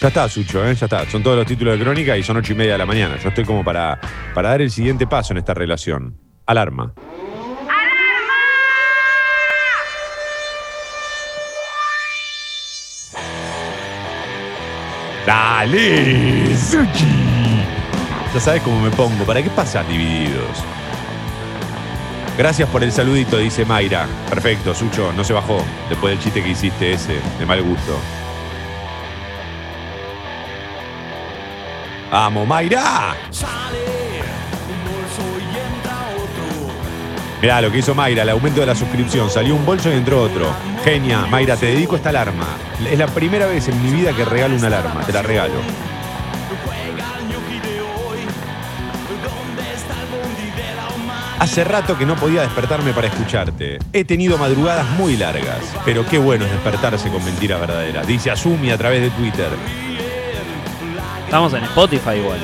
Ya 0.00 0.08
está, 0.08 0.28
Sucho, 0.28 0.64
¿eh? 0.64 0.74
ya 0.76 0.86
está. 0.86 1.10
Son 1.10 1.22
todos 1.22 1.36
los 1.36 1.46
títulos 1.46 1.76
de 1.76 1.84
crónica 1.84 2.16
y 2.16 2.22
son 2.22 2.36
ocho 2.36 2.52
y 2.52 2.56
media 2.56 2.72
de 2.72 2.78
la 2.78 2.86
mañana. 2.86 3.16
Yo 3.18 3.30
estoy 3.30 3.44
como 3.44 3.64
para, 3.64 4.00
para 4.32 4.50
dar 4.50 4.62
el 4.62 4.70
siguiente 4.70 5.08
paso 5.08 5.32
en 5.32 5.38
esta 5.38 5.54
relación. 5.54 6.16
Alarma. 6.46 6.94
¡Dale, 15.26 16.56
Suchi! 16.56 17.64
Ya 18.32 18.40
sabes 18.40 18.62
cómo 18.62 18.80
me 18.80 18.90
pongo. 18.90 19.24
¿Para 19.24 19.42
qué 19.42 19.50
pasas 19.50 19.86
divididos? 19.88 20.64
Gracias 22.38 22.68
por 22.70 22.84
el 22.84 22.92
saludito, 22.92 23.36
dice 23.36 23.64
Mayra. 23.64 24.06
Perfecto, 24.30 24.74
Sucho, 24.74 25.12
no 25.12 25.24
se 25.24 25.32
bajó 25.32 25.62
después 25.88 26.14
del 26.14 26.22
chiste 26.22 26.40
que 26.40 26.50
hiciste 26.50 26.92
ese, 26.92 27.20
de 27.38 27.46
mal 27.46 27.60
gusto. 27.62 27.98
Vamos, 32.10 32.46
Mayra. 32.46 33.14
Mirá 37.40 37.60
lo 37.60 37.70
que 37.70 37.78
hizo 37.78 37.94
Mayra, 37.94 38.22
el 38.22 38.30
aumento 38.30 38.60
de 38.60 38.66
la 38.66 38.74
suscripción. 38.74 39.30
Salió 39.30 39.54
un 39.54 39.64
bolso 39.64 39.90
y 39.90 39.94
entró 39.94 40.22
otro. 40.22 40.50
Genia, 40.84 41.26
Mayra, 41.26 41.56
te 41.56 41.66
dedico 41.66 41.96
esta 41.96 42.08
alarma. 42.08 42.46
Es 42.90 42.98
la 42.98 43.06
primera 43.06 43.46
vez 43.46 43.68
en 43.68 43.82
mi 43.82 43.92
vida 43.92 44.12
que 44.12 44.24
regalo 44.24 44.56
una 44.56 44.66
alarma. 44.68 45.02
Te 45.02 45.12
la 45.12 45.22
regalo. 45.22 45.54
Hace 51.38 51.62
rato 51.62 51.96
que 51.96 52.04
no 52.04 52.16
podía 52.16 52.42
despertarme 52.42 52.92
para 52.92 53.06
escucharte. 53.06 53.78
He 53.92 54.04
tenido 54.04 54.38
madrugadas 54.38 54.90
muy 54.90 55.16
largas, 55.16 55.60
pero 55.84 56.04
qué 56.04 56.18
bueno 56.18 56.44
es 56.44 56.50
despertarse 56.50 57.10
con 57.10 57.24
mentiras 57.24 57.60
verdaderas. 57.60 58.06
Dice 58.08 58.32
Azumi 58.32 58.72
a 58.72 58.78
través 58.78 59.02
de 59.02 59.10
Twitter. 59.10 59.48
Estamos 61.28 61.52
en 61.52 61.64
Spotify 61.64 62.16
igual. 62.16 62.38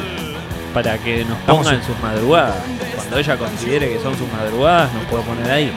Para 0.75 0.99
que 0.99 1.25
nos 1.25 1.39
Estamos 1.39 1.65
pongan 1.65 1.81
en- 1.81 1.87
sus 1.87 1.99
madrugadas. 2.03 2.57
Cuando 2.97 3.19
ella 3.19 3.37
considere 3.39 3.89
que 3.89 3.99
son 4.03 4.15
sus 4.19 4.31
madrugadas, 4.31 4.93
nos 4.93 5.05
puede 5.05 5.23
poner 5.23 5.51
ahí. 5.51 5.73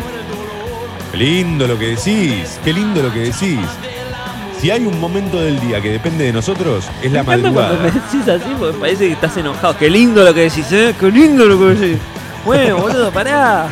Qué 1.11 1.17
lindo 1.17 1.67
lo 1.67 1.79
que 1.79 1.95
decís, 1.95 2.59
qué 2.65 2.73
lindo 2.73 3.01
lo 3.01 3.13
que 3.13 3.19
decís. 3.19 3.59
Si 4.59 4.71
hay 4.71 4.85
un 4.85 4.99
momento 4.99 5.39
del 5.39 5.57
día 5.61 5.79
que 5.79 5.89
depende 5.91 6.25
de 6.25 6.33
nosotros, 6.33 6.85
es 7.01 7.11
la 7.11 7.19
Me 7.19 7.25
cuando 7.25 7.51
me 7.51 7.55
madrugada. 7.61 7.85
decís 7.85 8.27
así 8.27 8.55
porque 8.59 8.77
parece 8.77 9.07
que 9.07 9.13
estás 9.13 9.37
enojado. 9.37 9.77
Qué 9.77 9.89
lindo 9.89 10.23
lo 10.23 10.33
que 10.33 10.41
decís, 10.41 10.69
¿eh? 10.71 10.93
Qué 10.99 11.09
lindo 11.09 11.45
lo 11.45 11.57
que 11.59 11.65
decís. 11.75 11.97
Bueno, 12.43 12.77
boludo, 12.77 13.11
pará. 13.11 13.69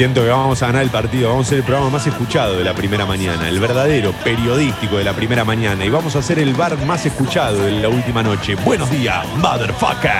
Siento 0.00 0.22
que 0.22 0.30
vamos 0.30 0.62
a 0.62 0.68
ganar 0.68 0.82
el 0.82 0.88
partido, 0.88 1.28
vamos 1.28 1.44
a 1.44 1.50
ser 1.50 1.58
el 1.58 1.64
programa 1.64 1.90
más 1.90 2.06
escuchado 2.06 2.56
de 2.56 2.64
la 2.64 2.72
primera 2.72 3.04
mañana, 3.04 3.46
el 3.50 3.60
verdadero 3.60 4.12
periodístico 4.24 4.96
de 4.96 5.04
la 5.04 5.12
primera 5.12 5.44
mañana, 5.44 5.84
y 5.84 5.90
vamos 5.90 6.16
a 6.16 6.22
ser 6.22 6.38
el 6.38 6.54
bar 6.54 6.74
más 6.86 7.04
escuchado 7.04 7.58
de 7.66 7.72
la 7.72 7.90
última 7.90 8.22
noche. 8.22 8.54
Buenos 8.54 8.90
días, 8.90 9.26
motherfucker. 9.36 10.10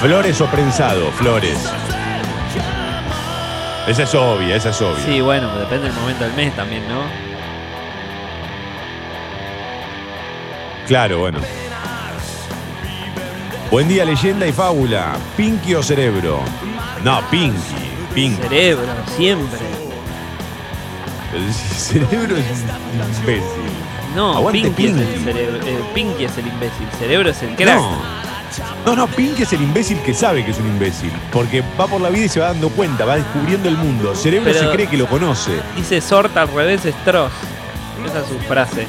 Flores 0.00 0.40
o 0.40 0.46
prensado, 0.46 1.10
flores. 1.10 1.58
Esa 3.88 4.02
es 4.04 4.14
obvia, 4.14 4.54
esa 4.54 4.70
es 4.70 4.80
obvia. 4.80 5.04
Sí, 5.04 5.20
bueno, 5.20 5.52
depende 5.58 5.88
del 5.88 5.96
momento 5.96 6.22
del 6.22 6.34
mes 6.34 6.54
también, 6.54 6.86
¿no? 6.88 7.02
Claro, 10.86 11.18
bueno. 11.18 11.40
Buen 13.72 13.88
día, 13.88 14.04
leyenda 14.04 14.46
y 14.46 14.52
fábula. 14.52 15.16
¿Pinky 15.36 15.74
o 15.74 15.82
cerebro? 15.82 16.40
No, 17.02 17.20
Pinky. 17.30 17.56
Pinky. 18.14 18.42
Cerebro, 18.42 18.82
siempre. 19.16 19.58
El 21.34 21.52
cerebro 21.54 22.36
es 22.36 22.46
un 22.50 23.20
imbécil. 23.22 23.72
No, 24.14 24.36
Aguante 24.36 24.70
Pinky, 24.72 24.84
es 25.02 25.08
el 25.08 25.24
cerebro. 25.24 25.66
eh, 25.66 25.80
Pinky 25.94 26.24
es 26.24 26.36
el 26.36 26.46
imbécil. 26.48 26.86
Cerebro 26.98 27.30
es 27.30 27.42
el 27.42 27.56
crack. 27.56 27.76
No. 27.78 27.96
No, 28.84 28.94
no, 28.94 29.06
Pinky 29.06 29.44
es 29.44 29.52
el 29.54 29.62
imbécil 29.62 29.98
que 30.02 30.12
sabe 30.12 30.44
que 30.44 30.50
es 30.50 30.58
un 30.58 30.66
imbécil. 30.66 31.10
Porque 31.32 31.64
va 31.80 31.86
por 31.86 32.02
la 32.02 32.10
vida 32.10 32.26
y 32.26 32.28
se 32.28 32.40
va 32.40 32.48
dando 32.48 32.68
cuenta, 32.68 33.06
va 33.06 33.16
descubriendo 33.16 33.70
el 33.70 33.78
mundo. 33.78 34.14
Cerebro 34.14 34.52
Pero- 34.52 34.68
se 34.68 34.76
cree 34.76 34.86
que 34.86 34.98
lo 34.98 35.06
conoce. 35.06 35.52
Dice 35.76 36.02
Sort 36.02 36.36
al 36.36 36.48
revés 36.52 36.84
es 36.84 36.94
Tross. 37.06 37.32
Esa 38.06 38.20
es 38.20 38.26
su 38.26 38.38
frase. 38.40 38.86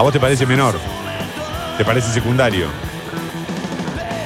¿A 0.00 0.02
vos 0.02 0.14
te 0.14 0.18
parece 0.18 0.46
menor? 0.46 0.80
¿Te 1.76 1.84
parece 1.84 2.10
secundario? 2.10 2.68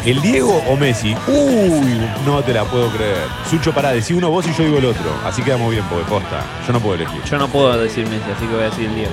¿El 0.04 0.22
Diego 0.22 0.62
o 0.68 0.76
Messi? 0.76 1.16
Uy, 1.26 2.00
no 2.24 2.44
te 2.44 2.52
la 2.54 2.62
puedo 2.62 2.90
creer. 2.90 3.24
Sucho, 3.50 3.72
pará, 3.74 3.90
decí 3.90 4.14
uno 4.14 4.30
vos 4.30 4.46
y 4.46 4.54
yo 4.54 4.62
digo 4.62 4.78
el 4.78 4.84
otro. 4.84 5.10
Así 5.26 5.42
quedamos 5.42 5.72
bien, 5.72 5.82
porque 5.90 6.04
posta. 6.04 6.42
Yo 6.64 6.72
no 6.74 6.78
puedo 6.78 6.94
elegir. 6.94 7.20
Yo 7.24 7.38
no 7.38 7.48
puedo 7.48 7.76
decir 7.76 8.06
Messi, 8.08 8.30
así 8.30 8.46
que 8.46 8.54
voy 8.54 8.62
a 8.62 8.66
decir 8.66 8.84
el 8.86 8.94
Diego. 8.94 9.10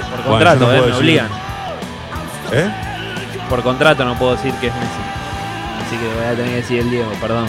Por 0.00 0.10
Bueno, 0.10 0.28
contrato, 0.30 0.58
no 0.58 0.64
eh, 0.64 0.74
puedo 0.78 0.80
me 0.80 0.86
decir- 0.88 1.00
obligan. 1.04 1.28
¿Eh? 2.50 2.70
Por 3.48 3.62
contrato 3.62 4.04
no 4.04 4.18
puedo 4.18 4.32
decir 4.34 4.52
que 4.54 4.66
es 4.66 4.74
Messi. 4.74 5.86
Así 5.86 5.96
que 5.98 6.14
voy 6.16 6.24
a 6.24 6.30
tener 6.30 6.46
que 6.50 6.56
decir 6.56 6.80
el 6.80 6.90
Diego, 6.90 7.12
perdón. 7.20 7.46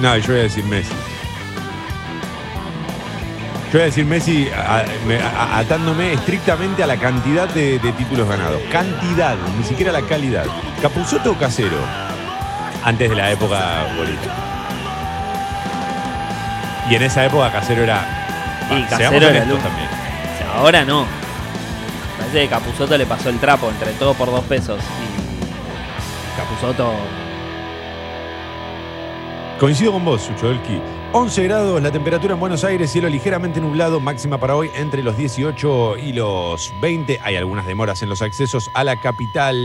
No, 0.00 0.16
yo 0.16 0.28
voy 0.28 0.38
a 0.40 0.42
decir 0.44 0.64
Messi. 0.64 0.94
Yo 3.66 3.72
voy 3.72 3.80
a 3.82 3.84
decir 3.86 4.04
Messi 4.04 4.48
a- 4.48 4.84
me- 5.06 5.18
a- 5.20 5.58
atándome 5.58 6.12
estrictamente 6.12 6.82
a 6.82 6.86
la 6.86 6.96
cantidad 6.96 7.48
de, 7.48 7.78
de 7.78 7.92
títulos 7.92 8.28
ganados. 8.28 8.60
Cantidad, 8.70 9.34
ni 9.58 9.64
siquiera 9.64 9.90
la 9.92 10.02
calidad. 10.02 10.44
¿Capuzoto 10.80 11.32
o 11.32 11.34
Casero? 11.36 11.76
Antes 12.84 13.10
de 13.10 13.16
la 13.16 13.32
época 13.32 13.86
bolita. 13.96 14.34
Y 16.88 16.94
en 16.94 17.02
esa 17.02 17.24
época 17.24 17.50
Casero 17.50 17.82
era... 17.82 18.06
Y 18.70 18.82
Casero 18.84 18.96
seamos 18.98 19.22
era 19.22 19.28
honestos 19.28 19.60
también. 19.62 19.88
O 19.88 20.38
sea, 20.38 20.54
ahora 20.60 20.84
no. 20.84 21.04
Parece 22.18 22.42
que 22.42 22.48
Capuzoto 22.48 22.96
le 22.96 23.06
pasó 23.06 23.28
el 23.30 23.38
trapo 23.40 23.68
entre 23.68 23.92
todo 23.94 24.14
por 24.14 24.30
dos 24.30 24.44
pesos. 24.44 24.78
Y 24.80 26.36
Capuzoto. 26.38 26.94
Coincido 29.58 29.92
con 29.92 30.04
vos, 30.04 30.22
Suchodolki. 30.22 30.80
11 31.18 31.44
grados 31.44 31.82
la 31.82 31.90
temperatura 31.90 32.34
en 32.34 32.40
Buenos 32.40 32.62
Aires, 32.62 32.90
cielo 32.90 33.08
ligeramente 33.08 33.58
nublado, 33.58 34.00
máxima 34.00 34.38
para 34.38 34.54
hoy 34.54 34.68
entre 34.76 35.02
los 35.02 35.16
18 35.16 35.96
y 35.96 36.12
los 36.12 36.70
20. 36.82 37.20
Hay 37.24 37.36
algunas 37.36 37.66
demoras 37.66 38.02
en 38.02 38.10
los 38.10 38.20
accesos 38.20 38.68
a 38.74 38.84
la 38.84 39.00
capital 39.00 39.56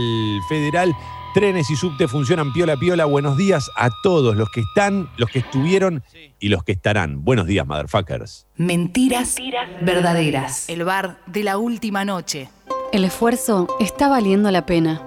federal. 0.48 0.96
Trenes 1.34 1.68
y 1.68 1.76
subte 1.76 2.08
funcionan 2.08 2.54
piola 2.54 2.78
piola. 2.78 3.04
Buenos 3.04 3.36
días 3.36 3.70
a 3.76 3.90
todos 4.02 4.34
los 4.34 4.48
que 4.50 4.60
están, 4.60 5.10
los 5.18 5.28
que 5.28 5.40
estuvieron 5.40 6.02
y 6.40 6.48
los 6.48 6.64
que 6.64 6.72
estarán. 6.72 7.22
Buenos 7.22 7.46
días, 7.46 7.66
motherfuckers. 7.66 8.46
Mentiras 8.56 9.36
verdaderas. 9.82 10.70
El 10.70 10.84
bar 10.84 11.18
de 11.26 11.44
la 11.44 11.58
última 11.58 12.06
noche. 12.06 12.48
El 12.94 13.04
esfuerzo 13.04 13.68
está 13.78 14.08
valiendo 14.08 14.50
la 14.50 14.64
pena. 14.64 15.02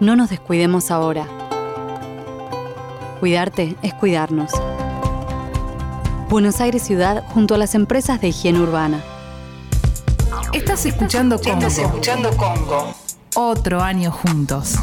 No 0.00 0.16
nos 0.16 0.30
descuidemos 0.30 0.90
ahora. 0.90 1.28
Cuidarte 3.20 3.76
es 3.82 3.92
cuidarnos. 3.92 4.50
Buenos 6.28 6.60
Aires 6.60 6.82
Ciudad 6.82 7.22
junto 7.28 7.54
a 7.54 7.58
las 7.58 7.76
empresas 7.76 8.20
de 8.20 8.28
higiene 8.28 8.60
urbana. 8.60 9.00
Estás 10.52 10.84
escuchando 10.84 11.38
Congo. 11.38 11.52
Estás 11.52 11.78
escuchando 11.78 12.30
Congo. 12.36 12.94
Otro 13.36 13.80
año 13.80 14.10
juntos. 14.10 14.74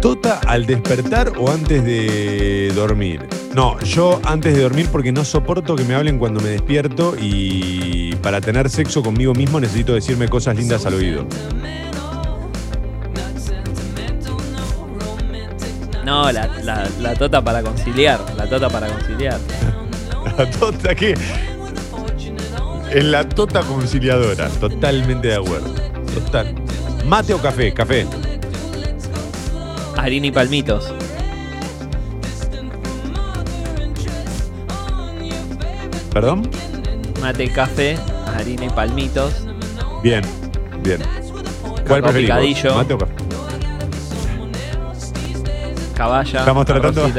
¿Tota 0.00 0.40
al 0.46 0.66
despertar 0.66 1.32
o 1.38 1.50
antes 1.50 1.84
de 1.84 2.72
dormir? 2.74 3.26
No, 3.54 3.78
yo 3.80 4.20
antes 4.24 4.54
de 4.54 4.62
dormir 4.62 4.88
porque 4.90 5.12
no 5.12 5.24
soporto 5.24 5.76
que 5.76 5.84
me 5.84 5.94
hablen 5.94 6.18
cuando 6.18 6.40
me 6.40 6.48
despierto 6.48 7.14
y 7.18 8.14
para 8.16 8.40
tener 8.40 8.68
sexo 8.68 9.02
conmigo 9.04 9.34
mismo 9.34 9.60
necesito 9.60 9.94
decirme 9.94 10.28
cosas 10.28 10.56
lindas 10.56 10.84
al 10.84 10.94
oído. 10.94 11.26
No, 16.04 16.30
la, 16.30 16.46
la- 16.62 16.88
la 17.00 17.14
tota 17.14 17.42
para 17.42 17.62
conciliar. 17.62 18.20
La 18.36 18.46
tota 18.48 18.68
para 18.68 18.88
conciliar. 18.88 19.38
La 20.38 20.50
tota 20.50 20.94
que. 20.94 21.14
Es 22.90 23.04
la 23.04 23.28
tota 23.28 23.60
conciliadora. 23.62 24.48
Totalmente 24.48 25.28
de 25.28 25.34
acuerdo. 25.36 25.72
Total. 26.14 26.54
¿Mate 27.06 27.34
o 27.34 27.38
café? 27.38 27.72
Café. 27.72 28.06
Harina 29.96 30.26
y 30.26 30.32
palmitos. 30.32 30.92
¿Perdón? 36.12 36.48
Mate, 37.20 37.50
café, 37.50 37.96
harina 38.36 38.66
y 38.66 38.70
palmitos. 38.70 39.32
Bien, 40.02 40.22
bien. 40.82 41.00
¿Cuál 41.88 42.02
preferís? 42.02 42.28
¿Mate 42.74 42.94
o 42.94 42.98
café? 42.98 43.12
Caballa. 46.04 46.40
Estamos 46.40 46.66
tratando, 46.66 47.10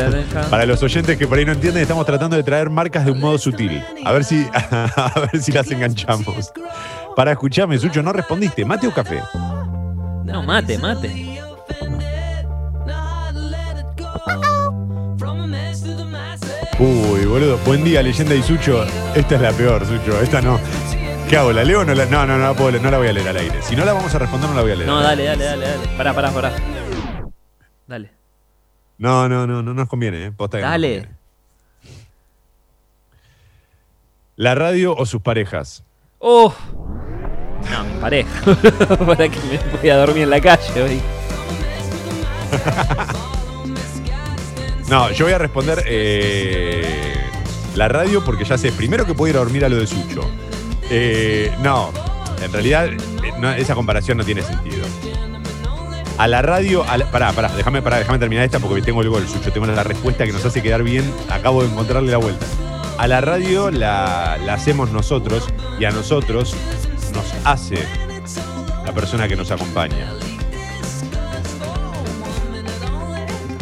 para 0.51 0.63
los 0.67 0.83
oyentes 0.83 1.17
que 1.17 1.25
por 1.25 1.39
ahí 1.39 1.45
no 1.45 1.53
entienden, 1.53 1.81
estamos 1.81 2.05
tratando 2.05 2.35
de 2.35 2.43
traer 2.43 2.69
marcas 2.69 3.03
de 3.03 3.09
un 3.09 3.19
modo 3.19 3.39
sutil. 3.39 3.83
A 4.05 4.11
ver 4.11 4.23
si, 4.23 4.47
a 4.53 5.27
ver 5.31 5.41
si 5.41 5.51
las 5.51 5.71
enganchamos. 5.71 6.53
Para 7.15 7.31
escucharme, 7.31 7.79
Sucho, 7.79 8.03
no 8.03 8.13
respondiste. 8.13 8.63
¿Mate 8.63 8.85
o 8.85 8.93
café? 8.93 9.23
No, 10.23 10.43
mate, 10.43 10.77
mate. 10.77 11.41
Uy, 16.77 17.25
boludo. 17.25 17.57
Buen 17.65 17.83
día, 17.83 18.03
leyenda 18.03 18.35
y 18.35 18.43
Sucho. 18.43 18.85
Esta 19.15 19.35
es 19.35 19.41
la 19.41 19.51
peor, 19.51 19.83
Sucho. 19.87 20.21
Esta 20.21 20.41
no. 20.41 20.59
¿Qué 21.27 21.37
hago? 21.37 21.51
¿La 21.51 21.63
leo 21.63 21.79
o 21.79 21.85
no 21.85 21.95
la.? 21.95 22.05
No, 22.05 22.23
no, 22.27 22.37
no 22.37 22.43
la, 22.43 22.53
puedo 22.53 22.79
no 22.79 22.91
la 22.91 22.99
voy 22.99 23.07
a 23.07 23.13
leer 23.13 23.29
al 23.29 23.37
aire. 23.37 23.63
Si 23.63 23.75
no 23.75 23.83
la 23.83 23.93
vamos 23.93 24.13
a 24.13 24.19
responder, 24.19 24.47
no 24.47 24.55
la 24.55 24.61
voy 24.61 24.73
a 24.73 24.75
leer. 24.75 24.87
No, 24.87 25.01
dale, 25.01 25.23
dale, 25.23 25.43
dale, 25.43 25.67
dale. 25.69 25.87
Pará, 25.97 26.13
pará, 26.13 26.29
pará. 26.29 26.51
No, 28.97 29.27
no, 29.27 29.45
no, 29.45 29.61
no 29.61 29.73
nos 29.73 29.87
conviene, 29.89 30.25
¿eh? 30.25 30.31
Posta 30.31 30.57
que 30.57 30.61
no 30.63 30.67
nos 30.69 30.73
Dale. 30.73 30.93
conviene. 30.99 31.15
¿La 34.37 34.55
radio 34.55 34.95
o 34.95 35.05
sus 35.05 35.21
parejas? 35.21 35.83
¡Oh! 36.19 36.53
No, 37.71 37.83
mi 37.83 37.99
pareja. 37.99 38.41
Para 39.05 39.29
que 39.29 39.39
me 39.39 39.77
voy 39.79 39.89
a 39.89 39.97
dormir 39.97 40.23
en 40.23 40.29
la 40.29 40.41
calle 40.41 40.81
hoy. 40.81 41.01
No, 44.89 45.09
yo 45.11 45.25
voy 45.25 45.33
a 45.33 45.39
responder 45.39 45.83
eh, 45.87 47.15
la 47.73 47.87
radio 47.87 48.23
porque 48.23 48.45
ya 48.45 48.55
sé, 48.55 48.71
primero 48.71 49.03
que 49.03 49.15
puedo 49.15 49.31
ir 49.31 49.35
a 49.37 49.39
dormir 49.39 49.65
a 49.65 49.69
lo 49.69 49.77
de 49.77 49.87
Sucho. 49.87 50.21
Eh, 50.91 51.51
no, 51.61 51.91
en 52.39 52.53
realidad 52.53 52.89
eh, 52.89 52.97
no, 53.39 53.51
esa 53.51 53.73
comparación 53.73 54.19
no 54.19 54.23
tiene 54.23 54.43
sentido. 54.43 54.85
A 56.17 56.27
la 56.27 56.41
radio, 56.41 56.83
a 56.89 56.97
la- 56.97 57.05
pará, 57.11 57.33
pará, 57.33 57.49
déjame, 57.55 57.81
déjame 57.81 58.19
terminar 58.19 58.45
esta 58.45 58.59
porque 58.59 58.81
tengo 58.81 59.01
el 59.01 59.09
gol, 59.09 59.27
Sucho, 59.27 59.51
tengo 59.51 59.65
la 59.67 59.83
respuesta 59.83 60.25
que 60.25 60.31
nos 60.31 60.45
hace 60.45 60.61
quedar 60.61 60.81
bien, 60.83 61.03
acabo 61.29 61.61
de 61.61 61.69
encontrarle 61.69 62.11
la 62.11 62.17
vuelta. 62.17 62.45
A 62.97 63.07
la 63.07 63.19
radio 63.19 63.69
la, 63.69 64.37
la 64.45 64.53
hacemos 64.53 64.91
nosotros 64.91 65.43
y 65.77 65.83
a 65.83 65.91
nosotros 65.91 66.55
nos 67.13 67.25
hace 67.43 67.77
la 68.85 68.93
persona 68.93 69.27
que 69.27 69.35
nos 69.35 69.51
acompaña. 69.51 70.13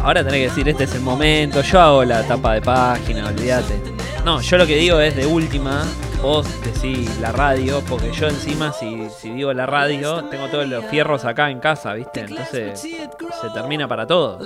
Ahora 0.00 0.22
tenés 0.22 0.40
que 0.40 0.48
decir, 0.50 0.68
este 0.68 0.84
es 0.84 0.94
el 0.94 1.00
momento, 1.00 1.62
yo 1.62 1.80
hago 1.80 2.04
la 2.04 2.22
tapa 2.22 2.52
de 2.54 2.62
página, 2.62 3.26
olvídate. 3.26 3.80
No, 4.24 4.40
yo 4.40 4.58
lo 4.58 4.66
que 4.66 4.76
digo 4.76 5.00
es 5.00 5.16
de 5.16 5.26
última, 5.26 5.82
vos 6.24 6.46
decís 6.62 7.18
la 7.20 7.32
radio, 7.32 7.82
porque 7.86 8.10
yo 8.10 8.28
encima 8.28 8.72
si, 8.72 9.08
si 9.20 9.28
digo 9.30 9.52
la 9.52 9.66
radio, 9.66 10.24
tengo 10.24 10.48
todos 10.48 10.66
los 10.66 10.86
fierros 10.86 11.26
acá 11.26 11.50
en 11.50 11.60
casa, 11.60 11.92
¿viste? 11.92 12.20
Entonces 12.20 12.80
se 12.80 13.50
termina 13.52 13.86
para 13.86 14.06
todo. 14.06 14.38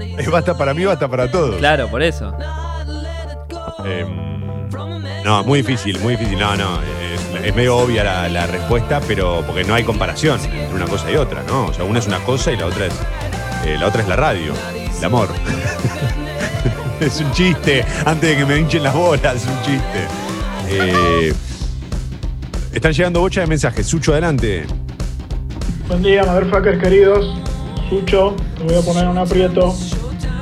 Eh, 0.00 0.28
basta 0.30 0.56
para 0.56 0.72
mí, 0.72 0.86
basta 0.86 1.08
para 1.08 1.30
todos. 1.30 1.56
Claro, 1.56 1.88
por 1.88 2.02
eso. 2.02 2.34
Em, 3.84 4.70
no, 5.22 5.44
muy 5.44 5.58
difícil, 5.60 5.98
muy 6.00 6.16
difícil. 6.16 6.38
No, 6.38 6.56
no, 6.56 6.80
es, 7.12 7.44
es 7.44 7.54
medio 7.54 7.76
obvia 7.76 8.04
la, 8.04 8.28
la 8.30 8.46
respuesta, 8.46 8.98
pero 9.06 9.42
porque 9.46 9.62
no 9.62 9.74
hay 9.74 9.84
comparación 9.84 10.40
entre 10.42 10.74
una 10.74 10.86
cosa 10.86 11.10
y 11.10 11.16
otra, 11.16 11.42
¿no? 11.42 11.66
O 11.66 11.74
sea, 11.74 11.84
una 11.84 11.98
es 11.98 12.06
una 12.06 12.20
cosa 12.20 12.50
y 12.50 12.56
la 12.56 12.64
otra 12.64 12.86
es, 12.86 12.94
eh, 13.66 13.76
la 13.78 13.88
otra 13.88 14.00
es 14.00 14.08
la 14.08 14.16
radio, 14.16 14.54
el 14.98 15.04
amor. 15.04 15.28
es 17.06 17.20
un 17.20 17.32
chiste, 17.32 17.84
antes 18.04 18.30
de 18.30 18.36
que 18.36 18.46
me 18.46 18.58
hinchen 18.58 18.82
las 18.82 18.94
bolas, 18.94 19.36
es 19.36 19.46
un 19.46 19.62
chiste. 19.62 20.06
Eh, 20.68 21.32
están 22.72 22.92
llegando 22.92 23.20
bocha 23.20 23.40
de 23.40 23.46
mensajes. 23.46 23.86
Sucho, 23.86 24.12
adelante. 24.12 24.66
Buen 25.88 26.02
día, 26.02 26.24
motherfuckers 26.24 26.80
queridos. 26.80 27.34
Sucho, 27.90 28.36
te 28.56 28.64
voy 28.64 28.74
a 28.76 28.80
poner 28.80 29.08
un 29.08 29.18
aprieto. 29.18 29.74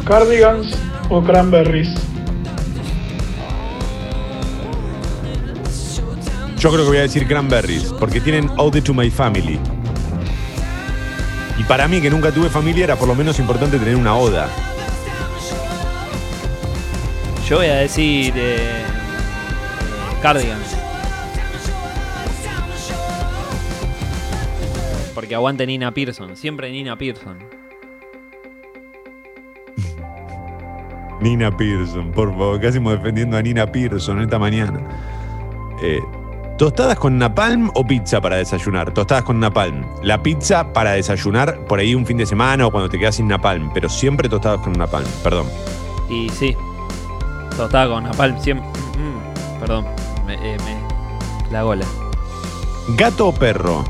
¿Cardigans 0.04 0.76
o 1.08 1.22
cranberries? 1.22 1.88
Yo 6.58 6.70
creo 6.70 6.84
que 6.84 6.88
voy 6.88 6.98
a 6.98 7.02
decir 7.02 7.26
cranberries, 7.26 7.84
porque 7.98 8.20
tienen 8.20 8.50
Ode 8.58 8.82
to 8.82 8.92
My 8.92 9.10
Family. 9.10 9.58
Y 11.58 11.62
para 11.64 11.88
mí, 11.88 12.00
que 12.00 12.10
nunca 12.10 12.30
tuve 12.30 12.48
familia, 12.50 12.84
era 12.84 12.96
por 12.96 13.08
lo 13.08 13.14
menos 13.14 13.38
importante 13.38 13.78
tener 13.78 13.96
una 13.96 14.14
oda. 14.14 14.48
Yo 17.50 17.56
voy 17.56 17.66
a 17.66 17.78
decir 17.78 18.32
eh, 18.36 18.84
Cardigans. 20.22 20.76
Porque 25.12 25.34
aguante 25.34 25.66
Nina 25.66 25.92
Pearson, 25.92 26.36
siempre 26.36 26.70
Nina 26.70 26.96
Pearson. 26.96 27.38
Nina 31.20 31.50
Pearson, 31.56 32.12
por 32.12 32.30
favor, 32.30 32.60
¿qué 32.60 32.68
hacemos 32.68 32.92
defendiendo 32.92 33.36
a 33.36 33.42
Nina 33.42 33.66
Pearson 33.66 34.20
esta 34.20 34.38
mañana? 34.38 34.80
Eh, 35.82 35.98
¿Tostadas 36.56 37.00
con 37.00 37.18
napalm 37.18 37.72
o 37.74 37.84
pizza 37.84 38.20
para 38.20 38.36
desayunar? 38.36 38.94
Tostadas 38.94 39.24
con 39.24 39.40
napalm. 39.40 39.84
La 40.04 40.22
pizza 40.22 40.72
para 40.72 40.92
desayunar 40.92 41.64
por 41.64 41.80
ahí 41.80 41.96
un 41.96 42.06
fin 42.06 42.16
de 42.16 42.26
semana 42.26 42.68
o 42.68 42.70
cuando 42.70 42.88
te 42.88 42.96
quedas 42.96 43.16
sin 43.16 43.26
napalm, 43.26 43.72
pero 43.74 43.88
siempre 43.88 44.28
tostadas 44.28 44.60
con 44.60 44.72
napalm, 44.74 45.08
perdón. 45.24 45.48
Y 46.08 46.28
sí, 46.28 46.56
tostada 47.60 47.88
con 47.88 48.04
napalm 48.04 48.40
siempre. 48.40 48.66
Mm, 48.98 49.60
perdón, 49.60 49.86
me, 50.26 50.34
eh, 50.34 50.56
me- 50.64 51.50
la 51.52 51.62
gola. 51.62 51.84
¿Gato 52.96 53.28
o 53.28 53.32
perro? 53.34 53.84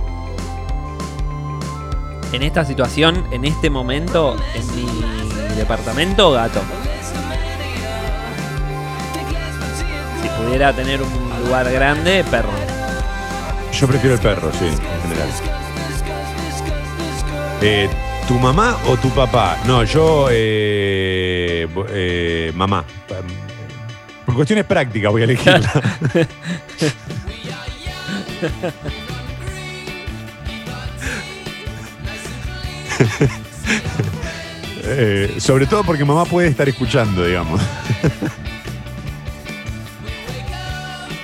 En 2.33 2.43
esta 2.43 2.65
situación, 2.65 3.25
en 3.31 3.45
este 3.45 3.71
momento, 3.71 4.37
en 4.55 4.67
mi 4.77 5.55
departamento, 5.57 6.33
gato. 6.33 6.61
Si 10.23 10.29
pudiera 10.43 10.73
tener 10.73 11.01
un 11.03 11.45
lugar 11.45 11.71
grande, 11.71 12.25
perro. 12.31 12.51
Yo 13.73 13.87
prefiero 13.87 14.15
el 14.17 14.21
perro, 14.21 14.51
sí, 14.53 14.67
en 14.67 15.03
general. 15.03 15.29
Eh, 17.63 17.89
¿Tu 18.29 18.39
mamá 18.39 18.77
o 18.89 18.97
tu 18.97 19.09
papá? 19.11 19.57
No, 19.67 19.83
yo, 19.85 20.29
eh, 20.31 21.67
eh, 21.89 22.53
mamá. 22.55 22.85
Por 24.31 24.37
cuestiones 24.37 24.65
prácticas 24.65 25.11
voy 25.11 25.23
a 25.23 25.25
elegirla. 25.25 25.73
Eh, 34.83 35.37
sobre 35.39 35.67
todo 35.67 35.85
porque 35.85 36.05
mamá 36.05 36.25
puede 36.25 36.49
estar 36.49 36.69
escuchando, 36.69 37.25
digamos. 37.25 37.61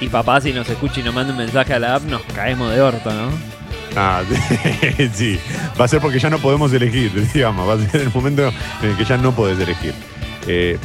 Y 0.00 0.08
papá, 0.08 0.40
si 0.40 0.52
nos 0.52 0.68
escucha 0.68 1.00
y 1.00 1.02
nos 1.02 1.14
manda 1.14 1.32
un 1.32 1.38
mensaje 1.38 1.74
a 1.74 1.78
la 1.78 1.96
app, 1.96 2.04
nos 2.04 2.22
caemos 2.34 2.72
de 2.72 2.80
orto, 2.80 3.12
¿no? 3.12 3.30
Ah, 3.96 4.22
sí. 5.14 5.38
Va 5.80 5.86
a 5.86 5.88
ser 5.88 6.00
porque 6.00 6.18
ya 6.18 6.30
no 6.30 6.38
podemos 6.38 6.72
elegir, 6.72 7.28
digamos. 7.34 7.68
Va 7.68 7.74
a 7.74 7.90
ser 7.90 8.02
el 8.02 8.12
momento 8.12 8.52
en 8.82 8.90
el 8.90 8.96
que 8.96 9.04
ya 9.04 9.16
no 9.16 9.32
podés 9.32 9.58
elegir. 9.58 9.94
Eh, 10.46 10.78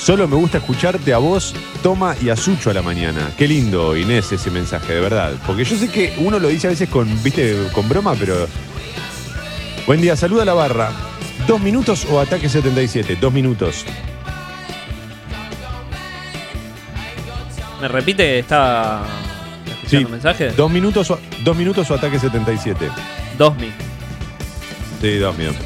solo 0.00 0.26
me 0.26 0.36
gusta 0.36 0.58
escucharte 0.58 1.12
a 1.12 1.18
vos, 1.18 1.54
Toma 1.82 2.14
y 2.20 2.28
a 2.30 2.36
Sucho 2.36 2.70
a 2.70 2.74
la 2.74 2.82
mañana. 2.82 3.30
Qué 3.36 3.46
lindo, 3.46 3.96
Inés, 3.96 4.32
ese 4.32 4.50
mensaje, 4.50 4.94
de 4.94 5.00
verdad. 5.00 5.32
Porque 5.46 5.64
yo 5.64 5.76
sé 5.76 5.88
que 5.90 6.14
uno 6.18 6.38
lo 6.38 6.48
dice 6.48 6.66
a 6.66 6.70
veces 6.70 6.88
con, 6.88 7.22
viste, 7.22 7.68
con 7.72 7.88
broma, 7.88 8.14
pero. 8.18 8.46
Buen 9.86 10.00
día, 10.00 10.16
saluda 10.16 10.42
a 10.42 10.46
la 10.46 10.54
barra. 10.54 10.90
¿Dos 11.46 11.60
minutos 11.60 12.06
o 12.10 12.20
ataque 12.20 12.48
77? 12.48 13.16
Dos 13.20 13.32
minutos. 13.32 13.84
¿Me 17.80 17.88
repite 17.88 18.22
que 18.24 18.38
está 18.40 19.02
Sí, 19.64 19.96
escuchando 19.96 20.08
mensajes? 20.10 20.56
Dos 20.56 20.70
minutos, 20.70 21.10
o, 21.10 21.18
dos 21.42 21.56
minutos 21.56 21.90
o 21.90 21.94
ataque 21.94 22.18
77. 22.18 22.88
Dos 23.38 23.56
mil. 23.56 23.72
Sí, 25.00 25.16
dos 25.16 25.36
minutos. 25.36 25.64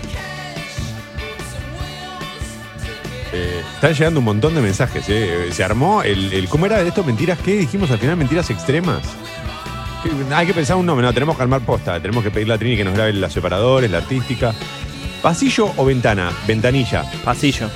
Eh, 3.34 3.62
están 3.74 3.92
llegando 3.94 4.20
un 4.20 4.24
montón 4.26 4.54
de 4.54 4.60
mensajes. 4.62 5.04
eh. 5.08 5.48
Se 5.52 5.64
armó 5.64 6.02
el, 6.02 6.32
el- 6.32 6.48
¿Cómo 6.48 6.66
era 6.66 6.80
esto? 6.80 7.02
¿Mentiras 7.02 7.38
qué? 7.44 7.56
Dijimos 7.56 7.90
al 7.90 7.98
final 7.98 8.16
mentiras 8.16 8.48
extremas. 8.50 9.00
Que- 10.02 10.34
Hay 10.34 10.46
que 10.46 10.54
pensar 10.54 10.76
un 10.76 10.86
nombre, 10.86 11.04
no, 11.06 11.12
tenemos 11.12 11.36
que 11.36 11.42
armar 11.42 11.60
posta. 11.62 12.00
Tenemos 12.00 12.22
que 12.22 12.30
pedirle 12.30 12.54
a 12.54 12.58
Trini 12.58 12.76
que 12.76 12.84
nos 12.84 12.94
grabe 12.94 13.12
los 13.12 13.32
separadores, 13.32 13.90
la 13.90 13.98
artística. 13.98 14.54
¿Pasillo 15.22 15.72
o 15.76 15.84
ventana? 15.84 16.30
Ventanilla. 16.46 17.04
Pasillo. 17.24 17.68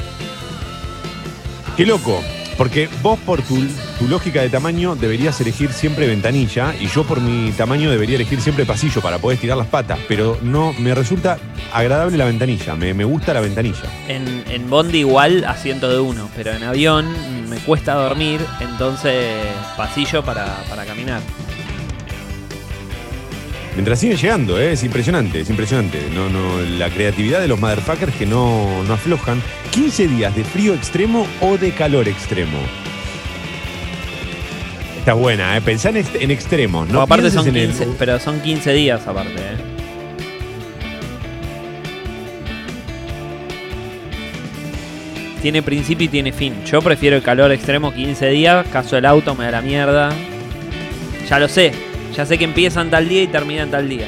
Qué 1.77 1.87
loco. 1.87 2.23
Porque 2.59 2.89
vos 3.03 3.19
por 3.21 3.41
tu, 3.41 3.57
tu 4.01 4.09
lógica 4.09 4.43
de 4.43 4.51
tamaño 4.51 4.97
deberías 4.97 5.41
elegir 5.41 5.73
siempre 5.73 6.09
ventanilla 6.09 6.75
y 6.79 6.89
yo 6.89 7.05
por 7.05 7.21
mi 7.21 7.53
tamaño 7.53 7.89
debería 7.89 8.17
elegir 8.17 8.41
siempre 8.41 8.67
pasillo 8.67 9.01
para 9.01 9.19
poder 9.19 9.37
estirar 9.37 9.57
las 9.57 9.69
patas. 9.69 10.01
Pero 10.09 10.37
no, 10.43 10.73
me 10.73 10.93
resulta 10.93 11.39
agradable 11.73 12.19
la 12.19 12.25
ventanilla. 12.25 12.75
Me, 12.75 12.93
me 12.95 13.05
gusta 13.05 13.33
la 13.33 13.41
ventanilla. 13.41 13.85
En, 14.09 14.43
en 14.51 14.69
Bondi 14.69 14.99
igual 14.99 15.45
asiento 15.45 15.89
de 15.89 16.01
uno, 16.01 16.29
pero 16.35 16.53
en 16.53 16.65
avión 16.65 17.07
me 17.49 17.59
cuesta 17.59 17.95
dormir, 17.95 18.41
entonces 18.61 19.47
pasillo 19.77 20.25
para, 20.25 20.65
para 20.69 20.85
caminar. 20.85 21.21
Mientras 23.79 24.01
siguen 24.01 24.17
llegando, 24.17 24.59
¿eh? 24.59 24.73
es 24.73 24.83
impresionante, 24.83 25.39
es 25.43 25.51
impresionante. 25.51 26.01
No, 26.13 26.29
no, 26.29 26.61
la 26.79 26.91
creatividad 26.91 27.41
de 27.41 27.47
los 27.47 27.61
motherfuckers 27.61 28.13
que 28.17 28.27
no, 28.27 28.83
no 28.83 28.93
aflojan. 28.95 29.41
15 29.71 30.09
días 30.09 30.35
de 30.35 30.43
frío 30.43 30.75
extremo 30.75 31.25
o 31.41 31.57
de 31.57 31.71
calor 31.71 32.09
extremo. 32.09 32.59
Está 34.99 35.13
buena, 35.15 35.57
¿eh? 35.57 35.61
Pensá 35.61 35.91
en, 35.91 36.05
en 36.19 36.31
extremos. 36.33 36.89
No 36.89 37.03
aparte 37.03 37.31
pienses 37.31 37.41
son 37.45 37.49
en 37.57 37.63
el- 37.63 37.69
15, 37.69 37.87
pero 38.01 38.19
son 38.19 38.41
15 38.41 38.73
días 38.73 39.07
aparte, 39.07 39.37
¿eh? 39.37 39.57
Tiene 45.41 45.63
principio 45.63 46.07
y 46.07 46.09
tiene 46.09 46.33
fin. 46.33 46.65
Yo 46.65 46.83
prefiero 46.83 47.17
el 47.17 47.23
calor 47.23 47.53
extremo 47.53 47.93
15 47.95 48.29
días, 48.31 48.67
caso 48.73 48.97
el 48.97 49.07
auto 49.07 49.35
me 49.37 49.45
da 49.45 49.53
la 49.53 49.63
mierda. 49.63 50.11
Ya 51.29 51.39
lo 51.39 51.47
sé, 51.49 51.73
ya 52.19 52.27
sé 52.27 52.37
que 52.37 52.43
empiezan 52.45 52.91
tal 52.91 53.09
día 53.09 53.23
y 53.23 53.29
terminan 53.29 53.71
tal 53.71 53.89
día. 53.89 54.07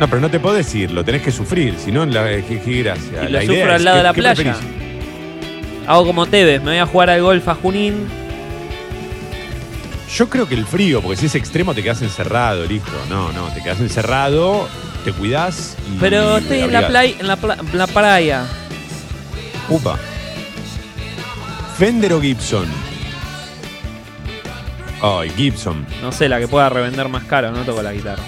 No, 0.00 0.08
pero 0.08 0.20
no 0.20 0.28
te 0.28 0.40
podés 0.40 0.74
ir, 0.74 0.90
lo 0.90 1.04
tenés 1.04 1.22
que 1.22 1.30
sufrir, 1.30 1.76
si 1.78 1.92
no, 1.92 2.04
la, 2.04 2.24
qué, 2.24 2.60
qué 2.64 2.82
gracia. 2.82 3.22
Y 3.22 3.26
lo 3.26 3.30
La 3.30 3.40
sufro 3.42 3.54
idea 3.54 3.74
al 3.76 3.84
lado 3.84 3.96
¿qué- 3.96 3.98
de 3.98 4.02
la 4.02 4.12
playa. 4.34 4.34
preferís? 4.34 5.86
Hago 5.86 6.04
como 6.06 6.26
Tevez, 6.26 6.60
me 6.60 6.72
voy 6.72 6.78
a 6.78 6.86
jugar 6.86 7.10
al 7.10 7.22
golf 7.22 7.46
a 7.48 7.54
Junín. 7.54 7.94
Yo 10.12 10.28
creo 10.28 10.48
que 10.48 10.56
el 10.56 10.66
frío, 10.66 11.00
porque 11.00 11.16
si 11.16 11.26
es 11.26 11.34
extremo 11.36 11.72
te 11.72 11.84
quedas 11.84 12.02
encerrado, 12.02 12.64
listo. 12.66 12.90
No, 13.08 13.32
no, 13.32 13.46
te 13.54 13.62
quedas 13.62 13.78
encerrado 13.80 14.68
te 15.04 15.12
cuidás. 15.12 15.76
y- 15.88 15.98
Pero 16.00 16.38
estoy 16.38 16.60
en 16.60 16.72
la, 16.72 16.86
playa, 16.88 17.14
en 17.18 17.26
la, 17.28 17.36
pla- 17.36 17.58
la 17.72 17.86
playa. 17.86 18.44
Upa. 19.68 19.96
Fender 21.78 22.12
o 22.12 22.20
Gibson. 22.20 22.66
Ay, 25.02 25.30
Gibson. 25.30 25.84
No 26.00 26.12
sé, 26.12 26.28
la 26.28 26.38
que 26.38 26.46
pueda 26.46 26.68
revender 26.68 27.08
más 27.08 27.24
caro, 27.24 27.50
no 27.50 27.64
toco 27.64 27.82
la 27.82 27.92
guitarra. 27.92 28.22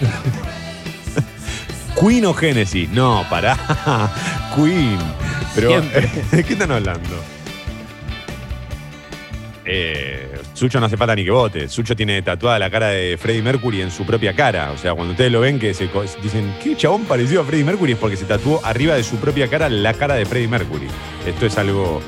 Queen 1.98 2.26
o 2.26 2.34
Genesis. 2.34 2.90
No, 2.90 3.24
pará. 3.30 3.56
Queen. 4.54 4.98
Pero, 5.54 5.70
Siempre. 5.70 6.10
¿de 6.32 6.44
qué 6.44 6.52
están 6.52 6.72
hablando? 6.72 7.08
Eh, 9.64 10.30
Sucho 10.52 10.78
no 10.78 10.86
hace 10.86 10.96
falta 10.96 11.14
ni 11.16 11.24
que 11.24 11.30
vote. 11.30 11.68
Sucho 11.68 11.96
tiene 11.96 12.20
tatuada 12.20 12.58
la 12.58 12.68
cara 12.70 12.88
de 12.88 13.16
Freddie 13.16 13.42
Mercury 13.42 13.80
en 13.80 13.90
su 13.90 14.04
propia 14.04 14.34
cara. 14.34 14.70
O 14.72 14.78
sea, 14.78 14.94
cuando 14.94 15.12
ustedes 15.12 15.32
lo 15.32 15.40
ven 15.40 15.58
que 15.58 15.72
se 15.72 15.88
dicen, 16.22 16.54
¿qué 16.62 16.76
chabón 16.76 17.04
parecido 17.04 17.40
a 17.40 17.44
Freddie 17.44 17.64
Mercury? 17.64 17.92
Es 17.92 17.98
porque 17.98 18.16
se 18.16 18.26
tatuó 18.26 18.60
arriba 18.64 18.94
de 18.96 19.02
su 19.02 19.16
propia 19.16 19.48
cara 19.48 19.68
la 19.70 19.94
cara 19.94 20.14
de 20.14 20.26
Freddie 20.26 20.48
Mercury. 20.48 20.88
Esto 21.26 21.46
es 21.46 21.56
algo... 21.56 22.02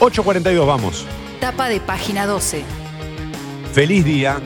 8.42, 0.00 0.66
vamos. 0.66 1.06
Tapa 1.40 1.68
de 1.68 1.80
página 1.80 2.26
12. 2.26 2.62
Feliz 3.72 4.04
día. 4.04 4.40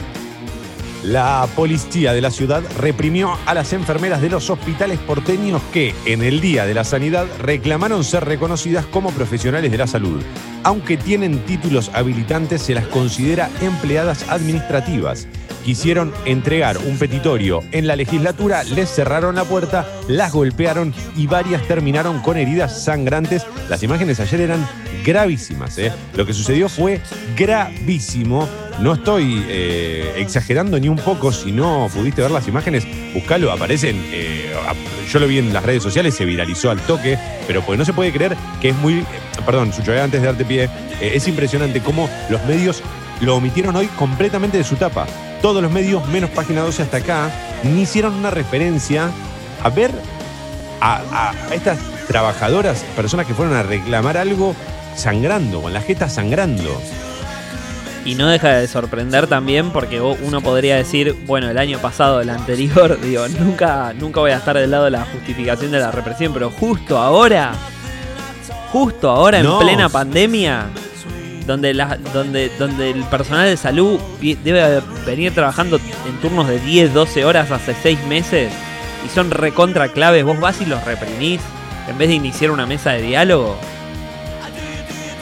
La 1.05 1.47
policía 1.55 2.12
de 2.12 2.20
la 2.20 2.31
ciudad 2.31 2.62
reprimió 2.77 3.39
a 3.47 3.55
las 3.55 3.73
enfermeras 3.73 4.20
de 4.20 4.31
los 4.31 4.51
hospitales 4.51 4.98
porteños 4.98 5.62
que, 5.73 5.94
en 6.06 6.23
el 6.23 6.40
Día 6.40 6.66
de 6.66 6.74
la 6.74 6.82
Sanidad, 6.82 7.27
reclamaron 7.39 8.02
ser 8.02 8.24
reconocidas 8.24 8.85
como 8.86 9.12
profesionales 9.12 9.70
de 9.70 9.78
la 9.78 9.86
salud. 9.86 10.23
Aunque 10.64 10.97
tienen 10.97 11.39
títulos 11.40 11.90
habilitantes, 11.94 12.62
se 12.62 12.74
las 12.74 12.86
considera 12.86 13.48
empleadas 13.60 14.28
administrativas. 14.28 15.26
Quisieron 15.64 16.12
entregar 16.24 16.78
un 16.78 16.97
petitorio 16.98 17.60
en 17.72 17.86
la 17.86 17.94
legislatura, 17.94 18.64
les 18.64 18.89
cerraron 18.89 19.35
la 19.35 19.44
puerta, 19.44 19.86
las 20.09 20.32
golpearon 20.32 20.94
y 21.14 21.26
varias 21.26 21.66
terminaron 21.68 22.20
con 22.20 22.39
heridas 22.39 22.85
sangrantes. 22.85 23.47
Las 23.68 23.82
imágenes 23.82 24.18
ayer 24.20 24.40
eran 24.40 24.66
gravísimas. 25.05 25.76
¿eh? 25.78 25.93
Lo 26.14 26.24
que 26.24 26.32
sucedió 26.32 26.68
fue 26.68 27.01
gravísimo. 27.36 28.48
No 28.80 28.94
estoy 28.94 29.44
eh, 29.48 30.14
exagerando 30.16 30.78
ni 30.78 30.89
un 30.89 30.98
poco. 30.98 31.32
Si 31.32 31.52
no 31.52 31.90
pudiste 31.93 32.22
ver 32.22 32.30
las 32.30 32.48
imágenes, 32.48 32.86
buscalo. 33.12 33.51
Aparecen. 33.52 33.97
eh, 34.12 34.52
yo 35.12 35.18
lo 35.18 35.26
vi 35.26 35.39
en 35.39 35.52
las 35.52 35.64
redes 35.64 35.82
sociales, 35.82 36.14
se 36.14 36.24
viralizó 36.24 36.70
al 36.70 36.80
toque. 36.80 37.18
Pero 37.47 37.62
pues 37.62 37.78
no 37.78 37.85
se 37.85 37.93
puede 37.93 38.12
creer 38.12 38.36
que 38.60 38.70
es 38.70 38.76
muy. 38.76 39.05
Perdón, 39.44 39.72
Sucho, 39.72 39.93
antes 39.93 40.20
de 40.20 40.26
darte 40.26 40.44
eh, 40.50 40.68
es 41.00 41.28
impresionante 41.28 41.80
cómo 41.80 42.08
los 42.28 42.44
medios 42.44 42.82
lo 43.20 43.36
omitieron 43.36 43.74
hoy 43.76 43.86
completamente 43.98 44.58
de 44.58 44.64
su 44.64 44.76
tapa. 44.76 45.06
Todos 45.42 45.62
los 45.62 45.70
medios, 45.70 46.06
menos 46.08 46.30
página 46.30 46.62
12 46.62 46.82
hasta 46.82 46.96
acá, 46.98 47.30
ni 47.62 47.82
hicieron 47.82 48.14
una 48.14 48.30
referencia 48.30 49.10
a 49.62 49.70
ver 49.70 49.92
a, 50.80 51.32
estas 51.52 51.78
trabajadoras, 52.06 52.84
personas 52.96 53.26
que 53.26 53.34
fueron 53.34 53.54
a 53.54 53.62
reclamar 53.62 54.16
algo 54.16 54.54
sangrando, 54.96 55.62
con 55.62 55.72
la 55.72 55.80
jeta 55.80 56.08
sangrando. 56.08 56.80
Y 58.04 58.14
no 58.14 58.28
deja 58.28 58.56
de 58.56 58.68
sorprender 58.68 59.26
también 59.26 59.70
porque 59.70 60.00
uno 60.00 60.40
podría 60.40 60.76
decir, 60.76 61.14
bueno, 61.26 61.50
el 61.50 61.58
año 61.58 61.78
pasado, 61.78 62.20
el 62.20 62.30
anterior, 62.30 62.98
digo, 63.02 63.28
nunca, 63.28 63.92
nunca 63.92 64.20
voy 64.20 64.30
a 64.30 64.38
estar 64.38 64.56
del 64.56 64.70
lado 64.70 64.84
de 64.84 64.92
la 64.92 65.04
justificación 65.04 65.72
de 65.72 65.80
la 65.80 65.90
represión, 65.90 66.32
pero 66.32 66.50
justo 66.50 66.98
ahora, 66.98 67.52
justo 68.72 69.10
ahora 69.10 69.42
No. 69.42 69.60
en 69.60 69.66
plena 69.66 69.88
pandemia, 69.88 70.66
donde, 71.46 71.72
la, 71.74 71.96
donde, 72.12 72.50
donde 72.58 72.90
el 72.90 73.02
personal 73.04 73.46
de 73.46 73.56
salud 73.56 73.98
debe 74.20 74.82
venir 75.06 75.32
trabajando 75.34 75.78
en 76.06 76.16
turnos 76.20 76.46
de 76.48 76.58
10, 76.60 76.92
12 76.92 77.24
horas 77.24 77.50
hace 77.50 77.74
6 77.74 78.04
meses 78.06 78.52
y 79.06 79.08
son 79.08 79.30
recontra 79.30 79.88
claves, 79.88 80.24
vos 80.24 80.38
vas 80.38 80.60
y 80.60 80.66
los 80.66 80.84
reprimís 80.84 81.40
en 81.88 81.96
vez 81.96 82.08
de 82.08 82.14
iniciar 82.14 82.50
una 82.50 82.66
mesa 82.66 82.90
de 82.90 83.02
diálogo. 83.02 83.56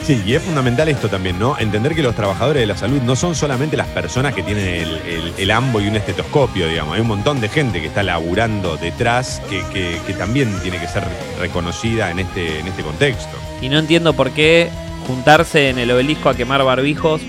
Sí, 0.07 0.23
y 0.25 0.35
es 0.35 0.41
fundamental 0.41 0.87
esto 0.87 1.09
también, 1.09 1.37
¿no? 1.37 1.59
Entender 1.59 1.93
que 1.93 2.01
los 2.01 2.15
trabajadores 2.15 2.61
de 2.61 2.65
la 2.67 2.77
salud 2.77 3.01
no 3.01 3.17
son 3.17 3.35
solamente 3.35 3.75
las 3.75 3.87
personas 3.87 4.33
que 4.33 4.41
tienen 4.41 4.65
el, 4.65 4.97
el- 5.05 5.33
el 5.37 5.51
ambo 5.51 5.81
y 5.81 5.87
un 5.89 5.97
estetoscopio, 5.97 6.65
digamos. 6.69 6.95
Hay 6.95 7.01
un 7.01 7.07
montón 7.07 7.41
de 7.41 7.49
gente 7.49 7.81
que 7.81 7.87
está 7.87 8.03
laburando 8.03 8.77
detrás 8.77 9.41
que, 9.49 9.61
que- 9.73 9.99
que 10.07 10.13
también 10.13 10.49
tiene 10.63 10.79
que 10.79 10.87
ser 10.87 11.03
reconocida 11.41 12.09
en 12.09 12.19
este, 12.19 12.59
en 12.61 12.67
este 12.67 12.83
contexto. 12.83 13.35
Y 13.61 13.67
no 13.67 13.77
entiendo 13.79 14.13
por 14.13 14.31
qué 14.31 14.69
juntarse 15.07 15.67
en 15.71 15.77
el 15.77 15.91
obelisco 15.91 16.29
a 16.29 16.35
quemar 16.35 16.63
barbijos 16.63 17.21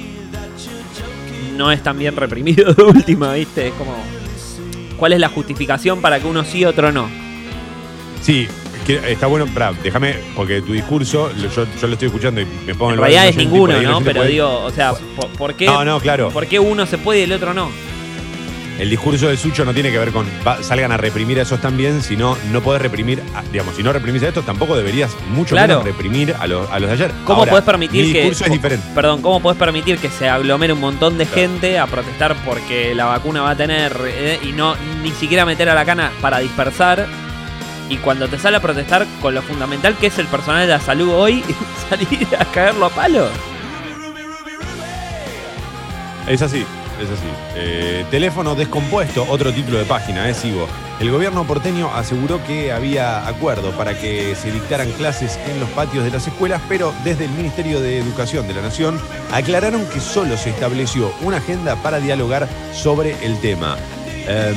no 1.56 1.72
es 1.72 1.82
tan 1.82 1.98
bien 1.98 2.14
reprimido 2.14 2.72
de 2.74 2.82
última, 2.84 3.32
¿viste? 3.32 3.66
Es 3.68 3.74
como. 3.74 3.92
¿Cuál 4.96 5.14
es 5.14 5.18
la 5.18 5.28
justificación 5.28 6.00
para 6.00 6.20
que 6.20 6.28
uno 6.28 6.44
sí 6.44 6.58
y 6.58 6.64
otro 6.64 6.92
no? 6.92 7.08
Sí, 8.22 8.46
está 8.94 9.26
bueno, 9.26 9.46
pará, 9.46 9.72
déjame, 9.82 10.16
porque 10.34 10.60
tu 10.62 10.72
discurso, 10.72 11.30
yo, 11.36 11.48
yo 11.80 11.86
lo 11.86 11.92
estoy 11.94 12.06
escuchando 12.06 12.40
y 12.40 12.46
me 12.66 12.74
pongo 12.74 12.90
En 12.92 12.94
el 12.94 13.00
realidad 13.00 13.28
es 13.28 13.36
ninguno, 13.36 13.80
¿no? 13.82 14.00
Pero 14.00 14.20
puede- 14.20 14.30
digo, 14.30 14.62
o 14.64 14.70
sea, 14.70 14.92
¿por, 14.92 15.28
por 15.30 15.54
qué? 15.54 15.66
No, 15.66 15.84
no, 15.84 16.00
claro. 16.00 16.30
¿Por 16.30 16.46
qué 16.46 16.58
uno 16.58 16.86
se 16.86 16.98
puede 16.98 17.20
y 17.20 17.22
el 17.24 17.32
otro 17.32 17.52
no? 17.54 17.70
El 18.78 18.90
discurso 18.90 19.26
de 19.26 19.36
Sucho 19.36 19.64
no 19.64 19.74
tiene 19.74 19.90
que 19.90 19.98
ver 19.98 20.12
con 20.12 20.24
va- 20.46 20.62
salgan 20.62 20.92
a 20.92 20.96
reprimir 20.96 21.40
a 21.40 21.42
esos 21.42 21.60
también, 21.60 22.00
sino 22.00 22.38
no 22.52 22.60
podés 22.62 22.80
reprimir, 22.80 23.20
a- 23.34 23.42
digamos, 23.50 23.74
si 23.74 23.82
no 23.82 23.92
reprimís 23.92 24.22
a 24.22 24.28
estos, 24.28 24.46
tampoco 24.46 24.76
deberías 24.76 25.10
mucho 25.30 25.56
Claro. 25.56 25.80
menos 25.80 25.84
reprimir 25.84 26.32
a 26.38 26.46
los, 26.46 26.70
a 26.70 26.78
los 26.78 26.88
de 26.88 26.94
ayer. 26.94 27.10
¿Cómo 27.24 27.40
Ahora, 27.40 27.50
podés 27.50 27.64
permitir 27.64 28.06
mi 28.06 28.12
que. 28.12 28.28
es 28.28 28.38
diferente. 28.52 28.86
Perdón, 28.94 29.20
¿cómo 29.20 29.40
podés 29.40 29.58
permitir 29.58 29.98
que 29.98 30.08
se 30.10 30.28
aglomere 30.28 30.72
un 30.74 30.80
montón 30.80 31.18
de 31.18 31.26
gente 31.26 31.76
a 31.76 31.88
protestar 31.88 32.36
porque 32.44 32.94
la 32.94 33.06
vacuna 33.06 33.42
va 33.42 33.50
a 33.50 33.56
tener 33.56 33.92
eh, 34.06 34.38
y 34.44 34.52
no 34.52 34.76
ni 35.02 35.10
siquiera 35.10 35.44
meter 35.44 35.68
a 35.68 35.74
la 35.74 35.84
cana 35.84 36.12
para 36.20 36.38
dispersar? 36.38 37.04
Y 37.88 37.96
cuando 37.98 38.28
te 38.28 38.38
sale 38.38 38.58
a 38.58 38.60
protestar 38.60 39.06
con 39.22 39.34
lo 39.34 39.42
fundamental 39.42 39.96
que 39.96 40.08
es 40.08 40.18
el 40.18 40.26
personal 40.26 40.66
de 40.66 40.72
la 40.74 40.80
salud 40.80 41.10
hoy, 41.10 41.42
salir 41.88 42.28
a 42.38 42.44
caerlo 42.46 42.86
a 42.86 42.90
palos. 42.90 43.30
Es 46.26 46.42
así, 46.42 46.58
es 47.00 47.08
así. 47.08 47.28
Eh, 47.56 48.04
teléfono 48.10 48.54
descompuesto, 48.54 49.24
otro 49.28 49.52
título 49.52 49.78
de 49.78 49.84
página, 49.86 50.28
eh, 50.28 50.34
sigo. 50.34 50.68
El 51.00 51.10
gobierno 51.10 51.46
porteño 51.46 51.88
aseguró 51.94 52.44
que 52.44 52.72
había 52.72 53.26
acuerdo 53.26 53.70
para 53.70 53.98
que 53.98 54.34
se 54.34 54.50
dictaran 54.50 54.90
clases 54.92 55.38
en 55.48 55.60
los 55.60 55.68
patios 55.70 56.04
de 56.04 56.10
las 56.10 56.26
escuelas, 56.26 56.60
pero 56.68 56.92
desde 57.04 57.24
el 57.26 57.30
Ministerio 57.30 57.80
de 57.80 57.98
Educación 57.98 58.48
de 58.48 58.54
la 58.54 58.62
Nación 58.62 59.00
aclararon 59.32 59.86
que 59.86 60.00
solo 60.00 60.36
se 60.36 60.50
estableció 60.50 61.12
una 61.22 61.36
agenda 61.36 61.76
para 61.76 62.00
dialogar 62.00 62.48
sobre 62.72 63.14
el 63.24 63.40
tema. 63.40 63.76
Em, 64.28 64.54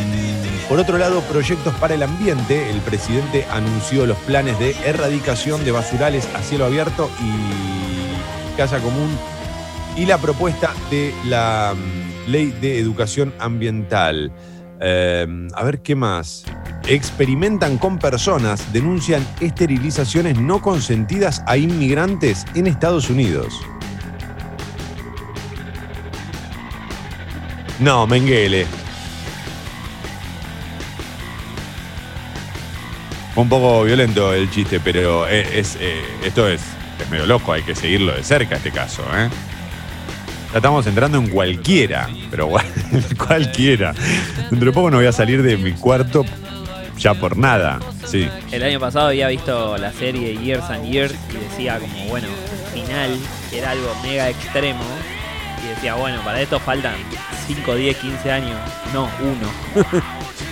por 0.68 0.80
otro 0.80 0.98
lado, 0.98 1.22
proyectos 1.22 1.74
para 1.76 1.96
el 1.96 2.04
ambiente. 2.04 2.70
El 2.70 2.82
presidente 2.82 3.46
anunció 3.50 4.06
los 4.06 4.18
planes 4.20 4.60
de 4.60 4.76
erradicación 4.86 5.64
de 5.64 5.72
basurales 5.72 6.28
a 6.36 6.42
cielo 6.42 6.66
abierto 6.66 7.10
y 7.22 8.58
casa 8.58 8.80
común 8.80 9.10
y 9.96 10.06
la 10.06 10.18
propuesta 10.18 10.74
de 10.90 11.14
la 11.26 11.74
mm, 11.76 12.32
ley 12.32 12.54
de 12.60 12.80
educación 12.80 13.34
ambiental. 13.40 14.32
Eh, 14.82 15.48
a 15.54 15.64
ver 15.64 15.82
qué 15.82 15.96
más. 15.96 16.44
Experimentan 16.88 17.78
con 17.78 17.98
personas, 17.98 18.74
denuncian 18.74 19.26
esterilizaciones 19.40 20.38
no 20.38 20.62
consentidas 20.62 21.44
a 21.48 21.56
inmigrantes 21.56 22.46
en 22.56 22.68
Estados 22.68 23.10
Unidos. 23.10 23.62
No, 27.80 28.06
Menguele. 28.06 28.66
Un 33.36 33.50
poco 33.50 33.84
violento 33.84 34.34
el 34.34 34.50
chiste, 34.50 34.80
pero 34.80 35.28
es, 35.28 35.48
es, 35.54 35.78
eh, 35.80 36.02
esto 36.24 36.48
es, 36.48 36.62
es 37.00 37.10
medio 37.10 37.26
loco, 37.26 37.54
hay 37.54 37.64
que 37.64 37.76
seguirlo 37.76 38.14
de 38.14 38.24
cerca 38.24 38.56
este 38.56 38.72
caso, 38.72 39.04
¿eh? 39.16 39.30
Ya 40.52 40.58
estamos 40.58 40.86
entrando 40.86 41.18
en 41.18 41.30
cualquiera, 41.30 42.10
pero 42.30 42.50
cualquiera. 43.28 43.94
Dentro 44.50 44.70
de 44.70 44.74
poco 44.74 44.92
no 44.92 44.98
voy 44.98 45.06
a 45.06 45.14
salir 45.14 45.42
de 45.44 45.56
mi 45.56 45.72
cuarto 45.72 46.26
ya 46.98 47.14
por 47.16 47.36
nada, 47.36 47.80
sí. 48.06 48.30
El 48.52 48.62
año 48.64 48.80
pasado 48.80 49.08
había 49.08 49.28
visto 49.28 49.76
la 49.78 49.92
serie 49.92 50.38
Years 50.38 50.66
and 50.70 50.86
Years 50.86 51.16
y 51.32 51.38
decía 51.38 51.80
como, 51.80 52.06
bueno, 52.10 52.28
el 52.28 52.82
final 52.82 53.18
era 53.52 53.72
algo 53.72 53.96
mega 54.04 54.30
extremo. 54.30 54.84
Y 55.64 55.70
decía, 55.70 55.96
bueno, 55.96 56.22
para 56.24 56.42
esto 56.42 56.60
faltan 56.60 56.94
5, 57.48 57.76
10, 57.76 57.98
15 57.98 58.32
años. 58.32 58.60
No, 58.94 59.10
uno. 59.20 59.84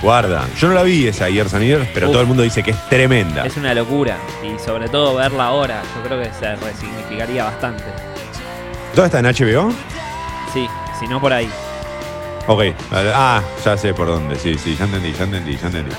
Guarda, 0.00 0.46
yo 0.56 0.68
no 0.68 0.74
la 0.74 0.84
vi 0.84 1.08
esa 1.08 1.28
Years 1.28 1.54
and 1.54 1.64
Years, 1.64 1.88
pero 1.92 2.06
Uf. 2.06 2.12
todo 2.12 2.22
el 2.22 2.28
mundo 2.28 2.44
dice 2.44 2.62
que 2.62 2.70
es 2.70 2.88
tremenda. 2.88 3.44
Es 3.44 3.56
una 3.56 3.74
locura. 3.74 4.16
Y 4.44 4.56
sobre 4.64 4.88
todo 4.88 5.16
verla 5.16 5.46
ahora, 5.46 5.82
yo 5.96 6.02
creo 6.04 6.22
que 6.22 6.30
se 6.32 6.54
resignificaría 6.54 7.44
bastante. 7.44 7.84
¿Todo 8.94 9.06
está 9.06 9.18
en 9.18 9.26
HBO? 9.26 9.72
Sí, 10.52 10.68
si 11.00 11.08
no 11.08 11.20
por 11.20 11.32
ahí. 11.32 11.50
Ok, 12.46 12.62
ah, 12.92 13.42
ya 13.64 13.76
sé 13.76 13.92
por 13.92 14.06
dónde, 14.06 14.36
sí, 14.36 14.56
sí, 14.56 14.76
ya 14.76 14.84
entendí, 14.84 15.12
ya 15.12 15.24
entendí, 15.24 15.56
ya 15.56 15.66
entendí. 15.66 15.94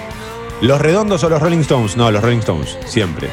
¿Los 0.61 0.81
redondos 0.81 1.23
o 1.23 1.29
los 1.29 1.41
Rolling 1.41 1.59
Stones? 1.59 1.95
No, 1.95 2.09
los 2.09 2.23
Rolling 2.23 2.39
Stones, 2.39 2.77
siempre. 2.85 3.29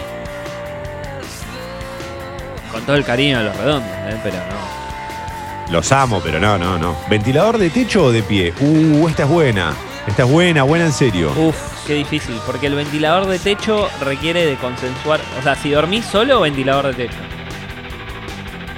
Con 2.72 2.82
todo 2.84 2.96
el 2.96 3.04
cariño 3.04 3.38
de 3.38 3.44
los 3.44 3.56
redondos, 3.56 3.90
¿eh? 3.90 4.20
pero 4.22 4.36
no. 4.36 5.72
Los 5.72 5.90
amo, 5.92 6.20
pero 6.22 6.38
no, 6.38 6.58
no, 6.58 6.76
no. 6.76 6.96
¿Ventilador 7.08 7.56
de 7.58 7.70
techo 7.70 8.04
o 8.04 8.12
de 8.12 8.22
pie? 8.22 8.52
Uh, 8.60 9.08
esta 9.08 9.22
es 9.22 9.28
buena. 9.28 9.72
Esta 10.06 10.22
es 10.22 10.30
buena, 10.30 10.62
buena 10.62 10.86
en 10.86 10.92
serio. 10.92 11.32
Uf, 11.36 11.56
qué 11.86 11.94
difícil, 11.94 12.36
porque 12.46 12.68
el 12.68 12.74
ventilador 12.76 13.26
de 13.26 13.38
techo 13.38 13.88
requiere 14.00 14.46
de 14.46 14.54
consensuar. 14.56 15.20
O 15.38 15.42
sea, 15.42 15.56
si 15.56 15.70
dormís 15.70 16.04
solo, 16.04 16.40
ventilador 16.40 16.94
de 16.94 17.06
techo. 17.06 17.18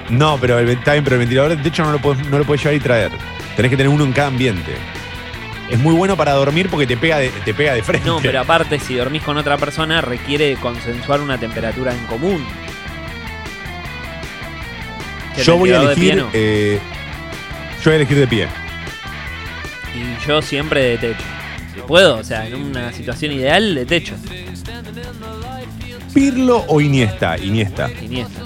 No, 0.09 0.39
pero 0.41 0.59
el, 0.59 0.69
está 0.71 0.93
bien, 0.93 1.05
pero 1.05 1.17
el 1.17 1.21
ventilador 1.21 1.55
de 1.55 1.63
techo 1.63 1.85
no 1.85 1.93
lo, 1.93 1.99
puedes, 1.99 2.27
no 2.29 2.39
lo 2.39 2.45
llevar 2.45 2.75
y 2.75 2.81
traer. 2.81 3.13
Tenés 3.57 3.71
que 3.71 3.77
tener 3.77 3.91
uno 3.91 4.05
en 4.05 4.13
cada 4.13 4.29
ambiente. 4.29 4.75
Es 5.69 5.79
muy 5.79 5.95
bueno 5.95 6.17
para 6.17 6.33
dormir 6.33 6.71
porque 6.71 6.87
te 6.87 6.97
pega 6.97 7.19
de, 7.19 7.29
te 7.29 7.53
pega 7.53 7.75
de 7.75 7.83
frente. 7.83 8.07
No, 8.07 8.19
pero 8.23 8.41
aparte, 8.41 8.79
si 8.79 8.95
dormís 8.95 9.23
con 9.23 9.37
otra 9.37 9.59
persona, 9.59 10.01
requiere 10.01 10.47
de 10.47 10.57
consensuar 10.57 11.21
una 11.21 11.39
temperatura 11.39 11.93
en 11.93 12.05
común. 12.07 12.43
Yo 15.45 15.57
voy 15.57 15.71
a 15.73 15.83
elegir. 15.83 16.17
no. 16.17 16.31
eh, 16.33 16.81
yo 17.79 17.85
voy 17.85 17.93
a 17.93 17.97
elegir 17.97 18.19
de 18.19 18.27
pie. 18.27 18.49
Y 19.99 20.27
yo 20.27 20.41
siempre 20.43 20.83
de 20.83 20.99
techo. 20.99 21.25
Si 21.75 21.81
puedo, 21.81 22.17
o 22.19 22.25
sea, 22.25 22.47
en 22.47 22.55
una 22.55 22.93
situación 22.93 23.33
ideal, 23.33 23.75
de 23.75 23.85
techo. 23.85 24.15
¿Pirlo 26.15 26.65
o 26.69 26.81
Iniesta? 26.81 27.37
Iniesta. 27.39 27.91
Iniesta. 28.03 28.41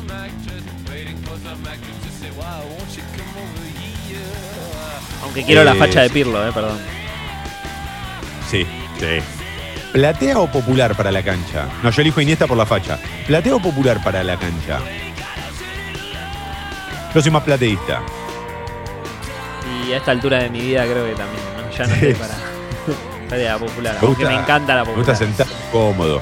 Aunque 5.22 5.44
quiero 5.44 5.64
la 5.64 5.72
Eh, 5.72 5.78
facha 5.78 6.02
de 6.02 6.10
Pirlo, 6.10 6.46
eh, 6.46 6.52
perdón. 6.52 6.78
Sí, 8.50 8.66
sí. 8.98 9.06
¿Platea 9.92 10.38
o 10.38 10.50
popular 10.50 10.96
para 10.96 11.10
la 11.10 11.22
cancha? 11.22 11.66
No, 11.82 11.90
yo 11.90 12.02
elijo 12.02 12.20
Iniesta 12.20 12.46
por 12.46 12.56
la 12.56 12.66
facha. 12.66 12.98
¿Platea 13.26 13.54
o 13.54 13.60
popular 13.62 14.02
para 14.02 14.22
la 14.24 14.36
cancha? 14.36 14.80
Yo 17.14 17.20
soy 17.20 17.30
más 17.30 17.42
plateísta. 17.42 18.02
Y 19.88 19.92
a 19.92 19.96
esta 19.98 20.10
altura 20.12 20.38
de 20.42 20.50
mi 20.50 20.60
vida 20.60 20.84
creo 20.84 21.04
que 21.06 21.14
también, 21.14 21.42
¿no? 21.56 21.76
Ya 21.76 21.86
no 21.86 21.94
estoy 21.94 22.14
para 22.14 23.58
popular. 23.58 23.96
Me 24.00 24.06
Aunque 24.06 24.24
me 24.26 24.34
encanta 24.34 24.74
la 24.74 24.84
Me 24.84 24.92
gusta 24.94 25.12
popular. 25.14 25.16
sentar 25.16 25.46
cómodo. 25.72 26.20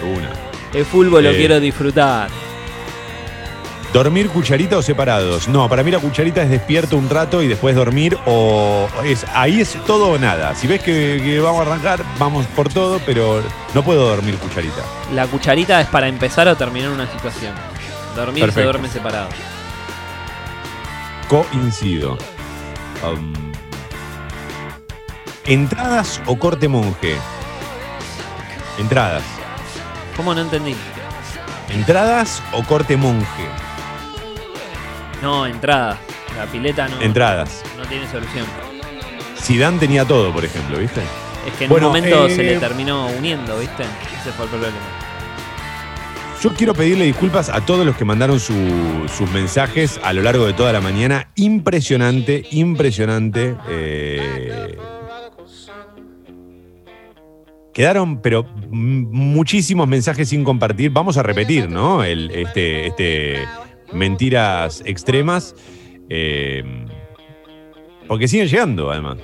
De 0.00 0.08
una. 0.18 0.30
El 0.72 0.84
fútbol 0.86 1.22
lo 1.24 1.30
Eh, 1.30 1.36
quiero 1.36 1.60
disfrutar. 1.60 2.28
¿Dormir 3.92 4.30
cucharita 4.30 4.78
o 4.78 4.82
separados? 4.82 5.48
No, 5.48 5.68
para 5.68 5.82
mí 5.82 5.90
la 5.90 5.98
cucharita 5.98 6.42
es 6.42 6.48
despierto 6.48 6.96
un 6.96 7.10
rato 7.10 7.42
y 7.42 7.48
después 7.48 7.76
dormir 7.76 8.16
o 8.24 8.88
es 9.04 9.26
ahí 9.34 9.60
es 9.60 9.76
todo 9.86 10.12
o 10.12 10.18
nada. 10.18 10.54
Si 10.54 10.66
ves 10.66 10.80
que, 10.80 11.20
que 11.22 11.40
vamos 11.40 11.60
a 11.66 11.70
arrancar, 11.70 12.02
vamos 12.18 12.46
por 12.56 12.70
todo, 12.70 12.98
pero 13.04 13.42
no 13.74 13.84
puedo 13.84 14.08
dormir 14.08 14.36
cucharita. 14.36 14.80
La 15.14 15.26
cucharita 15.26 15.78
es 15.82 15.88
para 15.88 16.08
empezar 16.08 16.48
o 16.48 16.56
terminar 16.56 16.88
una 16.90 17.06
situación. 17.12 17.52
Dormir 18.16 18.50
se 18.50 18.62
duerme 18.62 18.88
separado. 18.88 19.28
Coincido. 21.32 22.18
Um, 23.02 23.32
¿Entradas 25.46 26.20
o 26.26 26.38
corte 26.38 26.68
monje? 26.68 27.16
Entradas. 28.76 29.22
¿Cómo 30.14 30.34
no 30.34 30.42
entendí? 30.42 30.76
¿Entradas 31.70 32.42
o 32.52 32.62
corte 32.64 32.98
monje? 32.98 33.48
No, 35.22 35.46
entrada. 35.46 35.98
La 36.36 36.44
pileta 36.44 36.86
no, 36.88 37.00
Entradas. 37.00 37.62
no 37.78 37.86
tiene 37.86 38.06
solución. 38.10 38.44
Zidane 39.40 39.78
tenía 39.78 40.04
todo, 40.04 40.34
por 40.34 40.44
ejemplo, 40.44 40.76
¿viste? 40.76 41.00
Es 41.46 41.54
que 41.54 41.64
en 41.64 41.70
Bueno, 41.70 41.86
un 41.86 41.94
momento 41.94 42.26
eh, 42.26 42.36
se 42.36 42.42
le 42.42 42.58
terminó 42.58 43.06
uniendo, 43.06 43.58
¿viste? 43.58 43.84
Ese 44.20 44.32
fue 44.32 44.44
el 44.44 44.50
problema. 44.50 44.76
Yo 46.42 46.50
quiero 46.54 46.74
pedirle 46.74 47.04
disculpas 47.04 47.48
a 47.48 47.64
todos 47.64 47.86
los 47.86 47.96
que 47.96 48.04
mandaron 48.04 48.40
su- 48.40 49.06
sus 49.16 49.30
mensajes 49.30 50.00
a 50.02 50.12
lo 50.12 50.22
largo 50.22 50.44
de 50.46 50.52
toda 50.52 50.72
la 50.72 50.80
mañana. 50.80 51.28
Impresionante, 51.36 52.44
impresionante. 52.50 53.54
eh, 53.68 54.76
Quedaron, 57.72 58.20
pero 58.20 58.44
muchísimos 58.70 59.88
mensajes 59.88 60.28
sin 60.28 60.44
compartir. 60.44 60.90
Vamos 60.90 61.16
a 61.16 61.22
repetir, 61.22 61.70
¿no? 61.70 62.04
Este, 62.04 62.88
este 62.88 63.38
mentiras 63.92 64.82
extremas. 64.84 65.54
eh, 66.10 66.62
porque 68.08 68.28
siguen 68.28 68.48
llegando, 68.48 68.90
además. 68.90 69.16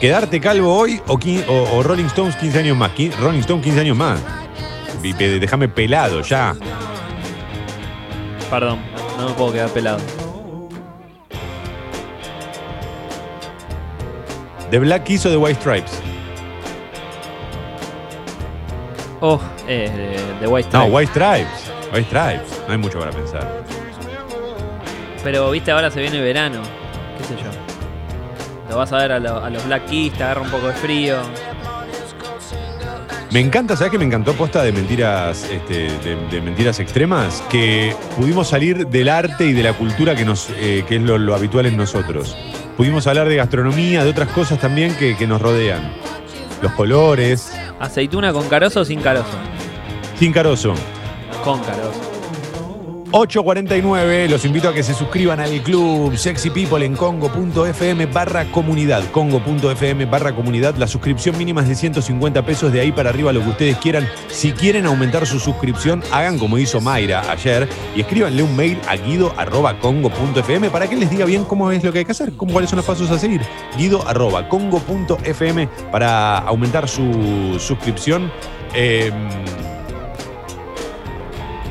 ¿Quedarte 0.00 0.40
calvo 0.40 0.76
hoy 0.76 1.00
o, 1.06 1.14
o- 1.14 1.76
o 1.78 1.82
Rolling 1.82 2.04
Stones 2.06 2.36
15 2.36 2.58
años 2.58 2.76
más? 2.76 2.90
Rolling 3.20 3.40
Stones 3.40 3.64
15 3.64 3.80
años 3.80 3.96
más. 3.96 4.20
Déjame 5.02 5.68
pelado 5.68 6.20
ya. 6.22 6.54
Perdón, 8.50 8.78
no 9.18 9.28
me 9.28 9.34
puedo 9.34 9.52
quedar 9.52 9.68
pelado. 9.70 9.98
¿The 14.70 14.78
Black 14.80 15.04
Keys 15.04 15.24
o 15.26 15.30
The 15.30 15.36
White 15.36 15.60
Stripes? 15.60 15.92
Oh, 19.20 19.40
eh, 19.66 19.90
de, 19.90 20.40
de 20.40 20.46
White 20.48 20.68
No, 20.72 20.84
Stripes. 20.86 20.94
White 20.94 21.12
Stripes. 21.12 21.72
White 21.94 22.06
Stripes. 22.08 22.62
No 22.66 22.72
hay 22.72 22.78
mucho 22.78 22.98
para 22.98 23.12
pensar. 23.12 23.64
Pero 25.24 25.50
viste, 25.50 25.70
ahora 25.70 25.90
se 25.90 26.00
viene 26.00 26.20
verano. 26.20 26.60
¿Qué 27.18 27.24
sé 27.24 27.34
yo? 27.42 27.50
Lo 28.68 28.76
vas 28.76 28.92
a 28.92 28.98
ver 28.98 29.12
a, 29.12 29.18
lo- 29.18 29.44
a 29.44 29.50
los 29.50 29.64
Black 29.66 29.86
Keys, 29.86 30.12
te 30.14 30.22
agarra 30.24 30.40
un 30.42 30.50
poco 30.50 30.68
de 30.68 30.74
frío. 30.74 31.16
Me 33.30 33.40
encanta, 33.40 33.76
¿sabes 33.76 33.90
qué 33.90 33.98
me 33.98 34.04
encantó 34.04 34.32
posta 34.34 34.62
de 34.62 34.72
mentiras, 34.72 35.44
este, 35.50 35.90
de, 35.90 36.16
de 36.30 36.40
mentiras 36.40 36.78
extremas? 36.80 37.42
Que 37.50 37.94
pudimos 38.16 38.48
salir 38.48 38.86
del 38.86 39.08
arte 39.08 39.46
y 39.46 39.52
de 39.52 39.62
la 39.62 39.72
cultura 39.72 40.14
que, 40.14 40.24
nos, 40.24 40.48
eh, 40.56 40.84
que 40.88 40.96
es 40.96 41.02
lo, 41.02 41.18
lo 41.18 41.34
habitual 41.34 41.66
en 41.66 41.76
nosotros. 41.76 42.36
Pudimos 42.76 43.06
hablar 43.06 43.28
de 43.28 43.36
gastronomía, 43.36 44.04
de 44.04 44.10
otras 44.10 44.28
cosas 44.28 44.58
también 44.58 44.94
que, 44.96 45.16
que 45.16 45.26
nos 45.26 45.42
rodean. 45.42 45.92
Los 46.62 46.72
colores, 46.72 47.52
¿Aceituna 47.78 48.32
con 48.32 48.48
carozo 48.48 48.80
o 48.80 48.84
sin 48.84 49.00
carozo? 49.00 49.26
sin 50.18 50.32
carozo. 50.32 50.74
Con 51.44 51.60
carozo. 51.60 52.00
849, 53.12 54.28
los 54.28 54.44
invito 54.44 54.68
a 54.68 54.74
que 54.74 54.82
se 54.82 54.92
suscriban 54.92 55.40
al 55.40 55.62
club 55.62 56.16
Sexy 56.16 56.50
People 56.50 56.84
en 56.84 56.94
congo.fm 56.96 58.06
barra 58.06 58.44
comunidad. 58.50 59.04
Congo.fm 59.12 60.04
barra 60.06 60.34
comunidad. 60.34 60.74
La 60.76 60.86
suscripción 60.86 61.38
mínima 61.38 61.62
es 61.62 61.68
de 61.68 61.74
150 61.74 62.44
pesos, 62.44 62.72
de 62.72 62.80
ahí 62.80 62.92
para 62.92 63.10
arriba 63.10 63.32
lo 63.32 63.42
que 63.42 63.48
ustedes 63.50 63.76
quieran. 63.78 64.08
Si 64.28 64.52
quieren 64.52 64.86
aumentar 64.86 65.26
su 65.26 65.38
suscripción, 65.38 66.02
hagan 66.12 66.38
como 66.38 66.58
hizo 66.58 66.80
Mayra 66.80 67.30
ayer 67.30 67.68
y 67.94 68.00
escríbanle 68.00 68.42
un 68.42 68.56
mail 68.56 68.78
a 68.88 68.96
guido.congo.fm 68.96 70.70
para 70.70 70.88
que 70.88 70.96
les 70.96 71.08
diga 71.10 71.24
bien 71.24 71.44
cómo 71.44 71.70
es 71.70 71.84
lo 71.84 71.92
que 71.92 72.00
hay 72.00 72.04
que 72.04 72.12
hacer, 72.12 72.32
cómo, 72.36 72.52
cuáles 72.52 72.70
son 72.70 72.78
los 72.78 72.86
pasos 72.86 73.10
a 73.10 73.18
seguir. 73.18 73.40
Guido.congo.fm 73.78 75.68
para 75.90 76.38
aumentar 76.38 76.88
su 76.88 77.56
suscripción. 77.58 78.30
Eh, 78.74 79.12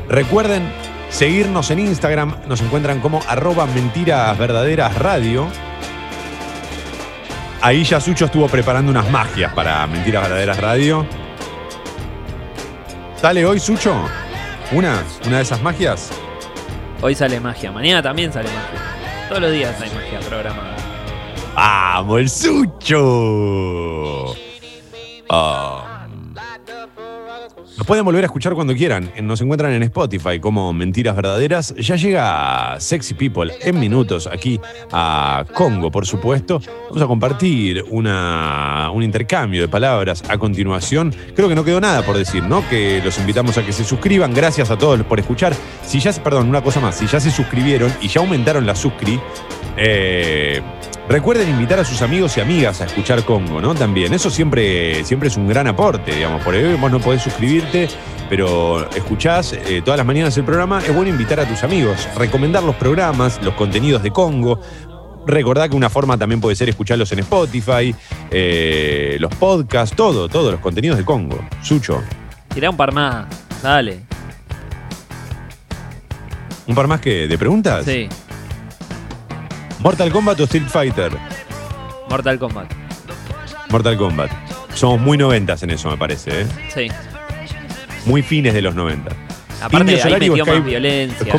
Recuerden 0.09 0.63
seguirnos 1.09 1.71
en 1.71 1.79
Instagram, 1.79 2.35
nos 2.47 2.61
encuentran 2.61 2.99
como 2.99 3.21
arroba 3.27 3.65
mentiras 3.67 4.37
verdaderas 4.37 4.97
radio. 4.97 5.47
Ahí 7.61 7.83
ya 7.83 7.99
Sucho 7.99 8.25
estuvo 8.25 8.47
preparando 8.47 8.91
unas 8.91 9.09
magias 9.09 9.51
para 9.53 9.87
Mentiras 9.87 10.23
Verdaderas 10.23 10.59
Radio. 10.59 11.07
¿Sale 13.15 13.43
hoy, 13.43 13.59
Sucho? 13.59 14.07
¿Una? 14.71 15.03
¿Una 15.25 15.37
de 15.37 15.41
esas 15.41 15.63
magias? 15.63 16.11
Hoy 17.01 17.15
sale 17.15 17.39
magia, 17.39 17.71
mañana 17.71 18.03
también 18.03 18.31
sale 18.31 18.49
magia. 18.49 19.27
Todos 19.29 19.41
los 19.41 19.51
días 19.51 19.81
hay 19.81 19.89
magia 19.89 20.19
programada. 20.19 20.75
¡Vamos, 21.55 22.19
el 22.19 22.29
Sucho! 22.29 24.35
Ah. 25.29 25.94
Nos 27.77 27.85
pueden 27.85 28.05
volver 28.05 28.23
a 28.23 28.27
escuchar 28.27 28.53
cuando 28.53 28.73
quieran. 28.73 29.11
Nos 29.21 29.41
encuentran 29.41 29.73
en 29.73 29.83
Spotify 29.83 30.39
como 30.39 30.71
Mentiras 30.71 31.13
Verdaderas. 31.13 31.75
Ya 31.75 31.97
llega 31.97 32.79
Sexy 32.79 33.15
People 33.15 33.51
en 33.61 33.77
minutos 33.77 34.27
aquí 34.27 34.61
a 34.93 35.43
Congo, 35.53 35.91
por 35.91 36.05
supuesto. 36.05 36.61
Vamos 36.87 37.01
a 37.01 37.07
compartir 37.07 37.83
una, 37.89 38.89
un 38.93 39.03
intercambio 39.03 39.61
de 39.61 39.67
palabras 39.67 40.23
a 40.29 40.37
continuación. 40.37 41.13
Creo 41.35 41.49
que 41.49 41.55
no 41.55 41.65
quedó 41.65 41.81
nada 41.81 42.01
por 42.03 42.17
decir, 42.17 42.43
¿no? 42.43 42.67
Que 42.69 43.01
los 43.03 43.17
invitamos 43.19 43.57
a 43.57 43.65
que 43.65 43.73
se 43.73 43.83
suscriban. 43.83 44.33
Gracias 44.33 44.71
a 44.71 44.77
todos 44.77 45.01
por 45.03 45.19
escuchar. 45.19 45.53
Si 45.85 45.99
ya, 45.99 46.13
perdón, 46.13 46.47
una 46.47 46.61
cosa 46.61 46.79
más. 46.79 46.95
Si 46.95 47.07
ya 47.07 47.19
se 47.19 47.29
suscribieron 47.29 47.93
y 48.01 48.07
ya 48.07 48.21
aumentaron 48.21 48.65
la 48.65 48.75
suscri, 48.75 49.19
eh, 49.75 50.61
Recuerden 51.07 51.47
invitar 51.49 51.79
a 51.79 51.85
sus 51.85 52.01
amigos 52.01 52.35
y 52.37 52.41
amigas 52.41 52.81
a 52.81 52.85
escuchar 52.85 53.23
Congo, 53.23 53.61
¿no? 53.61 53.75
También. 53.75 54.11
Eso 54.13 54.31
siempre, 54.31 55.03
siempre 55.03 55.29
es 55.29 55.37
un 55.37 55.47
gran 55.47 55.67
aporte, 55.67 56.15
digamos. 56.15 56.43
Por 56.43 56.55
ahí 56.55 56.75
vos 56.75 56.91
no 56.91 56.99
podés 56.99 57.21
suscribirte, 57.21 57.87
pero 58.27 58.89
escuchás 58.89 59.53
eh, 59.53 59.83
todas 59.85 59.99
las 59.99 60.05
mañanas 60.05 60.35
el 60.35 60.43
programa. 60.43 60.79
Es 60.79 60.93
bueno 60.93 61.11
invitar 61.11 61.39
a 61.39 61.47
tus 61.47 61.63
amigos, 61.63 62.07
recomendar 62.17 62.63
los 62.63 62.75
programas, 62.75 63.39
los 63.43 63.53
contenidos 63.53 64.01
de 64.01 64.09
Congo. 64.09 64.59
Recordá 65.27 65.69
que 65.69 65.75
una 65.75 65.91
forma 65.91 66.17
también 66.17 66.41
puede 66.41 66.55
ser 66.55 66.69
escucharlos 66.69 67.11
en 67.11 67.19
Spotify, 67.19 67.93
eh, 68.31 69.17
los 69.19 69.33
podcasts, 69.35 69.95
todo, 69.95 70.27
todos 70.27 70.51
los 70.53 70.59
contenidos 70.59 70.97
de 70.97 71.05
Congo. 71.05 71.37
Sucho. 71.61 72.01
Tirá 72.51 72.71
un 72.71 72.77
par 72.77 72.91
más, 72.91 73.27
dale. 73.61 73.99
¿Un 76.67 76.73
par 76.73 76.87
más 76.87 76.99
que 76.99 77.27
de 77.27 77.37
preguntas? 77.37 77.85
Sí, 77.85 78.09
¿Mortal 79.85 80.11
Kombat 80.11 80.39
o 80.39 80.43
Street 80.45 80.65
Fighter? 80.67 81.11
Mortal 82.09 82.39
Kombat. 82.39 82.73
Mortal 83.69 83.95
Kombat. 83.97 84.31
Somos 84.73 84.99
muy 84.99 85.15
noventas 85.15 85.61
en 85.61 85.69
eso, 85.69 85.91
me 85.91 85.95
parece, 85.97 86.41
¿eh? 86.41 86.47
Sí. 86.73 86.87
Muy 88.07 88.23
fines 88.23 88.55
de 88.55 88.63
los 88.63 88.73
90. 88.73 89.11
Aparte, 89.61 89.77
Indio 89.77 89.95
ahí 89.97 90.01
Solari 90.01 90.29
metió 90.31 90.43
Sky- 90.45 90.51
más 90.57 90.65
violencia. 90.65 91.33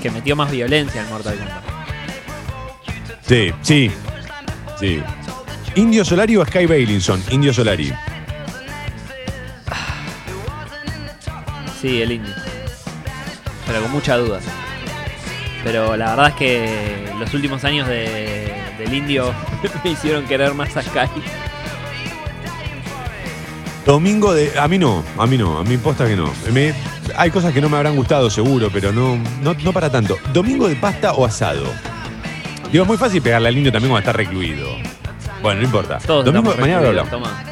Que 0.00 0.10
metió 0.10 0.34
más 0.34 0.50
violencia 0.50 1.02
en 1.02 1.08
Mortal 1.10 1.36
Kombat. 1.36 1.62
Sí, 3.28 3.52
sí. 3.60 3.90
Sí. 4.80 5.02
¿Indio 5.74 6.06
Solari 6.06 6.38
o 6.38 6.44
Sky 6.46 6.64
Bailinson? 6.64 7.22
Indio 7.32 7.52
Solari. 7.52 7.92
Sí, 11.82 12.00
el 12.00 12.12
indio. 12.12 12.32
Pero 13.66 13.82
con 13.82 13.92
mucha 13.92 14.16
duda. 14.16 14.40
Pero 15.64 15.96
la 15.96 16.10
verdad 16.10 16.28
es 16.28 16.34
que 16.34 17.08
los 17.18 17.32
últimos 17.34 17.64
años 17.64 17.88
de- 17.88 18.52
del 18.78 18.92
indio 18.94 19.32
me 19.84 19.90
hicieron 19.90 20.24
querer 20.26 20.52
más 20.54 20.76
a 20.76 20.82
Sky. 20.82 21.08
Domingo 23.86 24.32
de. 24.32 24.58
A 24.58 24.66
mí 24.68 24.78
no, 24.78 25.02
a 25.18 25.26
mí 25.26 25.36
no, 25.36 25.58
a 25.58 25.64
mí 25.64 25.76
posta 25.76 26.06
que 26.06 26.16
no. 26.16 26.30
Me- 26.52 26.74
hay 27.16 27.30
cosas 27.30 27.52
que 27.52 27.60
no 27.60 27.68
me 27.68 27.76
habrán 27.76 27.96
gustado, 27.96 28.30
seguro, 28.30 28.70
pero 28.72 28.92
no, 28.92 29.16
no, 29.42 29.54
no 29.54 29.72
para 29.72 29.90
tanto. 29.90 30.16
¿Domingo 30.32 30.68
de 30.68 30.76
pasta 30.76 31.12
o 31.12 31.24
asado? 31.26 31.64
Digo, 32.72 32.84
es 32.84 32.88
muy 32.88 32.96
fácil 32.96 33.20
pegarle 33.22 33.48
al 33.48 33.56
indio 33.56 33.70
también 33.70 33.90
cuando 33.90 34.08
está 34.08 34.16
recluido. 34.16 34.68
Bueno, 35.42 35.60
no 35.60 35.66
importa. 35.66 35.98
Todos 35.98 36.24
Domingo, 36.24 36.50
estamos 36.50 36.60
mañana 36.60 36.80
lo 36.82 36.88
hablamos. 36.88 37.10
Tomá. 37.10 37.44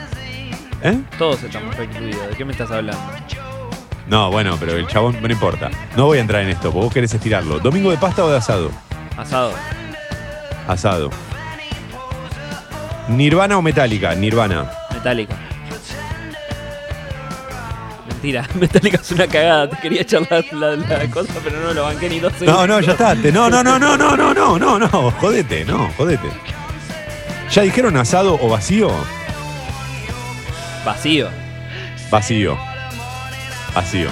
¿Eh? 0.83 0.99
Todos 1.19 1.43
estamos 1.43 1.77
recluidos. 1.77 2.29
¿De 2.31 2.35
qué 2.37 2.45
me 2.45 2.53
estás 2.53 2.71
hablando? 2.71 3.01
No, 4.13 4.31
bueno, 4.31 4.59
pero 4.61 4.77
el 4.77 4.87
chabón 4.87 5.17
no 5.23 5.27
importa. 5.33 5.71
No 5.97 6.05
voy 6.05 6.19
a 6.19 6.21
entrar 6.21 6.43
en 6.43 6.51
esto, 6.51 6.65
porque 6.71 6.85
vos 6.85 6.93
querés 6.93 7.15
estirarlo. 7.15 7.59
¿Domingo 7.61 7.91
de 7.91 7.97
pasta 7.97 8.23
o 8.23 8.29
de 8.29 8.37
asado? 8.37 8.71
Asado. 9.17 9.55
Asado. 10.69 11.09
¿Nirvana 13.09 13.57
o 13.57 13.63
Metallica? 13.63 14.15
Nirvana. 14.15 14.71
Metallica. 14.93 15.35
Mentira, 18.07 18.47
Metallica 18.55 18.99
es 19.01 19.11
una 19.13 19.27
cagada. 19.27 19.71
Te 19.71 19.77
quería 19.79 20.03
echar 20.03 20.23
la, 20.31 20.43
la- 20.77 20.77
la 20.99 21.07
cosa, 21.11 21.33
pero 21.43 21.59
no 21.61 21.73
lo 21.73 21.83
banqué 21.85 22.11
ni 22.11 22.21
dos 22.21 22.33
No, 22.35 22.39
segundos. 22.39 22.69
no, 22.69 22.81
ya 22.81 22.93
está. 22.93 23.17
Te- 23.17 23.33
No, 23.33 23.49
no, 23.49 23.65
no, 23.65 23.79
no, 23.79 23.97
no, 23.97 24.15
no, 24.15 24.35
no, 24.35 24.59
no, 24.59 24.79
no. 24.79 25.11
Jodete, 25.13 25.65
no, 25.65 25.91
jodete. 25.97 26.29
¿Ya 27.51 27.63
dijeron 27.63 27.97
asado 27.97 28.39
o 28.43 28.49
vacío? 28.51 28.91
Vacío. 30.85 31.29
Vacío. 32.11 32.59
Vacío. 33.75 34.11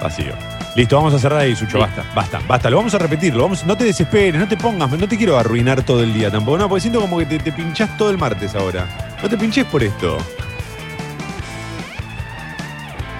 Vacío. 0.00 0.32
Listo, 0.74 0.96
vamos 0.96 1.14
a 1.14 1.18
cerrar 1.18 1.40
ahí, 1.40 1.54
Sucho. 1.54 1.72
Sí. 1.72 1.78
Basta, 1.78 2.04
basta, 2.14 2.40
basta. 2.48 2.70
Lo 2.70 2.78
vamos 2.78 2.94
a 2.94 2.98
repetir. 2.98 3.34
Lo 3.34 3.44
vamos, 3.44 3.64
no 3.64 3.76
te 3.76 3.84
desesperes, 3.84 4.40
no 4.40 4.48
te 4.48 4.56
pongas, 4.56 4.90
no 4.90 5.08
te 5.08 5.16
quiero 5.16 5.38
arruinar 5.38 5.82
todo 5.82 6.02
el 6.02 6.12
día 6.12 6.30
tampoco. 6.30 6.58
No, 6.58 6.68
porque 6.68 6.82
siento 6.82 7.00
como 7.00 7.18
que 7.18 7.26
te, 7.26 7.38
te 7.38 7.52
pinchás 7.52 7.96
todo 7.96 8.10
el 8.10 8.18
martes 8.18 8.54
ahora. 8.54 8.86
No 9.22 9.28
te 9.28 9.36
pinches 9.36 9.64
por 9.66 9.82
esto. 9.82 10.18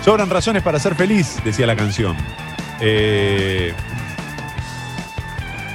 Sobran 0.04 0.28
razones 0.28 0.62
para 0.62 0.78
ser 0.78 0.94
feliz, 0.94 1.38
decía 1.44 1.66
la 1.66 1.76
canción. 1.76 2.16
Eh, 2.80 3.72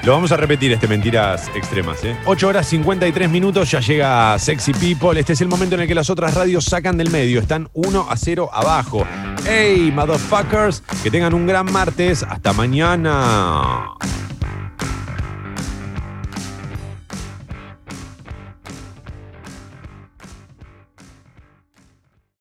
lo 0.03 0.13
vamos 0.13 0.31
a 0.31 0.37
repetir 0.37 0.71
este 0.71 0.87
Mentiras 0.87 1.49
Extremas. 1.55 2.03
¿eh? 2.03 2.17
8 2.25 2.47
horas 2.47 2.67
53 2.67 3.29
minutos, 3.29 3.71
ya 3.71 3.79
llega 3.79 4.37
Sexy 4.39 4.73
People. 4.73 5.19
Este 5.19 5.33
es 5.33 5.41
el 5.41 5.47
momento 5.47 5.75
en 5.75 5.81
el 5.81 5.87
que 5.87 5.95
las 5.95 6.09
otras 6.09 6.33
radios 6.33 6.65
sacan 6.65 6.97
del 6.97 7.09
medio. 7.09 7.39
Están 7.39 7.69
1 7.73 8.07
a 8.09 8.15
0 8.15 8.49
abajo. 8.53 9.05
¡Hey, 9.45 9.91
motherfuckers! 9.93 10.81
Que 11.03 11.11
tengan 11.11 11.33
un 11.33 11.45
gran 11.45 11.71
martes. 11.71 12.23
Hasta 12.23 12.53
mañana. 12.53 13.93